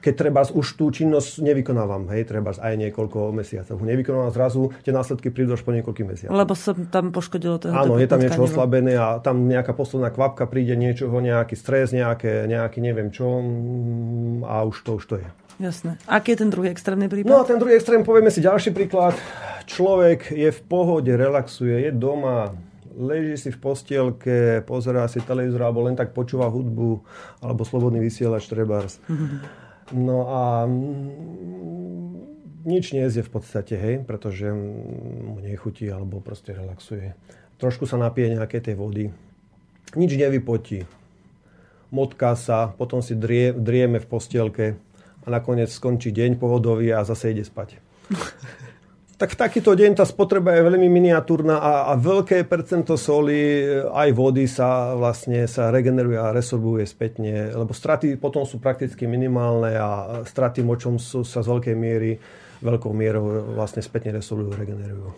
keď 0.00 0.14
treba 0.16 0.40
už 0.48 0.66
tú 0.80 0.88
činnosť 0.88 1.44
nevykonávam, 1.44 2.08
hej, 2.16 2.24
treba 2.24 2.56
aj 2.56 2.74
niekoľko 2.88 3.36
mesiacov. 3.36 3.76
Nevykonávam 3.84 4.32
zrazu, 4.32 4.72
tie 4.80 4.96
následky 4.96 5.28
prídu 5.28 5.52
až 5.52 5.62
po 5.62 5.76
niekoľkých 5.76 6.06
mesiacoch. 6.08 6.32
Lebo 6.32 6.56
sa 6.56 6.72
tam 6.88 7.12
poškodilo 7.12 7.60
to. 7.60 7.68
Áno, 7.68 8.00
je 8.00 8.08
tam 8.08 8.24
niečo 8.24 8.40
oslabené 8.40 8.96
a 8.96 9.20
tam 9.20 9.44
nejaká 9.44 9.76
posledná 9.76 10.08
kvapka 10.08 10.48
príde 10.48 10.72
niečoho, 10.72 11.12
nejaký 11.20 11.52
stres, 11.52 11.92
nejaké, 11.92 12.48
nejaký 12.48 12.80
neviem 12.80 13.12
čo 13.12 13.44
mm, 13.44 14.48
a 14.48 14.64
už 14.64 14.76
to, 14.88 14.90
už 14.96 15.04
to 15.04 15.14
je. 15.20 15.28
Jasné. 15.60 16.00
Aký 16.08 16.32
je 16.32 16.40
ten 16.40 16.48
druhý 16.48 16.72
extrémny 16.72 17.12
prípad? 17.12 17.28
No 17.28 17.44
a 17.44 17.44
ten 17.44 17.60
druhý 17.60 17.76
extrém, 17.76 18.00
povieme 18.00 18.32
si 18.32 18.40
ďalší 18.40 18.72
príklad. 18.72 19.12
Človek 19.68 20.32
je 20.32 20.48
v 20.48 20.60
pohode, 20.64 21.12
relaxuje, 21.12 21.84
je 21.84 21.92
doma, 21.92 22.56
leží 22.96 23.36
si 23.36 23.50
v 23.52 23.60
postielke, 23.60 24.64
pozerá 24.64 25.04
si 25.12 25.20
televízor 25.20 25.60
alebo 25.60 25.84
len 25.84 25.92
tak 25.92 26.16
počúva 26.16 26.48
hudbu 26.48 27.04
alebo 27.44 27.60
slobodný 27.68 28.00
vysielač 28.00 28.48
trebárs. 28.48 28.96
Mm-hmm 29.04 29.59
No 29.90 30.18
a 30.30 30.70
nič 32.62 32.94
je 32.94 33.22
v 33.22 33.30
podstate, 33.32 33.74
hej, 33.74 33.94
pretože 34.06 34.46
mu 34.52 35.42
nechutí 35.42 35.90
alebo 35.90 36.22
proste 36.22 36.54
relaxuje. 36.54 37.18
Trošku 37.58 37.84
sa 37.84 37.98
napije 37.98 38.36
nejaké 38.36 38.62
tej 38.62 38.78
vody. 38.78 39.10
Nič 39.98 40.14
nevypotí. 40.14 40.86
Motká 41.90 42.38
sa, 42.38 42.70
potom 42.70 43.02
si 43.02 43.18
drie, 43.18 43.50
drieme 43.50 43.98
v 43.98 44.06
postielke 44.06 44.66
a 45.24 45.26
nakoniec 45.26 45.68
skončí 45.68 46.14
deň 46.14 46.38
pohodový 46.38 46.94
a 46.94 47.02
zase 47.02 47.34
ide 47.34 47.42
spať. 47.42 47.82
tak 49.20 49.36
takýto 49.36 49.76
deň 49.76 50.00
tá 50.00 50.08
spotreba 50.08 50.56
je 50.56 50.64
veľmi 50.64 50.88
miniatúrna 50.88 51.60
a, 51.60 51.92
a 51.92 51.94
veľké 52.00 52.48
percento 52.48 52.96
soli 52.96 53.68
aj 53.84 54.08
vody 54.16 54.48
sa 54.48 54.96
vlastne 54.96 55.44
sa 55.44 55.68
regeneruje 55.68 56.16
a 56.16 56.32
resorbuje 56.32 56.88
spätne, 56.88 57.52
lebo 57.52 57.76
straty 57.76 58.16
potom 58.16 58.48
sú 58.48 58.56
prakticky 58.56 59.04
minimálne 59.04 59.76
a 59.76 60.24
straty 60.24 60.64
močom 60.64 60.96
sú, 60.96 61.20
sa 61.20 61.44
z 61.44 61.52
veľkej 61.52 61.76
miery 61.76 62.16
veľkou 62.64 62.92
mierou 62.96 63.56
vlastne 63.60 63.84
spätne 63.84 64.16
resorbujú, 64.16 64.56
regenerujú. 64.56 65.12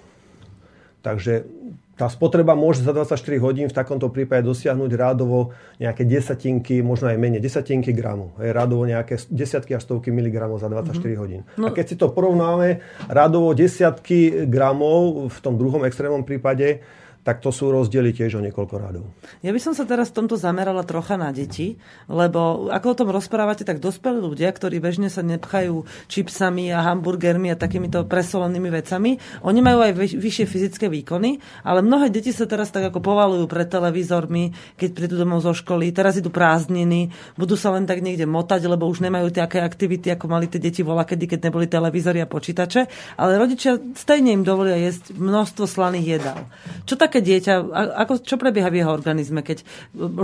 Takže 1.02 1.46
tá 1.92 2.08
spotreba 2.08 2.56
môže 2.56 2.80
za 2.80 2.96
24 2.96 3.20
hodín 3.44 3.66
v 3.68 3.76
takomto 3.76 4.08
prípade 4.08 4.48
dosiahnuť 4.48 4.90
rádovo 4.96 5.52
nejaké 5.76 6.08
desatinky, 6.08 6.80
možno 6.80 7.12
aj 7.12 7.20
menej, 7.20 7.44
desatinky 7.44 7.92
gramu. 7.92 8.32
Je 8.40 8.48
rádovo 8.48 8.88
nejaké 8.88 9.20
desiatky 9.28 9.76
až 9.76 9.84
stovky 9.84 10.08
miligramov 10.08 10.56
za 10.56 10.72
24 10.72 10.88
mm-hmm. 10.88 11.20
hodín. 11.20 11.40
No. 11.60 11.68
A 11.68 11.76
keď 11.76 11.84
si 11.92 11.96
to 12.00 12.08
porovnáme, 12.08 12.80
rádovo 13.12 13.52
desiatky 13.52 14.48
gramov 14.48 15.28
v 15.28 15.38
tom 15.44 15.60
druhom 15.60 15.84
extrémnom 15.84 16.24
prípade 16.24 16.80
tak 17.22 17.38
to 17.38 17.54
sú 17.54 17.70
rozdiely 17.70 18.10
tiež 18.10 18.38
o 18.38 18.42
niekoľko 18.42 18.74
radov. 18.82 19.06
Ja 19.46 19.54
by 19.54 19.60
som 19.62 19.78
sa 19.78 19.86
teraz 19.86 20.10
v 20.10 20.22
tomto 20.22 20.34
zamerala 20.34 20.82
trocha 20.82 21.14
na 21.14 21.30
deti, 21.30 21.78
lebo 22.10 22.66
ako 22.66 22.86
o 22.90 22.98
tom 22.98 23.08
rozprávate, 23.14 23.62
tak 23.62 23.78
dospelí 23.78 24.18
ľudia, 24.18 24.50
ktorí 24.50 24.82
bežne 24.82 25.06
sa 25.06 25.22
nepchajú 25.22 25.86
čipsami 26.10 26.74
a 26.74 26.82
hamburgermi 26.82 27.54
a 27.54 27.56
takýmito 27.56 28.02
presolenými 28.10 28.74
vecami, 28.74 29.22
oni 29.46 29.60
majú 29.62 29.86
aj 29.86 30.18
vyššie 30.18 30.46
fyzické 30.50 30.90
výkony, 30.90 31.38
ale 31.62 31.86
mnohé 31.86 32.10
deti 32.10 32.34
sa 32.34 32.42
teraz 32.42 32.74
tak 32.74 32.90
ako 32.90 32.98
povalujú 32.98 33.46
pred 33.46 33.70
televízormi, 33.70 34.74
keď 34.74 34.90
prídu 34.90 35.14
domov 35.14 35.46
zo 35.46 35.54
školy, 35.54 35.94
teraz 35.94 36.18
idú 36.18 36.34
prázdniny, 36.34 37.14
budú 37.38 37.54
sa 37.54 37.70
len 37.70 37.86
tak 37.86 38.02
niekde 38.02 38.26
motať, 38.26 38.66
lebo 38.66 38.90
už 38.90 38.98
nemajú 38.98 39.30
také 39.30 39.62
aktivity, 39.62 40.10
ako 40.10 40.26
mali 40.26 40.50
tie 40.50 40.58
deti 40.58 40.82
vola, 40.82 41.06
kedy, 41.06 41.38
keď 41.38 41.40
neboli 41.46 41.70
televízory 41.70 42.18
a 42.18 42.26
počítače, 42.26 43.14
ale 43.14 43.38
rodičia 43.38 43.78
stejne 43.94 44.34
im 44.34 44.42
dovolia 44.42 44.74
jesť 44.74 45.14
množstvo 45.14 45.70
slaných 45.70 46.18
jedál. 46.18 46.50
Čo 46.82 46.98
tak 46.98 47.11
také 47.12 47.20
dieťa, 47.20 47.68
ako, 48.08 48.24
čo 48.24 48.40
prebieha 48.40 48.72
v 48.72 48.80
jeho 48.80 48.88
organizme, 48.88 49.44
keď 49.44 49.68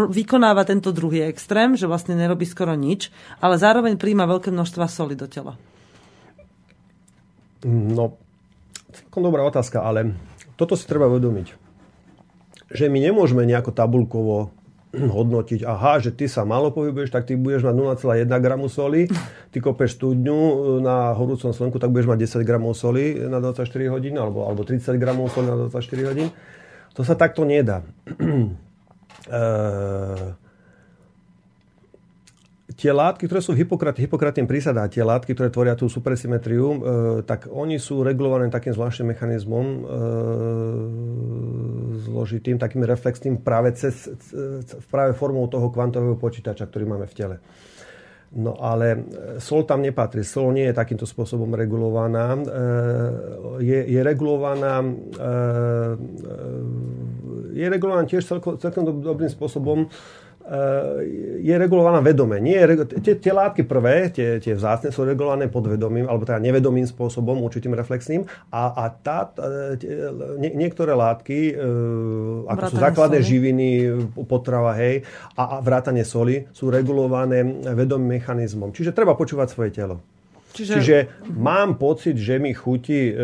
vykonáva 0.09 0.64
tento 0.64 0.89
druhý 0.89 1.28
extrém, 1.28 1.76
že 1.76 1.84
vlastne 1.84 2.16
nerobí 2.16 2.49
skoro 2.49 2.72
nič, 2.72 3.12
ale 3.45 3.61
zároveň 3.61 4.01
príjma 4.01 4.24
veľké 4.24 4.49
množstva 4.49 4.89
soli 4.89 5.12
do 5.12 5.28
tela? 5.28 5.61
No, 7.68 8.16
celkom 8.89 9.20
dobrá 9.20 9.45
otázka, 9.45 9.84
ale 9.84 10.16
toto 10.57 10.80
si 10.80 10.89
treba 10.89 11.12
uvedomiť. 11.12 11.53
Že 12.72 12.89
my 12.89 12.99
nemôžeme 13.05 13.45
nejako 13.45 13.76
tabulkovo 13.76 14.57
hodnotiť, 14.97 15.68
aha, 15.68 16.01
že 16.01 16.16
ty 16.16 16.24
sa 16.24 16.49
malo 16.49 16.72
pohybuješ, 16.72 17.12
tak 17.12 17.28
ty 17.28 17.36
budeš 17.36 17.68
mať 17.68 18.01
0,1 18.01 18.24
gramu 18.41 18.72
soli, 18.72 19.05
ty 19.53 19.61
kopeš 19.61 20.01
studňu 20.01 20.41
e, 20.41 20.55
na 20.80 21.12
horúcom 21.12 21.53
slnku, 21.53 21.76
tak 21.76 21.93
budeš 21.93 22.09
mať 22.09 22.41
10 22.41 22.49
gramov 22.49 22.72
soli 22.72 23.20
na 23.28 23.36
24 23.36 23.68
hodín, 23.93 24.16
alebo, 24.16 24.49
alebo 24.49 24.64
30 24.64 24.97
gramov 24.97 25.28
soli 25.28 25.53
na 25.53 25.68
24 25.68 26.09
hodín. 26.09 26.32
To 26.97 27.03
sa 27.05 27.18
takto 27.18 27.45
nedá. 27.45 27.84
Eh, 29.28 30.28
tie 32.78 32.95
látky, 32.95 33.26
ktoré 33.26 33.43
sú 33.43 33.59
v 33.59 33.66
Hipokrate, 33.66 33.99
tie 34.95 35.03
látky, 35.03 35.34
ktoré 35.34 35.51
tvoria 35.51 35.74
tú 35.74 35.91
supersymetriu, 35.91 36.66
e, 36.70 36.78
tak 37.26 37.51
oni 37.51 37.74
sú 37.82 38.07
regulované 38.07 38.47
takým 38.55 38.70
zvláštnym 38.70 39.11
mechanizmom 39.11 39.66
e, 39.66 39.80
zložitým, 42.07 42.62
takým 42.62 42.86
reflexným 42.86 43.43
práve, 43.43 43.74
cez, 43.74 44.07
práve 44.95 45.18
formou 45.18 45.51
toho 45.51 45.74
kvantového 45.74 46.14
počítača, 46.14 46.70
ktorý 46.70 46.86
máme 46.86 47.11
v 47.11 47.16
tele. 47.18 47.36
No 48.28 48.60
ale 48.60 48.86
e, 48.92 48.98
sol 49.40 49.64
tam 49.64 49.80
nepatrí. 49.80 50.20
Sol 50.20 50.52
nie 50.52 50.68
je 50.68 50.76
takýmto 50.76 51.08
spôsobom 51.08 51.48
regulovaná. 51.56 52.36
E, 52.36 52.40
je, 53.64 53.78
je 53.88 54.00
regulovaná 54.04 54.84
e, 54.84 55.26
je 57.58 57.66
regulovaná 57.66 58.04
tiež 58.06 58.22
celkom, 58.22 58.54
celkom 58.60 59.02
dobrým 59.02 59.32
spôsobom 59.32 59.88
je 61.38 61.55
regulovaná 61.61 62.01
vedome. 62.01 62.40
Nie 62.40 62.64
je, 62.64 62.88
tie, 63.05 63.14
tie 63.20 63.32
látky 63.36 63.68
prvé, 63.68 64.09
tie, 64.09 64.40
tie 64.40 64.57
vzácne, 64.57 64.88
sú 64.88 65.05
regulované 65.05 65.53
podvedomým, 65.53 66.09
alebo 66.09 66.24
teda 66.24 66.40
nevedomým 66.40 66.88
spôsobom, 66.88 67.36
určitým 67.44 67.76
reflexným. 67.76 68.24
A, 68.49 68.72
a 68.72 68.84
tá, 68.88 69.28
eh, 69.36 69.76
nie, 70.40 70.57
niektoré 70.57 70.96
látky, 70.96 71.53
e, 71.53 71.55
ako 72.49 72.64
vrátane 72.64 72.72
sú 72.72 72.76
základné 72.80 73.20
soli. 73.20 73.28
živiny, 73.28 73.68
potrava, 74.24 74.72
hej, 74.80 75.05
a, 75.36 75.59
a 75.59 75.64
vrátanie 75.64 76.05
soli, 76.09 76.49
sú 76.57 76.72
regulované 76.72 77.44
vedomým 77.76 78.16
mechanizmom. 78.16 78.72
Čiže 78.72 78.96
treba 78.96 79.12
počúvať 79.12 79.53
svoje 79.53 79.70
telo. 79.76 80.01
Čiže... 80.53 80.74
Čiže 80.80 80.99
mám 81.36 81.76
pocit, 81.76 82.16
že 82.16 82.40
mi 82.40 82.57
chutí, 82.57 83.12
e, 83.12 83.14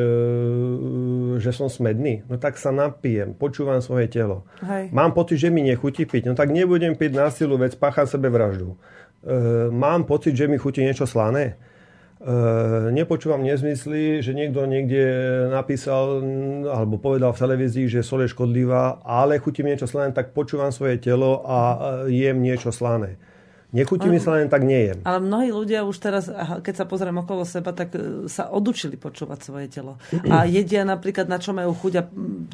že 1.40 1.50
som 1.50 1.72
smedný, 1.72 2.22
no 2.28 2.36
tak 2.36 2.60
sa 2.60 2.70
napijem, 2.70 3.32
počúvam 3.32 3.80
svoje 3.80 4.12
telo. 4.12 4.44
Hej. 4.60 4.92
Mám 4.92 5.16
pocit, 5.16 5.40
že 5.40 5.48
mi 5.48 5.64
nechutí 5.64 6.04
piť, 6.04 6.30
no 6.30 6.34
tak 6.36 6.52
nebudem 6.52 6.94
piť 6.94 7.12
na 7.16 7.32
silu, 7.32 7.56
veď 7.56 7.80
pácham 7.80 8.04
sebe 8.04 8.28
vraždu. 8.28 8.76
E, 9.24 9.72
mám 9.72 10.04
pocit, 10.04 10.36
že 10.36 10.46
mi 10.46 10.60
chutí 10.60 10.84
niečo 10.84 11.08
slané. 11.08 11.56
E, 12.20 12.92
nepočúvam 12.92 13.40
nezmysly, 13.40 14.20
že 14.20 14.36
niekto 14.36 14.62
niekde 14.68 15.04
napísal 15.48 16.20
alebo 16.68 17.00
povedal 17.00 17.32
v 17.32 17.40
televízii, 17.40 17.88
že 17.88 18.06
sol 18.06 18.28
je 18.28 18.32
škodlivá, 18.36 19.00
ale 19.00 19.40
chutí 19.40 19.64
mi 19.64 19.72
niečo 19.72 19.88
slané, 19.88 20.12
tak 20.12 20.36
počúvam 20.36 20.70
svoje 20.70 21.00
telo 21.00 21.40
a 21.48 21.58
jem 22.06 22.44
niečo 22.44 22.68
slané. 22.68 23.16
Nechutí 23.74 24.06
mi 24.06 24.22
sa 24.22 24.38
len 24.38 24.46
tak 24.46 24.62
nejem. 24.62 25.02
Ale 25.02 25.18
mnohí 25.18 25.50
ľudia 25.50 25.82
už 25.82 25.98
teraz, 25.98 26.30
keď 26.62 26.74
sa 26.78 26.84
pozriem 26.86 27.18
okolo 27.18 27.42
seba, 27.42 27.74
tak 27.74 27.90
e, 27.98 28.30
sa 28.30 28.46
odučili 28.46 28.94
počúvať 28.94 29.38
svoje 29.42 29.66
telo. 29.66 29.98
A 30.30 30.46
jedia 30.56 30.86
napríklad 30.86 31.26
na 31.26 31.42
čo 31.42 31.50
majú 31.50 31.74
chuť 31.74 31.92
a 31.98 32.02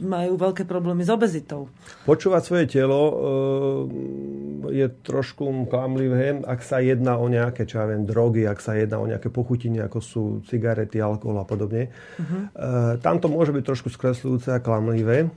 majú 0.00 0.40
veľké 0.40 0.64
problémy 0.64 1.04
s 1.04 1.12
obezitou. 1.12 1.68
Počúvať 2.08 2.42
svoje 2.42 2.64
telo 2.72 3.00
e, 3.04 3.12
je 4.80 4.86
trošku 5.04 5.68
klamlivé, 5.68 6.40
ak 6.40 6.64
sa 6.64 6.80
jedná 6.80 7.20
o 7.20 7.28
nejaké, 7.28 7.68
čo 7.68 7.84
ja 7.84 7.86
viem, 7.92 8.08
drogy, 8.08 8.48
ak 8.48 8.64
sa 8.64 8.72
jedná 8.80 8.96
o 8.96 9.04
nejaké 9.04 9.28
pochutiny, 9.28 9.76
ako 9.84 9.98
sú 10.00 10.22
cigarety, 10.48 11.04
alkohol 11.04 11.42
a 11.42 11.46
podobne. 11.48 11.92
Uh-huh. 12.16 12.96
Tam 13.02 13.18
to 13.18 13.26
môže 13.26 13.50
byť 13.50 13.64
trošku 13.66 13.88
skresľujúce 13.92 14.52
a 14.52 14.62
klamlivé 14.62 15.32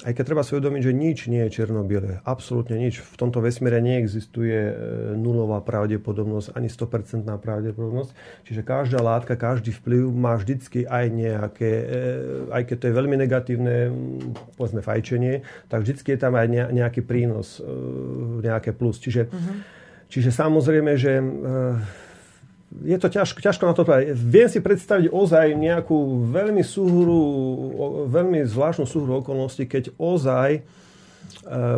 aj 0.00 0.16
keď 0.16 0.24
treba 0.24 0.40
si 0.40 0.56
uvedomiť, 0.56 0.80
že 0.80 0.92
nič 0.96 1.18
nie 1.28 1.44
je 1.44 1.60
černobiele. 1.60 2.24
Absolútne 2.24 2.80
nič. 2.80 3.04
V 3.04 3.16
tomto 3.20 3.44
vesmíre 3.44 3.84
neexistuje 3.84 4.56
e, 4.56 4.74
nulová 5.12 5.60
pravdepodobnosť, 5.60 6.56
ani 6.56 6.72
100% 6.72 7.28
pravdepodobnosť. 7.28 8.10
Čiže 8.48 8.64
každá 8.64 9.04
látka, 9.04 9.36
každý 9.36 9.76
vplyv 9.76 10.08
má 10.08 10.40
vždycky 10.40 10.88
aj 10.88 11.04
nejaké, 11.12 11.70
e, 11.84 11.96
aj 12.48 12.62
keď 12.64 12.76
to 12.80 12.88
je 12.88 12.94
veľmi 12.96 13.16
negatívne, 13.20 13.76
povedzme 14.56 14.80
fajčenie, 14.80 15.44
tak 15.68 15.84
vždycky 15.84 16.16
je 16.16 16.20
tam 16.22 16.32
aj 16.32 16.72
nejaký 16.72 17.04
prínos, 17.04 17.60
e, 17.60 17.68
nejaké 18.40 18.72
plus. 18.72 18.96
Čiže, 19.04 19.28
uh-huh. 19.28 19.56
čiže 20.08 20.32
samozrejme, 20.32 20.96
že 20.96 21.20
je 22.70 22.96
to 23.02 23.08
ťažko, 23.10 23.42
ťažko 23.42 23.64
na 23.66 23.74
to 23.74 23.82
povedať. 23.82 24.14
Viem 24.14 24.46
si 24.46 24.62
predstaviť 24.62 25.10
ozaj 25.10 25.58
nejakú 25.58 26.30
veľmi 26.30 26.62
súhru, 26.62 27.20
veľmi 28.06 28.46
zvláštnu 28.46 28.86
súhru 28.86 29.18
okolností, 29.18 29.66
keď 29.66 29.90
ozaj 29.98 30.50
e, 30.54 30.62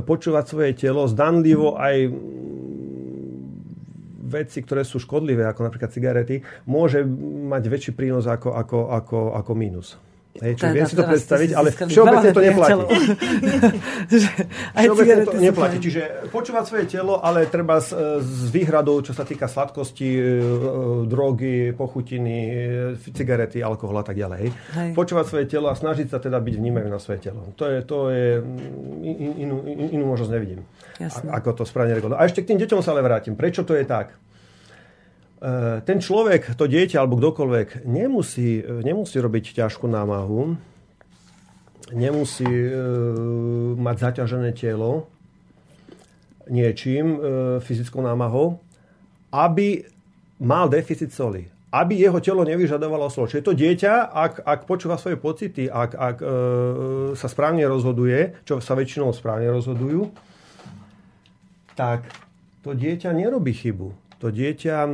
počúvať 0.04 0.44
svoje 0.44 0.70
telo, 0.76 1.08
zdanlivo 1.08 1.80
aj 1.80 2.12
veci, 4.32 4.58
ktoré 4.60 4.84
sú 4.84 5.00
škodlivé, 5.00 5.48
ako 5.48 5.68
napríklad 5.68 5.92
cigarety, 5.92 6.44
môže 6.68 7.04
mať 7.48 7.62
väčší 7.68 7.92
prínos 7.96 8.28
ako, 8.28 8.56
ako, 8.56 8.78
ako, 8.92 9.18
ako 9.36 9.52
mínus. 9.56 9.96
Hej, 10.32 10.56
čo, 10.56 10.64
viem 10.72 10.88
si 10.88 10.96
to 10.96 11.04
predstaviť, 11.04 11.50
ale 11.52 11.68
všeobecne 11.76 12.30
to 12.32 12.40
neplatí. 12.40 12.84
všeobecne 14.80 15.24
to 15.28 15.36
neplatí. 15.36 15.76
Čiže 15.76 16.32
počúvať 16.32 16.64
svoje 16.64 16.84
telo, 16.88 17.20
ale 17.20 17.44
treba 17.52 17.76
s, 17.76 17.92
s 18.24 18.48
výhradou, 18.48 19.04
čo 19.04 19.12
sa 19.12 19.28
týka 19.28 19.44
sladkosti, 19.44 20.08
e, 20.08 20.22
drogy, 21.04 21.76
pochutiny, 21.76 22.36
e, 22.48 23.12
cigarety, 23.12 23.60
alkohol 23.60 24.00
a 24.00 24.04
tak 24.08 24.16
ďalej. 24.16 24.48
Hej. 24.48 24.88
Počúvať 24.96 25.24
svoje 25.28 25.44
telo 25.52 25.68
a 25.68 25.76
snažiť 25.76 26.08
sa 26.08 26.16
teda 26.16 26.40
byť 26.40 26.54
vnímavý 26.56 26.88
na 26.88 26.96
svoje 26.96 27.28
telo. 27.28 27.52
To 27.60 27.68
je, 27.68 27.78
to 27.84 28.08
je 28.08 28.40
in, 29.04 29.32
inú, 29.36 29.68
in, 29.68 30.00
inú 30.00 30.16
možnosť 30.16 30.32
nevidím. 30.32 30.64
Jasne. 30.96 31.28
Ako 31.28 31.60
to 31.60 31.68
správne 31.68 31.92
regulovať. 31.92 32.16
A 32.16 32.24
ešte 32.24 32.40
k 32.40 32.56
tým 32.56 32.58
deťom 32.64 32.80
sa 32.80 32.96
ale 32.96 33.04
vrátim. 33.04 33.36
Prečo 33.36 33.68
to 33.68 33.76
je 33.76 33.84
tak? 33.84 34.16
Eh, 35.42 35.82
ten 35.82 35.98
človek, 35.98 36.54
to 36.54 36.70
dieťa 36.70 37.02
alebo 37.02 37.18
kdokoľvek 37.18 37.82
nemusí, 37.82 38.62
nemusí 38.62 39.18
robiť 39.18 39.58
ťažkú 39.58 39.90
námahu, 39.90 40.54
nemusí 41.94 42.46
e, 42.46 42.70
mať 43.76 43.96
zaťažené 44.10 44.50
telo 44.56 45.10
niečím, 46.48 47.16
e, 47.16 47.18
fyzickou 47.62 48.02
námahou, 48.02 48.58
aby 49.30 49.86
mal 50.42 50.66
deficit 50.66 51.12
soli. 51.14 51.46
Aby 51.72 52.04
jeho 52.04 52.20
telo 52.20 52.44
nevyžadovalo 52.44 53.08
sol. 53.08 53.30
Čiže 53.30 53.46
to 53.48 53.56
dieťa, 53.56 54.12
ak, 54.12 54.44
ak 54.44 54.60
počúva 54.68 55.00
svoje 55.00 55.16
pocity, 55.16 55.70
ak, 55.70 55.90
ak 55.96 56.16
e, 56.20 56.26
sa 57.16 57.28
správne 57.30 57.64
rozhoduje, 57.64 58.44
čo 58.44 58.60
sa 58.60 58.76
väčšinou 58.76 59.14
správne 59.14 59.48
rozhodujú, 59.54 60.12
tak 61.72 62.04
to 62.60 62.76
dieťa 62.76 63.16
nerobí 63.16 63.56
chybu 63.56 64.01
to 64.22 64.30
dieťa 64.30 64.76
e, 64.86 64.88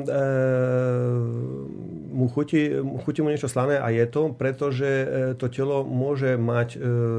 mu 2.16 2.32
chutí, 2.32 2.80
chutí 3.04 3.20
mu 3.20 3.28
niečo 3.28 3.44
slané 3.44 3.76
a 3.76 3.92
je 3.92 4.08
to, 4.08 4.32
pretože 4.32 4.88
e, 4.88 5.06
to 5.36 5.52
telo 5.52 5.84
môže 5.84 6.40
mať 6.40 6.68
e, 6.72 6.78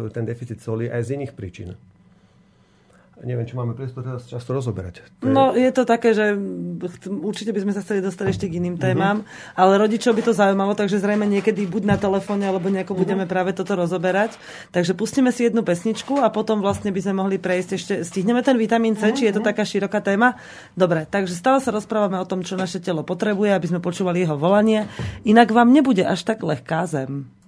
ten 0.09 0.25
deficit 0.25 0.57
soli 0.57 0.89
aj 0.89 1.05
z 1.05 1.09
iných 1.21 1.37
príčin 1.37 1.77
neviem, 3.23 3.43
či 3.43 3.55
máme 3.55 3.75
priestor 3.75 4.05
teraz 4.05 4.27
často 4.27 4.55
rozoberať. 4.55 5.03
To 5.19 5.27
je... 5.27 5.33
No, 5.33 5.51
je 5.51 5.71
to 5.75 5.83
také, 5.83 6.15
že 6.15 6.35
určite 7.07 7.51
by 7.51 7.59
sme 7.63 7.73
sa 7.75 7.83
chceli 7.83 7.99
dostať 7.99 8.25
ešte 8.31 8.45
k 8.47 8.63
iným 8.63 8.79
mhm. 8.79 8.81
témam, 8.81 9.17
uh-huh. 9.23 9.59
ale 9.59 9.79
rodičov 9.79 10.15
by 10.15 10.23
to 10.23 10.33
zaujímalo, 10.35 10.75
takže 10.75 11.01
zrejme 11.01 11.27
niekedy 11.27 11.67
buď 11.67 11.83
na 11.83 11.97
telefóne, 11.99 12.47
alebo 12.47 12.71
nejako 12.71 12.95
uh-huh. 12.95 13.03
budeme 13.03 13.25
práve 13.27 13.51
toto 13.51 13.75
rozoberať. 13.75 14.39
Takže 14.71 14.95
pustíme 14.95 15.33
si 15.33 15.47
jednu 15.47 15.63
pesničku 15.65 16.21
a 16.21 16.31
potom 16.31 16.63
vlastne 16.63 16.93
by 16.93 16.99
sme 17.03 17.13
mohli 17.19 17.37
prejsť 17.41 17.69
ešte, 17.75 17.93
stihneme 18.07 18.39
ten 18.43 18.55
vitamín 18.55 18.95
C, 18.95 19.09
uh-huh. 19.09 19.17
či 19.17 19.27
je 19.27 19.33
to 19.35 19.41
taká 19.43 19.67
široká 19.67 19.99
téma. 19.99 20.39
Dobre, 20.75 21.03
takže 21.09 21.35
stále 21.35 21.59
sa 21.59 21.75
rozprávame 21.75 22.19
o 22.19 22.27
tom, 22.29 22.45
čo 22.45 22.55
naše 22.55 22.79
telo 22.79 23.03
potrebuje, 23.03 23.51
aby 23.51 23.67
sme 23.67 23.79
počúvali 23.83 24.23
jeho 24.23 24.39
volanie. 24.39 24.87
Inak 25.27 25.51
vám 25.51 25.71
nebude 25.71 26.03
až 26.05 26.23
tak 26.23 26.43
lehká 26.45 26.87
zem. 26.87 27.38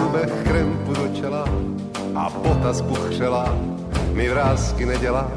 Zubech, 0.00 0.32
krempu 0.44 0.92
do 0.92 1.08
čela 1.20 1.44
a 2.14 2.30
bota 2.42 2.74
spuchřela 2.74 3.56
mi 4.12 4.28
vrázky 4.28 4.86
nedělá. 4.86 5.32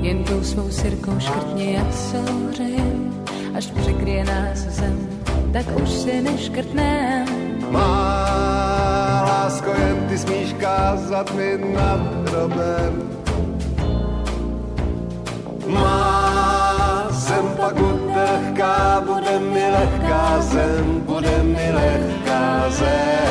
Jen 0.00 0.24
tou 0.24 0.42
svou 0.42 0.70
sirkou 0.70 1.18
škrtně, 1.18 1.72
jak 1.72 1.92
se 1.92 2.18
ohřejem, 2.18 3.24
až 3.54 3.66
překryje 3.66 4.24
nás 4.24 4.58
zem, 4.58 5.08
tak 5.52 5.66
už 5.82 5.88
si 5.88 6.22
neškrtnem. 6.22 7.26
Má 7.70 9.24
lásko, 9.26 9.70
jen 9.70 9.96
ty 10.08 10.18
smíš 10.18 10.52
kázat 10.52 11.34
mi 11.34 11.58
nad 11.74 12.28
hrobem. 12.28 13.10
Má 15.66 17.06
zem 17.10 17.48
pak 17.56 17.74
bude 17.74 18.02
lehká, 18.14 19.02
bude 19.06 19.38
mi 19.38 19.70
lehká 19.70 20.40
zem, 20.40 21.00
bude 21.06 21.42
mi 21.42 21.72
lehká 21.72 22.70
zem. 22.70 23.21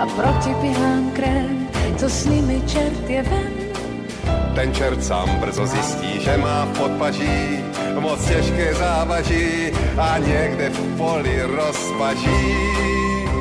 A 0.00 0.06
proti 0.06 0.54
pihám 0.60 1.10
krém, 1.12 1.68
co 1.96 2.08
s 2.08 2.24
nimi 2.24 2.62
čert 2.66 3.10
je 3.10 3.22
ven. 3.22 3.52
Ten 4.54 4.74
čert 4.74 5.04
sám 5.04 5.28
brzo 5.40 5.66
zjistí, 5.66 6.20
že 6.20 6.36
má 6.36 6.64
v 6.64 6.78
podpaží 6.78 7.64
moc 8.00 8.24
těžké 8.28 8.74
závaží 8.74 9.72
a 9.98 10.18
někde 10.18 10.70
v 10.70 10.96
poli 10.96 11.42
rozpaží. 11.42 12.54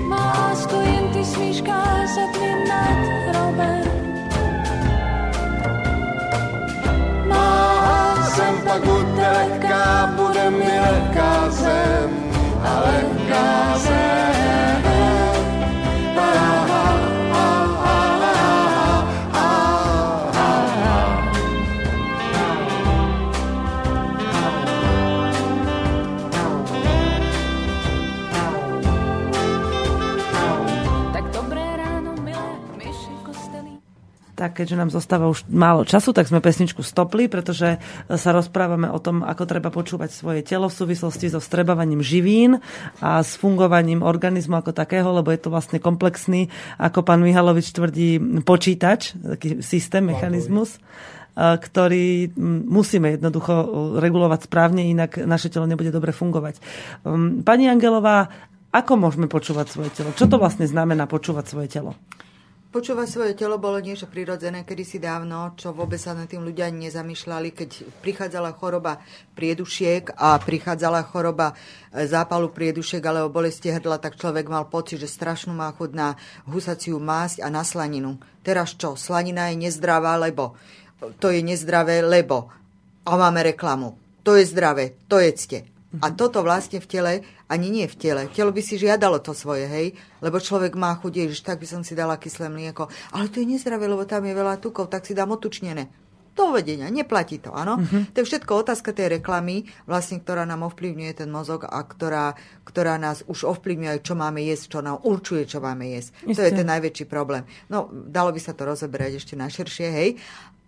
Má 0.08 0.34
lásku, 0.34 0.76
jen 0.76 1.08
ty 1.14 1.26
smíš 1.26 1.62
kázat 1.62 2.32
mi 2.42 2.52
nad 2.70 3.00
hrobem. 3.28 3.84
Má 7.28 8.30
zem 8.36 8.56
pak 8.64 8.84
bude 8.84 9.28
lehká, 9.32 10.14
bude 10.16 10.50
mi 10.50 10.80
lehká 10.80 11.50
zem 11.50 12.10
a 12.64 12.80
lehká 12.80 13.78
zem. 13.78 14.79
Tak 34.40 34.64
keďže 34.64 34.80
nám 34.80 34.88
zostáva 34.88 35.28
už 35.28 35.44
málo 35.52 35.84
času, 35.84 36.16
tak 36.16 36.32
sme 36.32 36.40
pesničku 36.40 36.80
stopli, 36.80 37.28
pretože 37.28 37.76
sa 38.08 38.30
rozprávame 38.32 38.88
o 38.88 38.96
tom, 39.04 39.20
ako 39.20 39.44
treba 39.44 39.68
počúvať 39.68 40.16
svoje 40.16 40.48
telo 40.48 40.72
v 40.72 40.80
súvislosti 40.80 41.28
so 41.28 41.44
strebávaním 41.44 42.00
živín 42.00 42.64
a 43.04 43.20
s 43.20 43.36
fungovaním 43.36 44.00
organizmu 44.00 44.64
ako 44.64 44.72
takého, 44.72 45.12
lebo 45.12 45.28
je 45.36 45.44
to 45.44 45.52
vlastne 45.52 45.84
komplexný, 45.84 46.48
ako 46.80 47.04
pán 47.04 47.20
Mihalovič 47.20 47.76
tvrdí, 47.76 48.40
počítač, 48.48 49.20
taký 49.20 49.60
systém, 49.60 50.08
mechanizmus 50.08 50.80
ktorý 51.40 52.36
musíme 52.68 53.16
jednoducho 53.16 53.54
regulovať 53.96 54.52
správne, 54.52 54.92
inak 54.92 55.24
naše 55.24 55.48
telo 55.48 55.64
nebude 55.72 55.88
dobre 55.88 56.12
fungovať. 56.12 56.60
Pani 57.48 57.72
Angelová, 57.72 58.28
ako 58.76 59.00
môžeme 59.00 59.32
počúvať 59.32 59.72
svoje 59.72 59.90
telo? 59.96 60.12
Čo 60.12 60.28
to 60.28 60.36
vlastne 60.36 60.68
znamená 60.68 61.08
počúvať 61.08 61.46
svoje 61.48 61.72
telo? 61.72 61.96
Počúvať 62.70 63.08
svoje 63.10 63.34
telo 63.34 63.58
bolo 63.58 63.82
niečo 63.82 64.06
prirodzené 64.06 64.62
kedysi 64.62 65.02
dávno, 65.02 65.58
čo 65.58 65.74
vôbec 65.74 65.98
sa 65.98 66.14
nad 66.14 66.30
tým 66.30 66.46
ľudia 66.46 66.70
nezamýšľali, 66.70 67.50
keď 67.50 67.70
prichádzala 68.06 68.54
choroba 68.62 69.02
priedušiek 69.34 70.14
a 70.14 70.38
prichádzala 70.38 71.02
choroba 71.10 71.58
e, 71.90 72.06
zápalu 72.06 72.54
priedušiek 72.54 73.02
alebo 73.02 73.34
bolesti 73.34 73.74
hrdla, 73.74 73.98
tak 73.98 74.22
človek 74.22 74.46
mal 74.54 74.70
pocit, 74.70 75.02
že 75.02 75.10
strašnú 75.10 75.50
má 75.50 75.74
chud 75.74 75.98
na 75.98 76.14
husaciu 76.46 77.02
másť 77.02 77.42
a 77.42 77.50
na 77.50 77.66
slaninu. 77.66 78.22
Teraz 78.46 78.78
čo? 78.78 78.94
Slanina 78.94 79.50
je 79.50 79.66
nezdravá, 79.66 80.22
lebo 80.22 80.54
to 81.18 81.34
je 81.34 81.42
nezdravé, 81.42 82.06
lebo 82.06 82.54
a 83.02 83.18
máme 83.18 83.50
reklamu. 83.50 83.98
To 84.22 84.38
je 84.38 84.46
zdravé, 84.46 84.94
to 85.10 85.18
jedzte. 85.18 85.79
A 85.98 86.14
toto 86.14 86.46
vlastne 86.46 86.78
v 86.78 86.86
tele, 86.86 87.14
ani 87.50 87.74
nie 87.74 87.90
v 87.90 87.98
tele, 87.98 88.22
telo 88.30 88.54
by 88.54 88.62
si 88.62 88.78
žiadalo 88.78 89.26
to 89.26 89.34
svoje, 89.34 89.66
hej, 89.66 89.98
lebo 90.22 90.38
človek 90.38 90.78
má 90.78 90.94
chuť, 90.94 91.34
že 91.34 91.42
tak 91.42 91.58
by 91.58 91.66
som 91.66 91.82
si 91.82 91.98
dala 91.98 92.22
kyslé 92.22 92.46
mlieko, 92.46 92.94
ale 93.10 93.26
to 93.34 93.42
je 93.42 93.50
nezdravé, 93.50 93.90
lebo 93.90 94.06
tam 94.06 94.22
je 94.22 94.38
veľa 94.38 94.62
tukov, 94.62 94.94
tak 94.94 95.10
si 95.10 95.18
dám 95.18 95.34
otučnené. 95.34 95.90
To 96.38 96.56
vedenia, 96.56 96.88
neplatí 96.88 97.42
to, 97.42 97.52
áno. 97.52 97.82
Uh-huh. 97.82 98.06
To 98.16 98.18
je 98.22 98.28
všetko 98.32 98.64
otázka 98.64 98.96
tej 98.96 99.20
reklamy, 99.20 99.68
vlastne, 99.90 100.22
ktorá 100.24 100.48
nám 100.48 100.72
ovplyvňuje 100.72 101.26
ten 101.26 101.28
mozog 101.28 101.68
a 101.68 101.82
ktorá, 101.84 102.38
ktorá 102.64 102.96
nás 102.96 103.28
už 103.28 103.50
ovplyvňuje, 103.50 104.00
čo 104.00 104.16
máme 104.16 104.46
jesť, 104.46 104.78
čo 104.78 104.80
nám 104.80 105.04
určuje, 105.04 105.50
čo 105.50 105.60
máme 105.60 105.90
jesť. 105.90 106.16
Isté. 106.24 106.38
To 106.38 106.42
je 106.48 106.52
ten 106.64 106.70
najväčší 106.70 107.06
problém. 107.12 107.44
No, 107.68 107.92
dalo 107.92 108.32
by 108.32 108.40
sa 108.40 108.56
to 108.56 108.64
rozoberať 108.64 109.20
ešte 109.20 109.36
na 109.36 109.52
širšie, 109.52 109.88
hej, 109.92 110.10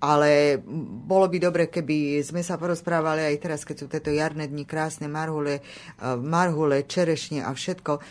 ale 0.02 0.58
bolo 1.06 1.30
by 1.30 1.38
dobre, 1.38 1.64
keby 1.70 2.26
sme 2.26 2.42
sa 2.42 2.58
porozprávali 2.58 3.22
aj 3.22 3.38
teraz, 3.38 3.62
keď 3.62 3.76
sú 3.78 3.86
tieto 3.86 4.10
jarné 4.10 4.50
dni 4.50 4.66
krásne 4.66 5.06
marhule, 5.06 5.62
eh, 5.62 6.18
marhule, 6.18 6.90
čerešne 6.90 7.46
a 7.46 7.54
všetko, 7.54 8.02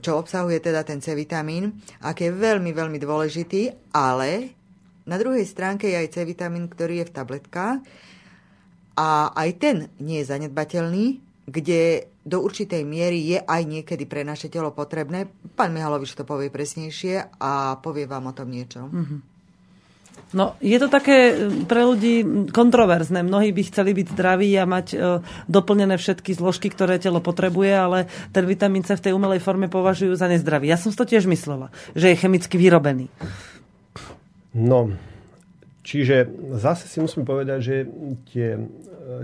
čo 0.00 0.18
obsahuje 0.18 0.58
teda 0.58 0.82
ten 0.82 0.98
C 0.98 1.12
vitamín, 1.14 1.78
aký 2.02 2.32
je 2.32 2.34
veľmi, 2.34 2.72
veľmi 2.74 2.98
dôležitý, 2.98 3.94
ale 3.94 4.56
na 5.04 5.20
druhej 5.20 5.44
stránke 5.44 5.86
je 5.86 6.00
aj 6.00 6.16
C 6.16 6.16
vitamín, 6.24 6.66
ktorý 6.66 7.04
je 7.04 7.08
v 7.12 7.14
tabletkách 7.14 7.78
a 8.96 9.30
aj 9.36 9.50
ten 9.60 9.76
nie 10.00 10.24
je 10.24 10.30
zanedbateľný, 10.32 11.06
kde 11.44 12.08
do 12.24 12.40
určitej 12.40 12.88
miery 12.88 13.20
je 13.20 13.38
aj 13.44 13.62
niekedy 13.68 14.08
pre 14.08 14.24
naše 14.24 14.48
telo 14.48 14.72
potrebné. 14.72 15.28
Pán 15.52 15.76
Mihalovič 15.76 16.16
to 16.16 16.24
povie 16.24 16.48
presnejšie 16.48 17.36
a 17.36 17.76
povie 17.84 18.08
vám 18.08 18.32
o 18.32 18.36
tom 18.36 18.48
niečo. 18.48 18.88
Mm-hmm. 18.88 19.33
No, 20.34 20.58
je 20.58 20.74
to 20.82 20.90
také 20.90 21.30
e, 21.30 21.34
pre 21.62 21.86
ľudí 21.86 22.50
kontroverzné. 22.50 23.22
Mnohí 23.22 23.54
by 23.54 23.62
chceli 23.70 23.94
byť 23.94 24.06
zdraví 24.18 24.50
a 24.58 24.66
mať 24.66 24.86
e, 24.92 24.96
doplnené 25.46 25.94
všetky 25.94 26.34
zložky, 26.34 26.74
ktoré 26.74 26.98
telo 26.98 27.22
potrebuje, 27.22 27.70
ale 27.70 27.98
ten 28.34 28.42
vitamín 28.42 28.82
C 28.82 28.98
v 28.98 29.04
tej 29.08 29.12
umelej 29.14 29.38
forme 29.38 29.70
považujú 29.70 30.18
za 30.18 30.26
nezdravý. 30.26 30.66
Ja 30.66 30.76
som 30.76 30.90
si 30.90 30.98
to 30.98 31.06
tiež 31.06 31.30
myslela, 31.30 31.70
že 31.94 32.10
je 32.10 32.18
chemicky 32.18 32.58
vyrobený. 32.58 33.06
No, 34.58 34.90
čiže 35.86 36.26
zase 36.58 36.90
si 36.90 36.98
musím 36.98 37.22
povedať, 37.22 37.58
že 37.62 37.76
tie, 38.34 38.58
e, 38.58 38.60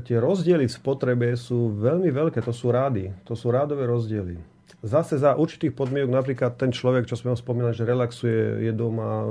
tie 0.06 0.16
rozdiely 0.22 0.70
v 0.70 0.76
spotrebe 0.78 1.34
sú 1.34 1.74
veľmi 1.74 2.14
veľké. 2.14 2.38
To 2.46 2.54
sú 2.54 2.70
rády. 2.70 3.10
To 3.26 3.34
sú 3.34 3.50
rádové 3.50 3.82
rozdiely. 3.90 4.49
Zase 4.80 5.20
za 5.20 5.36
určitých 5.36 5.76
podmienok, 5.76 6.08
napríklad 6.08 6.56
ten 6.56 6.72
človek, 6.72 7.04
čo 7.04 7.12
sme 7.12 7.32
ho 7.32 7.36
spomínali, 7.36 7.76
že 7.76 7.84
relaxuje, 7.84 8.64
je 8.64 8.72
doma, 8.72 9.28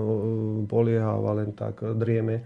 polieháva, 0.70 1.42
len 1.42 1.58
tak 1.58 1.82
drieme. 1.98 2.46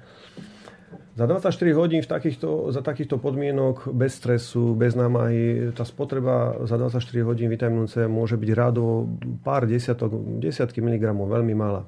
Za 1.13 1.27
24 1.27 1.51
hodín 1.77 2.01
v 2.01 2.09
takýchto, 2.09 2.71
za 2.71 2.81
takýchto 2.81 3.19
podmienok, 3.19 3.91
bez 3.91 4.17
stresu, 4.17 4.73
bez 4.73 4.95
námahy, 4.95 5.75
tá 5.75 5.83
spotreba 5.83 6.57
za 6.63 6.79
24 6.79 7.27
hodín 7.27 7.51
vitamínu 7.51 7.91
C 7.91 8.07
môže 8.07 8.39
byť 8.39 8.49
rádovo 8.55 9.05
pár 9.43 9.67
desiatok, 9.67 10.15
desiatky 10.39 10.79
miligramov, 10.79 11.27
veľmi 11.27 11.53
malá. 11.53 11.85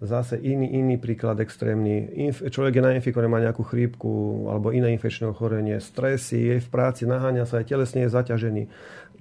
Zase 0.00 0.40
iný, 0.40 0.80
iný 0.80 0.96
príklad 0.96 1.40
extrémny. 1.44 2.08
Inf- 2.30 2.40
človek 2.48 2.80
je 2.80 2.82
nainfikovaný, 2.84 3.28
má 3.28 3.40
nejakú 3.42 3.60
chrípku 3.66 4.48
alebo 4.48 4.72
iné 4.72 4.96
infekčné 4.96 5.28
ochorenie, 5.28 5.76
stresy, 5.76 6.54
je 6.54 6.56
v 6.62 6.68
práci, 6.72 7.04
naháňa 7.04 7.44
sa, 7.44 7.60
aj 7.60 7.68
telesne 7.68 8.08
je 8.08 8.14
zaťažený 8.14 8.62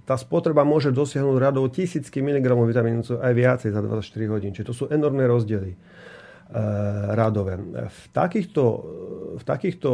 tá 0.09 0.17
spotreba 0.17 0.65
môže 0.65 0.89
dosiahnuť 0.89 1.37
radou 1.37 1.69
tisícky 1.69 2.25
miligramov 2.25 2.65
vitamínu 2.65 3.05
C 3.05 3.21
aj 3.21 3.29
viacej 3.29 3.69
za 3.69 3.81
24 3.85 4.33
hodín. 4.33 4.57
Čiže 4.57 4.65
to 4.65 4.73
sú 4.73 4.85
enormné 4.89 5.29
rozdiely 5.29 5.69
e, 5.69 5.77
radové. 7.13 7.61
V 7.85 8.01
takýchto, 8.09 8.63
v 9.37 9.43
takýchto 9.45 9.89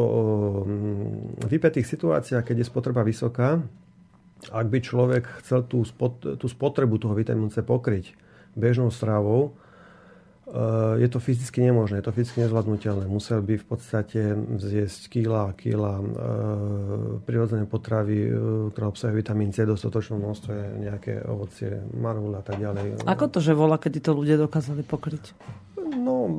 mm, 0.63 1.43
vypetých 1.51 1.83
situáciách, 1.83 2.47
keď 2.47 2.63
je 2.63 2.69
spotreba 2.71 3.03
vysoká, 3.03 3.59
ak 4.55 4.67
by 4.71 4.79
človek 4.79 5.43
chcel 5.43 5.67
tú, 5.67 5.83
spot, 5.83 6.39
tú 6.39 6.47
spotrebu 6.47 6.95
toho 6.95 7.11
vitamínu 7.11 7.51
C 7.51 7.59
pokryť 7.59 8.15
bežnou 8.55 8.87
stravou, 8.95 9.59
je 10.97 11.07
to 11.09 11.17
fyzicky 11.17 11.65
nemožné, 11.65 11.97
je 11.97 12.05
to 12.05 12.13
fyzicky 12.13 12.45
nezvládnutelné. 12.45 13.09
Musel 13.09 13.41
by 13.41 13.57
v 13.57 13.65
podstate 13.65 14.21
zjesť 14.61 15.09
kila 15.09 15.49
a 15.49 15.51
kila 15.57 15.97
e, 15.97 16.05
prirodzené 17.25 17.65
potravy, 17.65 18.29
e, 18.29 18.31
ktoré 18.69 18.85
obsahujú 18.85 19.17
vitamín 19.17 19.49
C, 19.49 19.65
dostatočnom 19.65 20.21
množstve, 20.21 20.53
nejaké 20.85 21.25
ovocie, 21.25 21.81
marhul 21.97 22.37
a 22.37 22.45
tak 22.45 22.61
ďalej. 22.61 23.09
Ako 23.09 23.25
to, 23.33 23.41
že 23.41 23.57
volá, 23.57 23.81
kedy 23.81 23.97
to 24.05 24.13
ľudia 24.13 24.37
dokázali 24.37 24.85
pokryť? 24.85 25.33
No, 25.85 26.29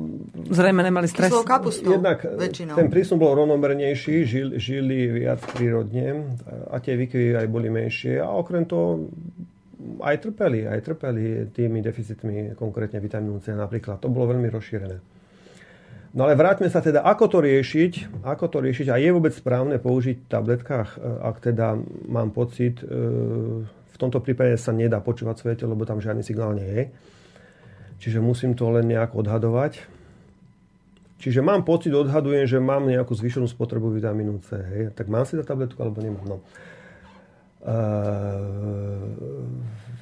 Zrejme 0.47 0.79
nemali 0.83 1.11
stres. 1.11 1.31
Kapustu, 1.43 1.99
Jednak 1.99 2.23
väčšinou. 2.23 2.79
ten 2.79 2.87
prísun 2.87 3.19
bol 3.19 3.35
rovnomernejší, 3.35 4.23
žili, 4.23 4.53
žili 4.55 4.99
viac 5.11 5.43
prírodne 5.51 6.35
a 6.71 6.79
tie 6.79 6.95
výkyvy 6.95 7.35
aj 7.35 7.47
boli 7.51 7.67
menšie. 7.67 8.23
A 8.23 8.31
okrem 8.31 8.63
toho 8.63 9.11
aj 10.01 10.15
trpeli, 10.25 10.65
aj 10.65 10.79
trpeli 10.81 11.49
tými 11.53 11.79
deficitmi, 11.85 12.57
konkrétne 12.57 12.97
vitamínu 12.97 13.39
C 13.41 13.53
napríklad. 13.53 14.01
To 14.01 14.09
bolo 14.09 14.33
veľmi 14.33 14.49
rozšírené. 14.49 14.97
No 16.17 16.25
ale 16.25 16.33
vráťme 16.33 16.65
sa 16.71 16.81
teda, 16.81 17.05
ako 17.05 17.29
to 17.29 17.37
riešiť, 17.45 18.23
ako 18.25 18.45
to 18.49 18.57
riešiť 18.63 18.87
a 18.89 18.97
je 18.97 19.09
vôbec 19.13 19.33
správne 19.35 19.77
použiť 19.77 20.25
v 20.25 20.29
tabletkách, 20.31 20.97
e, 20.97 20.99
ak 21.03 21.35
teda 21.45 21.77
mám 22.09 22.33
pocit, 22.33 22.81
e, 22.81 22.89
v 23.67 23.97
tomto 24.01 24.17
prípade 24.23 24.57
sa 24.57 24.73
nedá 24.73 24.97
počúvať 24.97 25.35
svoje 25.37 25.55
telo, 25.61 25.77
lebo 25.77 25.85
tam 25.85 26.01
žiadny 26.01 26.25
signál 26.25 26.57
nie 26.57 26.65
je. 26.65 26.83
Čiže 27.97 28.21
musím 28.21 28.57
to 28.57 28.69
len 28.69 28.89
nejako 28.89 29.25
odhadovať. 29.25 29.89
Čiže 31.17 31.41
mám 31.41 31.65
pocit, 31.65 31.89
odhadujem, 31.89 32.45
že 32.45 32.61
mám 32.61 32.85
nejakú 32.85 33.17
zvyšenú 33.17 33.49
spotrebu 33.49 33.89
vitamínu 33.89 34.37
C. 34.45 34.49
Hej. 34.53 34.83
Tak 34.93 35.09
mám 35.09 35.25
si 35.25 35.33
dať 35.33 35.49
tabletku 35.49 35.81
alebo 35.81 35.97
nemám. 35.97 36.25
No. 36.29 36.37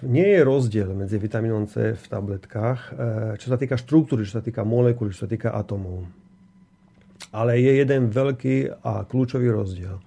Nie 0.05 0.27
je 0.37 0.41
rozdiel 0.45 0.93
medzi 0.93 1.17
vitamínom 1.17 1.65
C 1.65 1.97
v 1.97 2.05
tabletkách, 2.05 2.79
čo 3.41 3.47
sa 3.49 3.57
týka 3.57 3.73
štruktúry, 3.73 4.21
čo 4.21 4.37
sa 4.37 4.45
týka 4.45 4.61
molekuly, 4.61 5.09
čo 5.09 5.25
sa 5.25 5.29
týka 5.31 5.49
atomov. 5.49 6.05
Ale 7.33 7.57
je 7.57 7.81
jeden 7.81 8.13
veľký 8.13 8.85
a 8.85 9.01
kľúčový 9.09 9.49
rozdiel. 9.49 9.97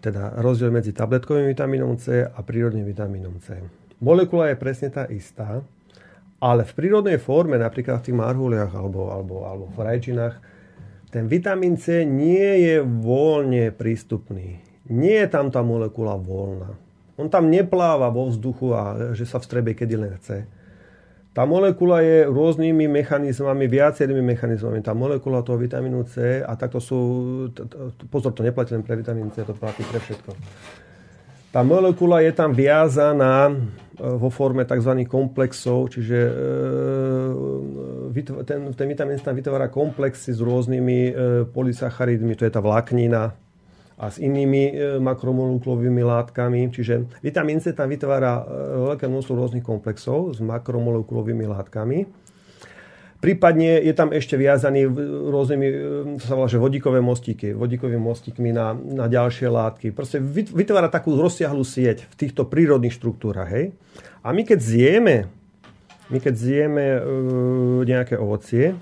Teda 0.00 0.32
rozdiel 0.40 0.72
medzi 0.72 0.96
tabletkovým 0.96 1.52
vitamínom 1.52 2.00
C 2.00 2.24
a 2.24 2.40
prírodným 2.40 2.88
vitamínom 2.88 3.36
C. 3.44 3.60
molekula 4.00 4.48
je 4.48 4.56
presne 4.56 4.88
tá 4.88 5.04
istá, 5.12 5.60
ale 6.40 6.64
v 6.64 6.72
prírodnej 6.72 7.20
forme, 7.20 7.60
napríklad 7.60 8.00
v 8.00 8.04
tých 8.08 8.16
marhuliach 8.16 8.72
alebo, 8.72 9.12
alebo, 9.12 9.44
alebo 9.44 9.68
v 9.68 9.76
rajčinách, 9.76 10.40
ten 11.12 11.28
vitamín 11.28 11.76
C 11.76 12.08
nie 12.08 12.64
je 12.64 12.80
voľne 12.80 13.76
prístupný. 13.76 14.69
Nie 14.90 15.24
je 15.24 15.28
tam 15.30 15.54
tá 15.54 15.62
molekula 15.62 16.18
voľná. 16.18 16.74
On 17.14 17.30
tam 17.30 17.46
nepláva 17.46 18.10
vo 18.10 18.26
vzduchu 18.26 18.74
a 18.74 18.82
že 19.14 19.28
sa 19.28 19.38
vstrebe, 19.38 19.76
kedy 19.76 19.94
len 19.94 20.18
chce. 20.18 20.48
Tá 21.30 21.46
molekula 21.46 22.02
je 22.02 22.26
rôznymi 22.26 22.90
mechanizmami, 22.90 23.70
viacerými 23.70 24.18
mechanizmami. 24.34 24.82
Tá 24.82 24.98
molekula 24.98 25.46
toho 25.46 25.62
vitamínu 25.62 26.02
C, 26.10 26.42
a 26.42 26.58
takto 26.58 26.82
sú, 26.82 26.98
pozor, 28.10 28.34
to 28.34 28.42
neplatí 28.42 28.74
len 28.74 28.82
pre 28.82 28.98
vitamín 28.98 29.30
C, 29.30 29.46
to 29.46 29.54
platí 29.54 29.86
pre 29.86 30.02
všetko. 30.02 30.34
Tá 31.54 31.62
molekula 31.62 32.22
je 32.26 32.34
tam 32.34 32.50
viazaná 32.50 33.46
e, 33.46 33.54
vo 34.18 34.30
forme 34.30 34.66
tzv. 34.66 35.06
komplexov, 35.06 35.90
čiže 35.94 36.18
e, 38.14 38.22
ten, 38.42 38.74
ten 38.74 38.86
vitamín 38.90 39.18
tam 39.22 39.34
vytvára 39.34 39.70
komplexy 39.70 40.34
s 40.34 40.42
rôznymi 40.42 40.98
e, 41.10 41.12
polysacharidmi, 41.46 42.34
to 42.34 42.46
je 42.46 42.54
tá 42.54 42.62
vláknina, 42.62 43.34
a 44.00 44.08
s 44.08 44.16
inými 44.16 44.62
e, 44.72 44.72
makromolekulovými 44.96 46.00
látkami. 46.00 46.72
Čiže 46.72 47.20
vitamín 47.20 47.60
C 47.60 47.76
tam 47.76 47.92
vytvára 47.92 48.40
e, 48.40 48.42
veľké 48.96 49.04
množstvo 49.04 49.34
rôznych 49.36 49.64
komplexov 49.64 50.32
s 50.32 50.40
makromolekulovými 50.40 51.44
látkami. 51.44 52.08
Prípadne 53.20 53.84
je 53.84 53.92
tam 53.92 54.16
ešte 54.16 54.40
viazaný 54.40 54.88
rôznymi, 55.28 55.66
e, 55.68 55.76
to 56.16 56.24
sa 56.24 56.32
volá, 56.32 56.48
že 56.48 56.56
vodíkové 56.56 57.04
mostíky, 57.04 57.52
vodíkovými 57.52 58.00
mostíkmi 58.00 58.56
na, 58.56 58.72
na 58.72 59.12
ďalšie 59.12 59.52
látky. 59.52 59.92
Proste 59.92 60.16
vytvára 60.32 60.88
takú 60.88 61.12
rozsiahlu 61.20 61.60
sieť 61.60 62.08
v 62.08 62.14
týchto 62.16 62.48
prírodných 62.48 62.96
štruktúrach. 62.96 63.52
Hej? 63.52 63.76
A 64.24 64.32
my 64.32 64.48
keď 64.48 64.64
zjeme, 64.64 65.16
my 66.08 66.16
keď 66.16 66.34
zjeme 66.40 66.86
e, 66.96 67.00
nejaké 67.84 68.16
ovocie, 68.16 68.72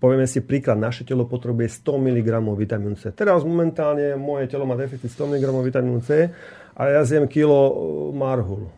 Povieme 0.00 0.24
si 0.24 0.40
príklad, 0.40 0.80
naše 0.80 1.04
telo 1.04 1.28
potrebuje 1.28 1.84
100 1.84 2.00
mg 2.00 2.28
vitamínu 2.40 2.96
C. 2.96 3.12
Teraz 3.12 3.44
momentálne 3.44 4.16
moje 4.16 4.48
telo 4.48 4.64
má 4.64 4.72
deficit 4.72 5.12
100 5.12 5.36
mg 5.36 5.44
vitamínu 5.60 6.00
C 6.00 6.32
a 6.72 6.82
ja 6.88 7.04
zjem 7.04 7.28
kilo 7.28 7.68
uh, 7.68 7.72
marhul. 8.16 8.72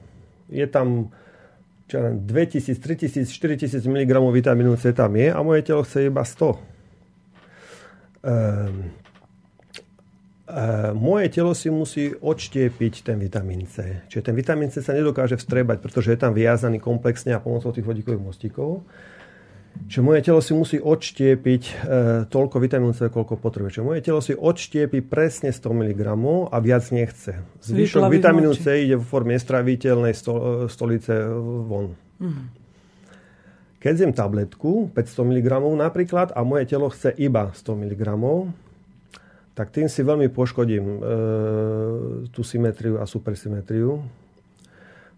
Je 0.50 0.66
tam 0.66 1.14
čo 1.86 2.00
len 2.00 2.26
2000, 2.26 2.80
3000, 2.80 3.30
4000 3.30 3.84
mg 3.86 4.12
vitamínu 4.18 4.74
C 4.80 4.90
tam 4.90 5.14
je 5.14 5.30
a 5.30 5.38
moje 5.46 5.62
telo 5.62 5.86
chce 5.86 6.10
iba 6.10 6.26
100. 6.26 6.58
Um, 8.22 9.02
Uh, 10.52 10.92
moje 10.92 11.32
telo 11.32 11.56
si 11.56 11.72
musí 11.72 12.12
odštiepiť 12.12 13.08
ten 13.08 13.16
vitamín 13.16 13.64
C. 13.64 14.04
Čiže 14.04 14.20
ten 14.28 14.36
vitamín 14.36 14.68
C 14.68 14.84
sa 14.84 14.92
nedokáže 14.92 15.40
vstrebať, 15.40 15.80
pretože 15.80 16.12
je 16.12 16.20
tam 16.20 16.36
viazaný 16.36 16.76
komplexne 16.76 17.32
a 17.32 17.40
pomocou 17.40 17.72
tých 17.72 17.88
vodíkových 17.88 18.20
mostíkov. 18.20 18.84
Čiže 19.72 20.04
moje 20.04 20.20
telo 20.24 20.40
si 20.40 20.52
musí 20.56 20.76
odštiepiť 20.80 21.62
e, 21.68 21.74
toľko 22.28 22.56
vitamínu 22.60 22.96
C, 22.96 23.12
koľko 23.12 23.36
potrebuje. 23.36 23.76
Čiže 23.76 23.84
moje 23.84 24.00
telo 24.00 24.20
si 24.24 24.32
odštiepi 24.32 25.04
presne 25.04 25.52
100 25.52 25.68
mg 25.68 26.00
a 26.48 26.56
viac 26.64 26.84
nechce. 26.92 27.40
Zvyšok 27.60 28.08
vitamínu 28.08 28.56
C 28.56 28.88
ide 28.88 28.96
v 28.96 29.04
forme 29.04 29.36
estraviteľnej 29.36 30.16
sto, 30.16 30.64
e, 30.64 30.72
stolice 30.72 31.28
von. 31.68 31.92
Mm. 32.20 32.52
Keď 33.82 33.92
zjem 33.98 34.12
tabletku 34.14 34.94
500 34.94 35.28
mg 35.28 35.48
napríklad 35.76 36.30
a 36.32 36.40
moje 36.40 36.72
telo 36.72 36.88
chce 36.88 37.12
iba 37.18 37.50
100 37.50 37.74
mg, 37.76 38.02
tak 39.52 39.68
tým 39.68 39.92
si 39.92 40.00
veľmi 40.00 40.32
poškodím 40.32 40.84
e, 40.88 40.98
tú 42.32 42.40
symetriu 42.40 42.96
a 42.96 43.04
supersymetriu, 43.04 44.00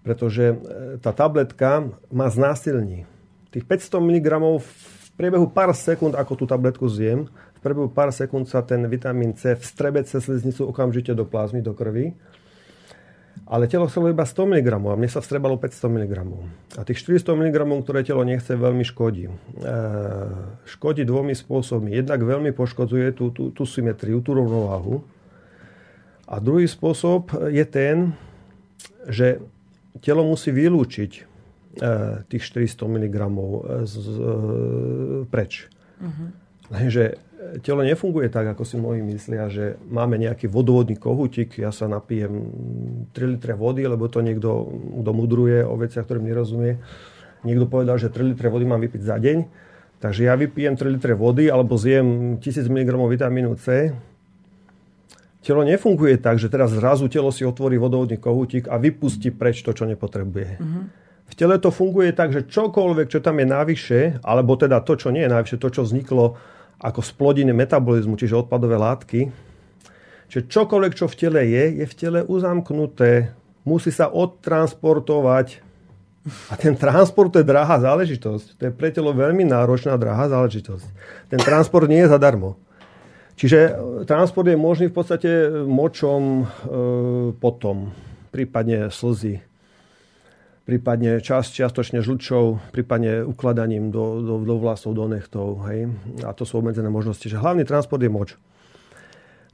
pretože 0.02 0.50
e, 0.50 0.56
tá 0.98 1.14
tabletka 1.14 1.86
ma 2.10 2.26
znásilní 2.26 3.06
Tých 3.54 3.62
500 3.62 4.02
mg 4.02 4.28
v 4.58 4.68
priebehu 5.14 5.46
pár 5.46 5.70
sekúnd, 5.70 6.18
ako 6.18 6.42
tú 6.42 6.44
tabletku 6.50 6.90
zjem, 6.90 7.30
v 7.30 7.60
priebehu 7.62 7.86
pár 7.86 8.10
sekúnd 8.10 8.50
sa 8.50 8.66
ten 8.66 8.82
vitamín 8.90 9.38
C 9.38 9.54
vstrebe 9.54 10.02
cez 10.02 10.26
sliznicu 10.26 10.66
okamžite 10.66 11.14
do 11.14 11.22
plazmy, 11.22 11.62
do 11.62 11.70
krvi. 11.70 12.18
Ale 13.46 13.70
telo 13.70 13.86
chcelo 13.86 14.10
iba 14.10 14.26
100 14.26 14.42
mg 14.42 14.68
a 14.74 14.96
mne 14.98 15.06
sa 15.06 15.22
vstrebalo 15.22 15.54
500 15.54 15.86
mg. 15.86 16.12
A 16.74 16.82
tých 16.82 16.98
400 17.06 17.30
mg, 17.30 17.56
ktoré 17.86 18.02
telo 18.02 18.26
nechce, 18.26 18.58
veľmi 18.58 18.82
škodí. 18.82 19.30
E, 19.30 19.32
škodí 20.66 21.06
dvomi 21.06 21.36
spôsobmi. 21.38 21.94
Jednak 21.94 22.24
veľmi 22.26 22.50
poškodzuje 22.56 23.14
tú, 23.14 23.30
tú, 23.30 23.54
tú 23.54 23.62
symetriu, 23.62 24.18
tú 24.18 24.34
rovnováhu. 24.34 25.06
A 26.26 26.42
druhý 26.42 26.66
spôsob 26.66 27.36
je 27.52 27.62
ten, 27.68 28.16
že 29.06 29.38
telo 30.02 30.24
musí 30.26 30.50
vylúčiť 30.50 31.33
tých 32.30 32.42
400 32.42 32.86
mg 32.86 33.16
z, 33.84 33.92
z, 33.98 34.08
preč. 35.28 35.66
Uh-huh. 35.98 36.28
Lenže 36.70 37.18
telo 37.60 37.84
nefunguje 37.84 38.32
tak, 38.32 38.56
ako 38.56 38.62
si 38.64 38.80
mnohí 38.80 39.04
myslia, 39.04 39.52
že 39.52 39.76
máme 39.90 40.16
nejaký 40.16 40.48
vodovodný 40.48 40.96
kohutík, 40.96 41.60
ja 41.60 41.68
sa 41.74 41.90
napijem 41.90 42.48
3 43.12 43.34
litre 43.36 43.52
vody, 43.52 43.84
lebo 43.84 44.08
to 44.08 44.24
niekto, 44.24 44.70
kto 45.04 45.10
mudruje 45.12 45.60
o 45.60 45.74
veciach, 45.76 46.08
ktorým 46.08 46.24
nerozumie. 46.24 46.80
Niekto 47.44 47.68
povedal, 47.68 48.00
že 48.00 48.08
3 48.08 48.32
litre 48.32 48.48
vody 48.48 48.64
mám 48.64 48.80
vypiť 48.80 49.02
za 49.04 49.20
deň, 49.20 49.38
takže 50.00 50.24
ja 50.24 50.34
vypijem 50.34 50.74
3 50.80 50.96
litre 50.96 51.12
vody 51.12 51.52
alebo 51.52 51.76
zjem 51.76 52.40
1000 52.40 52.64
mg 52.70 52.90
vitamínu 52.96 53.52
C. 53.60 53.92
Telo 55.44 55.60
nefunguje 55.60 56.16
tak, 56.16 56.40
že 56.40 56.48
teraz 56.48 56.72
zrazu 56.72 57.04
telo 57.12 57.28
si 57.28 57.44
otvorí 57.44 57.76
vodovodný 57.76 58.16
kohutík 58.16 58.64
a 58.72 58.80
vypustí 58.80 59.28
preč 59.28 59.60
to, 59.60 59.76
čo 59.76 59.84
nepotrebuje. 59.84 60.56
Uh-huh. 60.56 60.88
V 61.34 61.42
tele 61.42 61.58
to 61.58 61.74
funguje 61.74 62.14
tak, 62.14 62.30
že 62.30 62.46
čokoľvek, 62.46 63.10
čo 63.10 63.18
tam 63.18 63.42
je 63.42 63.46
navyše, 63.50 64.00
alebo 64.22 64.54
teda 64.54 64.78
to, 64.86 64.94
čo 64.94 65.10
nie 65.10 65.26
je 65.26 65.34
navyše, 65.34 65.58
to, 65.58 65.66
čo 65.66 65.82
vzniklo 65.82 66.38
ako 66.78 67.02
splodiny 67.02 67.50
metabolizmu, 67.50 68.14
čiže 68.14 68.46
odpadové 68.46 68.78
látky, 68.78 69.34
čiže 70.30 70.46
čokoľvek, 70.46 70.94
čo 70.94 71.10
v 71.10 71.18
tele 71.18 71.42
je, 71.42 71.82
je 71.82 71.86
v 71.90 71.94
tele 71.98 72.20
uzamknuté, 72.22 73.34
musí 73.66 73.90
sa 73.90 74.14
odtransportovať. 74.14 75.58
A 76.22 76.54
ten 76.54 76.78
transport 76.78 77.34
to 77.34 77.42
je 77.42 77.50
drahá 77.50 77.82
záležitosť. 77.82 78.54
To 78.54 78.62
je 78.70 78.72
pre 78.72 78.94
telo 78.94 79.10
veľmi 79.10 79.42
náročná 79.42 79.98
drahá 79.98 80.30
záležitosť. 80.30 80.86
Ten 81.34 81.42
transport 81.42 81.90
nie 81.90 82.06
je 82.06 82.14
zadarmo. 82.14 82.54
Čiže 83.34 83.58
e, 83.58 83.70
transport 84.06 84.46
je 84.46 84.54
možný 84.54 84.86
v 84.86 84.96
podstate 85.02 85.30
močom 85.66 86.22
e, 86.22 86.44
potom, 87.42 87.90
prípadne 88.30 88.94
slzy 88.94 89.42
prípadne 90.64 91.20
čas 91.20 91.52
čiastočne 91.52 92.00
žlčou, 92.00 92.58
prípadne 92.72 93.24
ukladaním 93.24 93.92
do, 93.92 94.24
do, 94.24 94.34
do 94.40 94.54
vlasov, 94.56 94.96
do 94.96 95.04
nechtov. 95.08 95.60
Hej? 95.68 95.92
A 96.24 96.32
to 96.32 96.48
sú 96.48 96.60
obmedzené 96.60 96.88
možnosti. 96.88 97.24
Že 97.24 97.40
hlavný 97.40 97.64
transport 97.68 98.00
je 98.00 98.10
moč. 98.12 98.36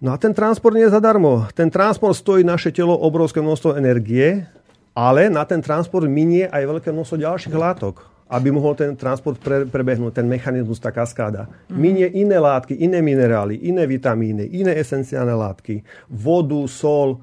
No 0.00 0.14
a 0.14 0.16
ten 0.16 0.32
transport 0.32 0.72
nie 0.72 0.88
je 0.88 0.96
zadarmo. 0.96 1.44
Ten 1.52 1.68
transport 1.68 2.16
stojí 2.16 2.40
naše 2.40 2.72
telo 2.72 2.96
obrovské 2.96 3.42
množstvo 3.44 3.76
energie, 3.76 4.48
ale 4.96 5.28
na 5.28 5.44
ten 5.44 5.60
transport 5.60 6.08
minie 6.08 6.48
aj 6.48 6.64
veľké 6.64 6.88
množstvo 6.88 7.20
ďalších 7.20 7.52
látok, 7.52 8.08
aby 8.32 8.48
mohol 8.48 8.72
ten 8.78 8.96
transport 8.96 9.36
pre, 9.36 9.68
prebehnúť, 9.68 10.16
ten 10.16 10.24
mechanizmus, 10.24 10.80
tá 10.80 10.88
kaskáda. 10.88 11.52
Mm. 11.68 11.76
Minie 11.76 12.06
iné 12.16 12.38
látky, 12.40 12.80
iné 12.80 13.04
minerály, 13.04 13.60
iné 13.60 13.84
vitamíny, 13.84 14.48
iné 14.56 14.72
esenciálne 14.80 15.36
látky, 15.36 15.84
vodu, 16.08 16.64
sol, 16.64 17.20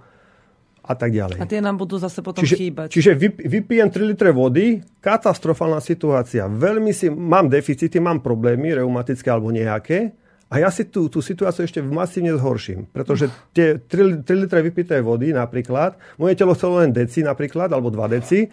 a 0.88 0.94
tak 0.96 1.12
ďalej. 1.12 1.44
A 1.44 1.46
tie 1.46 1.60
nám 1.60 1.76
budú 1.76 2.00
zase 2.00 2.24
potom 2.24 2.42
čiže, 2.42 2.56
chýbať. 2.56 2.88
Čiže 2.96 3.12
vypijem 3.44 3.92
3 3.92 4.12
litre 4.16 4.32
vody, 4.32 4.80
katastrofálna 5.04 5.84
situácia. 5.84 6.48
Veľmi 6.48 6.96
si, 6.96 7.12
mám 7.12 7.52
deficity, 7.52 8.00
mám 8.00 8.24
problémy 8.24 8.80
reumatické 8.80 9.28
alebo 9.28 9.52
nejaké, 9.52 10.16
a 10.48 10.64
ja 10.64 10.72
si 10.72 10.88
tú, 10.88 11.12
tú 11.12 11.20
situáciu 11.20 11.68
ešte 11.68 11.84
masívne 11.84 12.32
zhorším, 12.40 12.88
pretože 12.96 13.28
tie 13.52 13.84
3, 13.84 14.24
3 14.24 14.44
litre 14.48 14.64
vypité 14.64 15.04
vody 15.04 15.36
napríklad, 15.36 16.00
moje 16.16 16.40
telo 16.40 16.56
chcelo 16.56 16.80
len 16.80 16.96
deci 16.96 17.20
napríklad, 17.20 17.68
alebo 17.68 17.92
2 17.92 18.16
deci, 18.16 18.48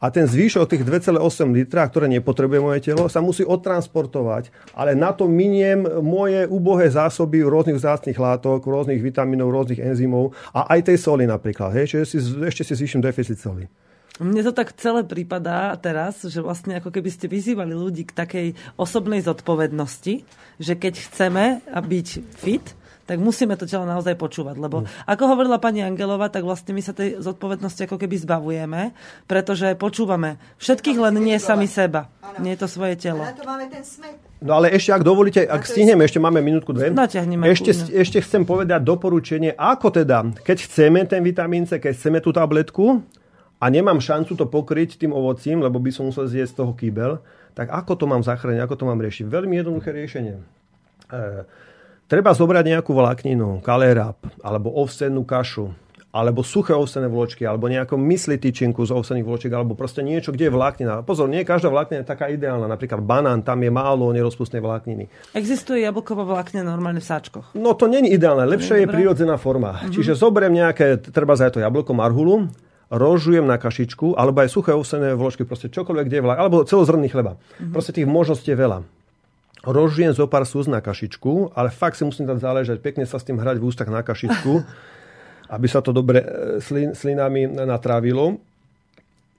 a 0.00 0.08
ten 0.08 0.24
zvýšok 0.24 0.64
tých 0.64 0.82
2,8 0.82 1.20
litra, 1.52 1.84
ktoré 1.84 2.08
nepotrebuje 2.08 2.60
moje 2.64 2.80
telo, 2.88 3.12
sa 3.12 3.20
musí 3.20 3.44
odtransportovať. 3.44 4.48
Ale 4.72 4.96
na 4.96 5.12
to 5.12 5.28
miniem 5.28 5.84
moje 6.00 6.48
úbohé 6.48 6.88
zásoby 6.88 7.44
rôznych 7.44 7.76
vzácných 7.76 8.16
látok, 8.16 8.64
rôznych 8.64 9.04
vitamínov, 9.04 9.52
rôznych 9.52 9.84
enzymov 9.84 10.32
a 10.56 10.72
aj 10.72 10.88
tej 10.88 10.98
soli 10.98 11.28
napríklad. 11.28 11.76
Hej? 11.76 11.94
Čiže 11.94 12.04
si, 12.08 12.18
ešte 12.48 12.64
si 12.64 12.72
zvýšim 12.80 13.04
deficit 13.04 13.36
soli. 13.36 13.68
Mne 14.20 14.44
to 14.44 14.52
tak 14.52 14.76
celé 14.76 15.00
prípadá 15.00 15.72
teraz, 15.80 16.20
že 16.28 16.44
vlastne 16.44 16.76
ako 16.76 16.92
keby 16.92 17.08
ste 17.08 17.24
vyzývali 17.24 17.72
ľudí 17.72 18.04
k 18.04 18.12
takej 18.12 18.46
osobnej 18.76 19.24
zodpovednosti, 19.24 20.14
že 20.60 20.72
keď 20.76 20.94
chceme 21.08 21.64
byť 21.64 22.08
fit, 22.36 22.76
tak 23.10 23.18
musíme 23.18 23.58
to 23.58 23.66
telo 23.66 23.82
naozaj 23.82 24.14
počúvať. 24.14 24.54
Lebo 24.54 24.86
mm. 24.86 25.10
ako 25.10 25.34
hovorila 25.34 25.58
pani 25.58 25.82
Angelova, 25.82 26.30
tak 26.30 26.46
vlastne 26.46 26.70
my 26.70 26.78
sa 26.78 26.94
tej 26.94 27.18
zodpovednosti 27.18 27.90
ako 27.90 27.98
keby 27.98 28.14
zbavujeme, 28.22 28.94
pretože 29.26 29.74
počúvame 29.74 30.38
všetkých, 30.62 30.94
len 31.02 31.18
nie 31.18 31.34
sami 31.42 31.66
seba. 31.66 32.06
Nie 32.38 32.54
je 32.54 32.62
to 32.62 32.68
svoje 32.70 32.94
telo. 32.94 33.26
Na 33.26 33.34
to 33.34 33.42
máme 33.42 33.66
ten 33.66 33.82
smet. 33.82 34.14
No 34.38 34.62
ale 34.62 34.70
ešte, 34.70 34.94
ak 34.94 35.02
dovolíte, 35.02 35.42
ak 35.42 35.66
stihneme, 35.66 36.06
ešte 36.06 36.22
máme 36.22 36.38
minútku 36.38 36.70
dve. 36.70 36.94
Natiahneme. 36.94 37.50
Ešte, 37.50 37.74
ešte 37.90 38.22
chcem 38.22 38.46
povedať 38.46 38.78
doporučenie, 38.86 39.58
ako 39.58 39.90
teda, 39.90 40.30
keď 40.46 40.56
chceme 40.70 41.02
ten 41.10 41.20
vitamín 41.26 41.66
C, 41.66 41.82
keď 41.82 41.92
chceme 41.98 42.22
tú 42.22 42.30
tabletku, 42.30 43.02
a 43.60 43.68
nemám 43.68 44.00
šancu 44.00 44.38
to 44.38 44.48
pokryť 44.48 44.96
tým 44.96 45.12
ovocím, 45.12 45.60
lebo 45.60 45.76
by 45.76 45.92
som 45.92 46.08
musel 46.08 46.24
zjesť 46.24 46.52
z 46.56 46.58
toho 46.64 46.72
kýbel, 46.72 47.20
tak 47.52 47.68
ako 47.68 47.92
to 47.92 48.04
mám 48.08 48.24
zachrániť, 48.24 48.64
ako 48.64 48.74
to 48.80 48.88
mám 48.88 48.96
riešiť? 48.96 49.28
Veľmi 49.28 49.60
jednoduché 49.60 49.92
riešenie. 49.92 50.40
E, 50.40 51.44
treba 52.10 52.34
zobrať 52.34 52.66
nejakú 52.66 52.90
vlákninu, 52.90 53.62
kaleráp, 53.62 54.18
alebo 54.42 54.74
ovsenú 54.74 55.22
kašu, 55.22 55.70
alebo 56.10 56.42
suché 56.42 56.74
ovsené 56.74 57.06
vločky, 57.06 57.46
alebo 57.46 57.70
nejakú 57.70 57.94
mysli 57.94 58.34
tyčinku 58.34 58.82
z 58.82 58.90
ovsených 58.90 59.22
vločiek, 59.22 59.54
alebo 59.54 59.78
proste 59.78 60.02
niečo, 60.02 60.34
kde 60.34 60.50
je 60.50 60.52
vláknina. 60.58 61.06
Pozor, 61.06 61.30
nie 61.30 61.46
každá 61.46 61.70
vláknina 61.70 62.02
je 62.02 62.10
taká 62.10 62.26
ideálna. 62.26 62.66
Napríklad 62.66 62.98
banán, 62.98 63.46
tam 63.46 63.62
je 63.62 63.70
málo 63.70 64.10
nerozpustnej 64.10 64.58
vlákniny. 64.58 65.06
Existuje 65.38 65.86
jablková 65.86 66.26
vláknina 66.26 66.66
normálne 66.66 66.98
v 66.98 67.06
sáčkoch? 67.06 67.54
No 67.54 67.78
to 67.78 67.86
není 67.86 68.10
ideálne. 68.10 68.42
Lepšia 68.42 68.82
je, 68.82 68.90
je 68.90 68.90
prirodzená 68.90 69.38
forma. 69.38 69.78
Mm-hmm. 69.78 69.94
Čiže 69.94 70.18
zoberiem 70.18 70.58
nejaké, 70.58 70.98
treba 70.98 71.38
za 71.38 71.46
to 71.46 71.62
jablko, 71.62 71.94
marhulu, 71.94 72.50
rožujem 72.90 73.46
na 73.46 73.54
kašičku, 73.54 74.18
alebo 74.18 74.42
aj 74.42 74.50
suché 74.50 74.74
ovsené 74.74 75.14
vločky, 75.14 75.46
proste 75.46 75.70
čokoľvek, 75.70 76.04
kde 76.10 76.16
je 76.18 76.24
vlák, 76.26 76.38
alebo 76.42 76.66
celozrnný 76.66 77.06
chleba. 77.06 77.38
Mm-hmm. 77.38 77.70
Proste 77.70 77.94
tých 77.94 78.10
možností 78.10 78.50
je 78.50 78.58
veľa. 78.58 78.82
Rožujem 79.60 80.16
zo 80.16 80.24
pár 80.24 80.48
súz 80.48 80.68
na 80.68 80.80
kašičku, 80.80 81.52
ale 81.52 81.68
fakt 81.68 82.00
si 82.00 82.04
musím 82.08 82.24
tam 82.24 82.40
záležať, 82.40 82.80
pekne 82.80 83.04
sa 83.04 83.20
s 83.20 83.26
tým 83.28 83.36
hrať 83.36 83.60
v 83.60 83.66
ústach 83.68 83.92
na 83.92 84.00
kašičku. 84.00 84.52
aby 85.50 85.66
sa 85.66 85.82
to 85.82 85.90
dobre 85.90 86.22
e, 86.22 86.26
slin, 86.62 86.94
slinami 86.94 87.50
natrávilo. 87.50 88.38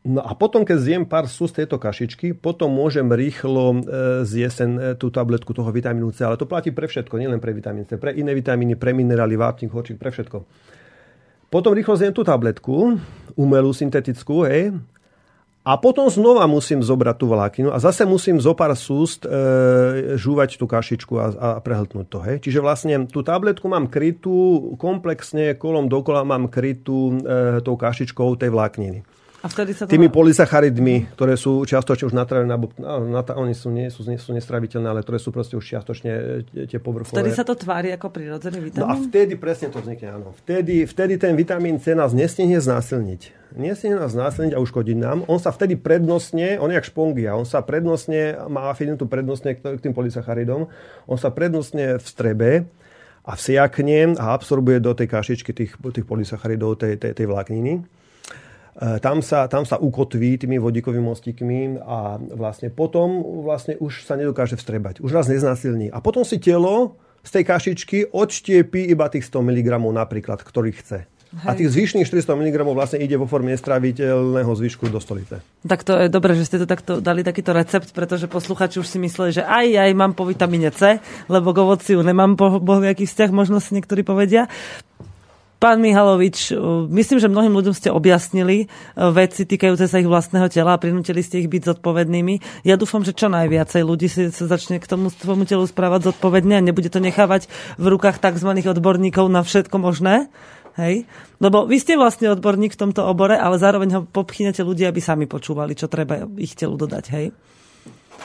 No 0.02 0.20
a 0.26 0.34
potom, 0.34 0.66
keď 0.66 0.78
zjem 0.82 1.04
pár 1.08 1.30
súst 1.30 1.56
tejto 1.56 1.78
kašičky, 1.80 2.36
potom 2.36 2.74
môžem 2.74 3.08
rýchlo 3.08 3.80
e, 3.80 3.82
zjesť 4.28 4.60
e, 4.60 4.70
tú 5.00 5.08
tabletku 5.08 5.56
toho 5.56 5.72
vitamínu 5.72 6.12
C. 6.12 6.28
Ale 6.28 6.36
to 6.36 6.50
platí 6.50 6.76
pre 6.76 6.92
všetko, 6.92 7.16
nielen 7.16 7.40
pre 7.40 7.56
vitamín 7.56 7.88
C, 7.88 7.96
pre 7.96 8.12
iné 8.12 8.36
vitamíny, 8.36 8.76
pre 8.76 8.92
minerály, 8.92 9.40
vápnik, 9.40 9.72
horčík, 9.72 9.96
pre 9.96 10.12
všetko. 10.12 10.44
Potom 11.48 11.72
rýchlo 11.76 11.96
zjem 11.96 12.16
tú 12.16 12.28
tabletku, 12.28 13.00
umelú, 13.36 13.72
syntetickú, 13.72 14.48
hej, 14.48 14.76
a 15.62 15.78
potom 15.78 16.10
znova 16.10 16.50
musím 16.50 16.82
zobrať 16.82 17.16
tú 17.22 17.26
vlákinu 17.30 17.70
a 17.70 17.78
zase 17.78 18.02
musím 18.02 18.42
zo 18.42 18.58
pár 18.58 18.74
súst 18.74 19.30
e, 19.30 20.18
žúvať 20.18 20.58
tú 20.58 20.66
kašičku 20.66 21.14
a, 21.22 21.26
a 21.38 21.50
prehltnúť 21.62 22.08
to. 22.10 22.20
Hej. 22.26 22.36
Čiže 22.42 22.60
vlastne 22.66 23.06
tú 23.06 23.22
tabletku 23.22 23.70
mám 23.70 23.86
krytú 23.86 24.74
komplexne, 24.82 25.54
kolom 25.54 25.86
dokola 25.86 26.26
mám 26.26 26.50
krytú 26.50 27.22
e, 27.22 27.62
tou 27.62 27.78
kašičkou 27.78 28.42
tej 28.42 28.50
vlákniny. 28.50 29.06
A 29.42 29.50
vtedy 29.50 29.74
sa 29.74 29.90
to 29.90 29.98
Tými 29.98 30.14
polysacharidmi, 30.14 31.18
ktoré 31.18 31.34
sú 31.34 31.66
čiastočne 31.66 32.14
už 32.14 32.16
natravené, 32.16 32.54
no, 32.54 33.10
na, 33.10 33.22
oni 33.26 33.58
sú, 33.58 33.74
nie, 33.74 33.90
sú, 33.90 34.06
nie 34.06 34.22
sú 34.22 34.38
nestraviteľné, 34.38 34.86
ale 34.86 35.02
ktoré 35.02 35.18
sú 35.18 35.34
proste 35.34 35.58
už 35.58 35.66
čiastočne 35.66 36.12
e, 36.46 36.70
tie 36.70 36.78
povrchové. 36.78 37.26
Vtedy 37.26 37.34
sa 37.34 37.42
to 37.42 37.58
tvári 37.58 37.90
ako 37.90 38.14
prirodzený 38.14 38.70
vitamín? 38.70 38.86
No 38.86 38.94
a 38.94 39.02
vtedy 39.02 39.34
presne 39.42 39.74
to 39.74 39.82
vznikne, 39.82 40.14
áno. 40.14 40.38
Vtedy, 40.46 40.86
vtedy 40.86 41.18
ten 41.18 41.34
vitamín 41.34 41.82
C 41.82 41.98
nás 41.98 42.14
nestihne 42.14 42.62
znásilniť. 42.62 43.34
Nestihne 43.58 43.98
nás 43.98 44.14
znásilniť 44.14 44.54
a 44.54 44.62
uškodiť 44.62 44.98
nám. 45.02 45.26
On 45.26 45.42
sa 45.42 45.50
vtedy 45.50 45.74
prednostne, 45.74 46.62
on 46.62 46.70
je 46.70 46.78
jak 46.78 46.86
špongia, 46.86 47.34
on 47.34 47.50
sa 47.50 47.66
prednostne, 47.66 48.46
má 48.46 48.70
afinitu 48.70 49.10
prednostne 49.10 49.58
k 49.58 49.82
tým 49.82 49.98
polysacharidom, 49.98 50.70
on 51.10 51.18
sa 51.18 51.34
prednostne 51.34 51.98
vstrebe 51.98 52.70
a 53.26 53.34
vsiakne 53.34 54.22
a 54.22 54.38
absorbuje 54.38 54.78
do 54.78 54.94
tej 54.94 55.10
kašičky 55.10 55.50
tých, 55.50 55.82
tých 55.82 56.06
polysacharidov, 56.06 56.78
tej, 56.78 57.02
tej, 57.02 57.18
tej 57.18 57.26
vlákniny. 57.26 58.01
E, 58.78 59.00
tam 59.04 59.20
sa, 59.20 59.52
tam 59.52 59.68
sa 59.68 59.76
ukotví 59.76 60.40
tými 60.40 60.56
vodíkovými 60.62 61.04
mostíkmi 61.04 61.60
a 61.84 62.16
vlastne 62.20 62.72
potom 62.72 63.24
vlastne 63.44 63.76
už 63.76 64.08
sa 64.08 64.16
nedokáže 64.16 64.56
vstrebať. 64.56 65.04
Už 65.04 65.12
nás 65.12 65.28
neznásilní. 65.28 65.92
A 65.92 66.00
potom 66.00 66.24
si 66.24 66.40
telo 66.40 66.96
z 67.22 67.30
tej 67.30 67.44
kašičky 67.46 67.98
odštiepí 68.16 68.88
iba 68.90 69.12
tých 69.12 69.28
100 69.28 69.44
mg 69.44 69.68
napríklad, 69.92 70.42
ktorý 70.42 70.72
chce. 70.74 71.06
Hej. 71.32 71.48
A 71.48 71.56
tých 71.56 71.72
zvyšných 71.72 72.04
400 72.12 72.28
mg 72.28 72.56
vlastne 72.76 73.00
ide 73.00 73.16
vo 73.16 73.24
forme 73.24 73.56
nestraviteľného 73.56 74.52
zvyšku 74.52 74.92
do 74.92 75.00
stolice. 75.00 75.40
Tak 75.64 75.88
to 75.88 75.96
je 75.96 76.12
dobré, 76.12 76.36
že 76.36 76.44
ste 76.44 76.60
to 76.60 76.68
takto 76.68 77.00
dali 77.00 77.24
takýto 77.24 77.56
recept, 77.56 77.96
pretože 77.96 78.28
posluchači 78.28 78.84
už 78.84 78.88
si 78.88 79.00
mysleli, 79.00 79.40
že 79.40 79.44
aj, 79.48 79.80
aj 79.80 79.92
mám 79.96 80.12
po 80.12 80.28
vitamíne 80.28 80.76
C, 80.76 81.00
lebo 81.32 81.56
k 81.56 81.64
ovociu 81.64 82.04
nemám 82.04 82.36
po 82.36 82.60
bohviaký 82.60 83.08
vzťah, 83.08 83.32
možno 83.32 83.64
si 83.64 83.80
niektorí 83.80 84.04
povedia. 84.04 84.52
Pán 85.62 85.78
Mihalovič, 85.78 86.50
e, 86.50 86.58
myslím, 86.90 87.22
že 87.22 87.30
mnohým 87.30 87.54
ľuďom 87.54 87.78
ste 87.78 87.94
objasnili 87.94 88.66
e, 88.66 88.68
veci 89.14 89.46
týkajúce 89.46 89.86
sa 89.86 90.02
ich 90.02 90.10
vlastného 90.10 90.50
tela 90.50 90.74
a 90.74 90.82
prinútili 90.82 91.22
ste 91.22 91.38
ich 91.38 91.54
byť 91.54 91.78
zodpovednými. 91.78 92.66
Ja 92.66 92.82
dúfam, 92.82 93.06
že 93.06 93.14
čo 93.14 93.30
najviacej 93.30 93.86
ľudí 93.86 94.10
si 94.10 94.34
sa 94.34 94.50
začne 94.50 94.82
k 94.82 94.90
tomu 94.90 95.14
svojmu 95.14 95.46
telu 95.46 95.62
správať 95.70 96.10
zodpovedne 96.10 96.58
a 96.58 96.66
nebude 96.66 96.90
to 96.90 96.98
nechávať 96.98 97.46
v 97.78 97.86
rukách 97.94 98.18
tzv. 98.18 98.50
odborníkov 98.58 99.30
na 99.30 99.46
všetko 99.46 99.78
možné. 99.78 100.34
Hej? 100.82 101.06
Lebo 101.38 101.70
vy 101.70 101.78
ste 101.78 101.94
vlastne 101.94 102.34
odborník 102.34 102.74
v 102.74 102.82
tomto 102.82 103.06
obore, 103.06 103.38
ale 103.38 103.62
zároveň 103.62 103.90
ho 103.94 104.02
popchynete 104.02 104.66
ľudia, 104.66 104.90
aby 104.90 104.98
sami 104.98 105.30
počúvali, 105.30 105.78
čo 105.78 105.86
treba 105.86 106.26
ich 106.42 106.58
telu 106.58 106.74
dodať. 106.74 107.06
Hej? 107.14 107.38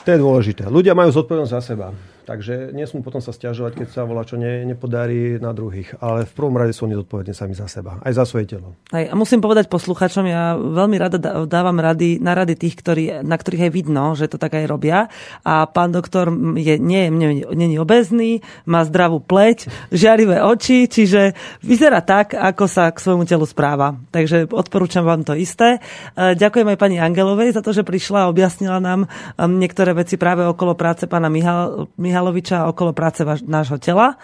To 0.01 0.09
je 0.09 0.17
dôležité. 0.17 0.65
Ľudia 0.73 0.97
majú 0.97 1.13
zodpovednosť 1.13 1.53
za 1.53 1.61
seba. 1.61 1.93
Takže 2.27 2.75
nesmú 2.75 2.99
potom 2.99 3.23
sa 3.23 3.31
stiažovať, 3.31 3.79
keď 3.79 3.87
sa 3.87 4.03
volá, 4.03 4.27
čo 4.27 4.35
ne, 4.35 4.67
nepodarí 4.67 5.39
na 5.39 5.55
druhých. 5.55 5.95
Ale 6.03 6.27
v 6.27 6.33
prvom 6.35 6.59
rade 6.59 6.75
sú 6.75 6.83
oni 6.83 6.99
zodpovední 6.99 7.31
sami 7.31 7.55
za 7.55 7.71
seba, 7.71 8.03
aj 8.03 8.19
za 8.19 8.27
svoje 8.27 8.51
telo. 8.51 8.75
Aj, 8.91 9.07
a 9.07 9.15
musím 9.15 9.39
povedať 9.39 9.71
posluchačom, 9.71 10.27
ja 10.27 10.59
veľmi 10.59 10.99
rada 10.99 11.15
dávam 11.47 11.79
rady 11.79 12.19
na 12.19 12.35
rady 12.35 12.59
tých, 12.59 12.75
ktorí, 12.83 13.23
na 13.23 13.39
ktorých 13.39 13.71
je 13.71 13.71
vidno, 13.71 14.11
že 14.11 14.27
to 14.27 14.35
tak 14.35 14.59
aj 14.59 14.67
robia. 14.67 15.07
A 15.47 15.71
pán 15.71 15.95
doktor 15.95 16.27
je, 16.59 16.75
nie, 16.75 17.07
nie, 17.07 17.47
nie 17.47 17.67
je 17.71 17.79
obezný, 17.79 18.43
má 18.67 18.83
zdravú 18.83 19.23
pleť, 19.23 19.71
žiarivé 19.95 20.43
oči, 20.43 20.91
čiže 20.91 21.31
vyzerá 21.63 22.03
tak, 22.03 22.35
ako 22.35 22.67
sa 22.67 22.91
k 22.91 23.07
svojmu 23.07 23.23
telu 23.23 23.47
správa. 23.47 23.95
Takže 24.11 24.51
odporúčam 24.51 25.07
vám 25.07 25.23
to 25.23 25.31
isté. 25.31 25.79
E, 26.11 26.35
ďakujem 26.35 26.75
aj 26.75 26.81
pani 26.81 26.99
Angelovej 26.99 27.55
za 27.55 27.63
to, 27.63 27.71
že 27.71 27.87
prišla 27.87 28.27
a 28.27 28.31
objasnila 28.35 28.83
nám 28.83 29.07
um, 29.07 29.47
niektoré 29.55 29.95
veci 29.95 30.19
práve 30.19 30.43
okolo 30.43 30.75
práce 30.75 31.07
pána 31.07 31.31
Mihal, 31.31 31.87
Mihal 31.95 32.16
Mihaloviča 32.17 32.65
okolo 32.65 32.97
práce 32.97 33.21
nášho 33.45 33.77
tela. 33.77 34.17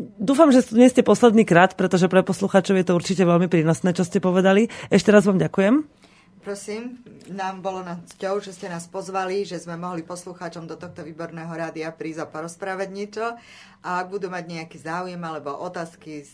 Dúfam, 0.00 0.48
že 0.48 0.64
nie 0.72 0.88
ste 0.88 1.04
posledný 1.04 1.44
krát, 1.44 1.76
pretože 1.76 2.08
pre 2.08 2.24
poslucháčov 2.24 2.72
je 2.80 2.88
to 2.88 2.96
určite 2.96 3.20
veľmi 3.20 3.52
prínosné, 3.52 3.92
čo 3.92 4.00
ste 4.00 4.16
povedali. 4.16 4.72
Ešte 4.88 5.12
raz 5.12 5.28
vám 5.28 5.36
ďakujem. 5.36 5.84
Prosím, 6.40 7.04
nám 7.28 7.60
bolo 7.60 7.84
na 7.84 8.00
cťou, 8.00 8.40
že 8.40 8.56
ste 8.56 8.72
nás 8.72 8.88
pozvali, 8.88 9.44
že 9.44 9.60
sme 9.60 9.76
mohli 9.76 10.00
poslucháčom 10.08 10.64
do 10.64 10.80
tohto 10.80 11.04
výborného 11.04 11.52
rádia 11.52 11.92
prísť 11.92 12.24
a 12.24 12.30
porozprávať 12.32 12.88
niečo. 12.88 13.36
A 13.84 14.00
ak 14.00 14.08
budú 14.08 14.32
mať 14.32 14.56
nejaký 14.56 14.80
záujem 14.80 15.20
alebo 15.20 15.52
otázky, 15.52 16.24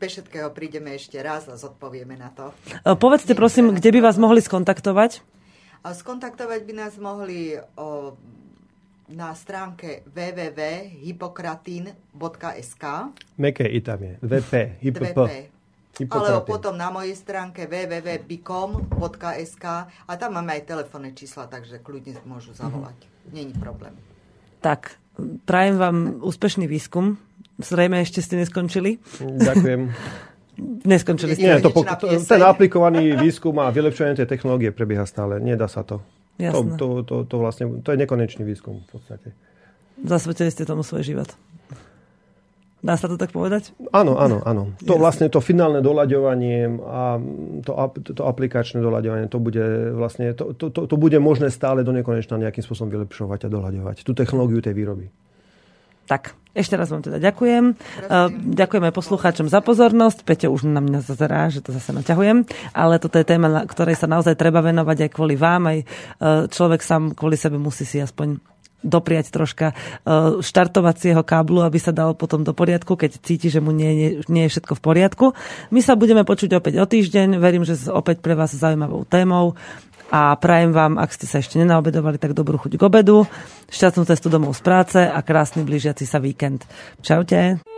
bez 0.00 0.16
všetkého 0.16 0.48
prídeme 0.56 0.96
ešte 0.96 1.20
raz 1.20 1.44
a 1.52 1.60
zodpovieme 1.60 2.16
na 2.16 2.32
to. 2.32 2.56
Povedzte 2.96 3.36
prosím, 3.36 3.76
kde 3.76 3.92
by 3.92 4.00
vás 4.00 4.16
mohli 4.16 4.40
skontaktovať? 4.40 5.20
Skontaktovať 5.84 6.60
by 6.64 6.72
nás 6.72 6.96
mohli 6.96 7.60
o 7.76 8.16
na 9.10 9.34
stránke 9.34 10.02
www.hypokratin.sk 10.10 12.84
Meké 13.38 13.66
i 13.70 13.80
tam 13.80 14.02
je. 14.02 14.18
VP. 14.22 14.52
Hypop. 14.82 15.30
Alebo 15.96 16.44
potom 16.44 16.76
na 16.76 16.92
mojej 16.92 17.16
stránke 17.16 17.64
www.bicom.sk 17.64 19.64
a 19.88 20.12
tam 20.20 20.36
máme 20.36 20.60
aj 20.60 20.68
telefónne 20.68 21.16
čísla, 21.16 21.48
takže 21.48 21.80
kľudne 21.80 22.20
môžu 22.28 22.52
zavolať. 22.52 23.00
Mm-hmm. 23.00 23.32
Není 23.32 23.56
problém. 23.56 23.96
Tak, 24.60 25.00
prajem 25.48 25.80
vám 25.80 26.20
úspešný 26.20 26.68
výskum. 26.68 27.16
Zrejme 27.56 28.04
ešte 28.04 28.20
ste 28.20 28.36
neskončili. 28.36 29.00
Ďakujem. 29.24 29.88
Neskončili 30.84 31.32
ste. 31.36 31.48
Nie, 31.48 31.60
to, 31.64 31.70
to, 31.72 31.84
ten 32.16 32.42
aplikovaný 32.44 33.16
výskum 33.16 33.58
a 33.60 33.70
vylepšovanie 33.72 34.16
tej 34.20 34.28
technológie 34.28 34.72
prebieha 34.72 35.06
stále. 35.08 35.40
Nedá 35.40 35.68
sa 35.68 35.84
to. 35.84 36.00
Jasné. 36.36 36.76
To, 36.76 37.00
to, 37.00 37.04
to, 37.04 37.16
to, 37.24 37.36
vlastne, 37.40 37.64
to 37.80 37.88
je 37.92 37.98
nekonečný 37.98 38.44
výskum 38.44 38.84
v 38.84 38.88
podstate. 38.92 39.28
Zasvetili 40.04 40.52
ste 40.52 40.68
tomu 40.68 40.84
svoj 40.84 41.04
život. 41.04 41.32
Dá 42.84 42.94
sa 42.94 43.08
to 43.08 43.16
tak 43.18 43.32
povedať? 43.32 43.72
Áno, 43.90 44.20
áno, 44.20 44.44
áno. 44.44 44.76
To 44.84 44.94
Jasne. 44.94 45.00
vlastne 45.00 45.26
to 45.32 45.40
finálne 45.42 45.80
doľaďovanie 45.82 46.78
a 46.86 47.18
to, 47.64 47.72
to 48.14 48.22
aplikačné 48.22 48.78
doľaďovanie, 48.78 49.26
to 49.32 49.40
bude 49.42 49.64
vlastne, 49.96 50.30
to, 50.36 50.54
to, 50.54 50.70
to, 50.70 50.86
to 50.86 50.96
bude 51.00 51.16
možné 51.18 51.48
stále 51.50 51.82
do 51.82 51.90
nekonečna 51.90 52.38
nejakým 52.38 52.62
spôsobom 52.62 52.92
vylepšovať 52.92 53.48
a 53.48 53.52
doľaďovať. 53.52 54.04
Tú 54.04 54.12
technológiu 54.12 54.60
tej 54.62 54.76
výroby. 54.76 55.08
Tak, 56.06 56.38
ešte 56.56 56.72
raz 56.72 56.88
vám 56.88 57.04
teda 57.04 57.20
ďakujem. 57.20 57.76
Prosím. 57.76 58.56
Ďakujem 58.56 58.84
aj 58.88 58.94
poslucháčom 58.96 59.46
za 59.52 59.60
pozornosť. 59.60 60.24
Peťo 60.24 60.48
už 60.48 60.64
na 60.64 60.80
mňa 60.80 61.04
zazerá, 61.04 61.52
že 61.52 61.60
to 61.60 61.76
zase 61.76 61.92
naťahujem. 61.92 62.48
Ale 62.72 62.96
toto 62.96 63.20
je 63.20 63.28
téma, 63.28 63.68
ktorej 63.68 64.00
sa 64.00 64.08
naozaj 64.08 64.40
treba 64.40 64.64
venovať 64.64 65.04
aj 65.04 65.10
kvôli 65.12 65.36
vám. 65.36 65.68
Aj 65.68 65.78
e, 65.82 65.84
človek 66.48 66.80
sám 66.80 67.12
kvôli 67.12 67.36
sebe 67.36 67.60
musí 67.60 67.84
si 67.84 68.00
aspoň 68.00 68.40
dopriať 68.80 69.34
troška 69.34 69.72
e, 69.72 70.40
štartovacieho 70.40 71.20
káblu, 71.20 71.60
aby 71.60 71.76
sa 71.76 71.92
dal 71.92 72.16
potom 72.16 72.40
do 72.40 72.56
poriadku, 72.56 72.96
keď 72.96 73.20
cíti, 73.20 73.52
že 73.52 73.60
mu 73.60 73.74
nie, 73.76 73.92
nie, 73.92 74.10
nie 74.30 74.48
je 74.48 74.56
všetko 74.56 74.80
v 74.80 74.84
poriadku. 74.84 75.26
My 75.74 75.84
sa 75.84 75.92
budeme 75.92 76.24
počuť 76.24 76.56
opäť 76.56 76.80
o 76.80 76.88
týždeň. 76.88 77.36
Verím, 77.36 77.68
že 77.68 77.76
opäť 77.92 78.24
pre 78.24 78.32
vás 78.32 78.56
zaujímavou 78.56 79.04
témou 79.04 79.58
a 80.10 80.34
prajem 80.38 80.72
vám, 80.72 80.96
ak 80.96 81.10
ste 81.12 81.26
sa 81.26 81.42
ešte 81.42 81.58
nenaobedovali, 81.58 82.16
tak 82.16 82.32
dobrú 82.32 82.56
chuť 82.56 82.78
k 82.78 82.82
obedu, 82.86 83.26
šťastnú 83.70 84.06
cestu 84.06 84.30
domov 84.30 84.54
z 84.54 84.62
práce 84.62 85.00
a 85.02 85.18
krásny 85.22 85.66
blížiaci 85.66 86.06
sa 86.06 86.22
víkend. 86.22 86.62
Čaute. 87.02 87.75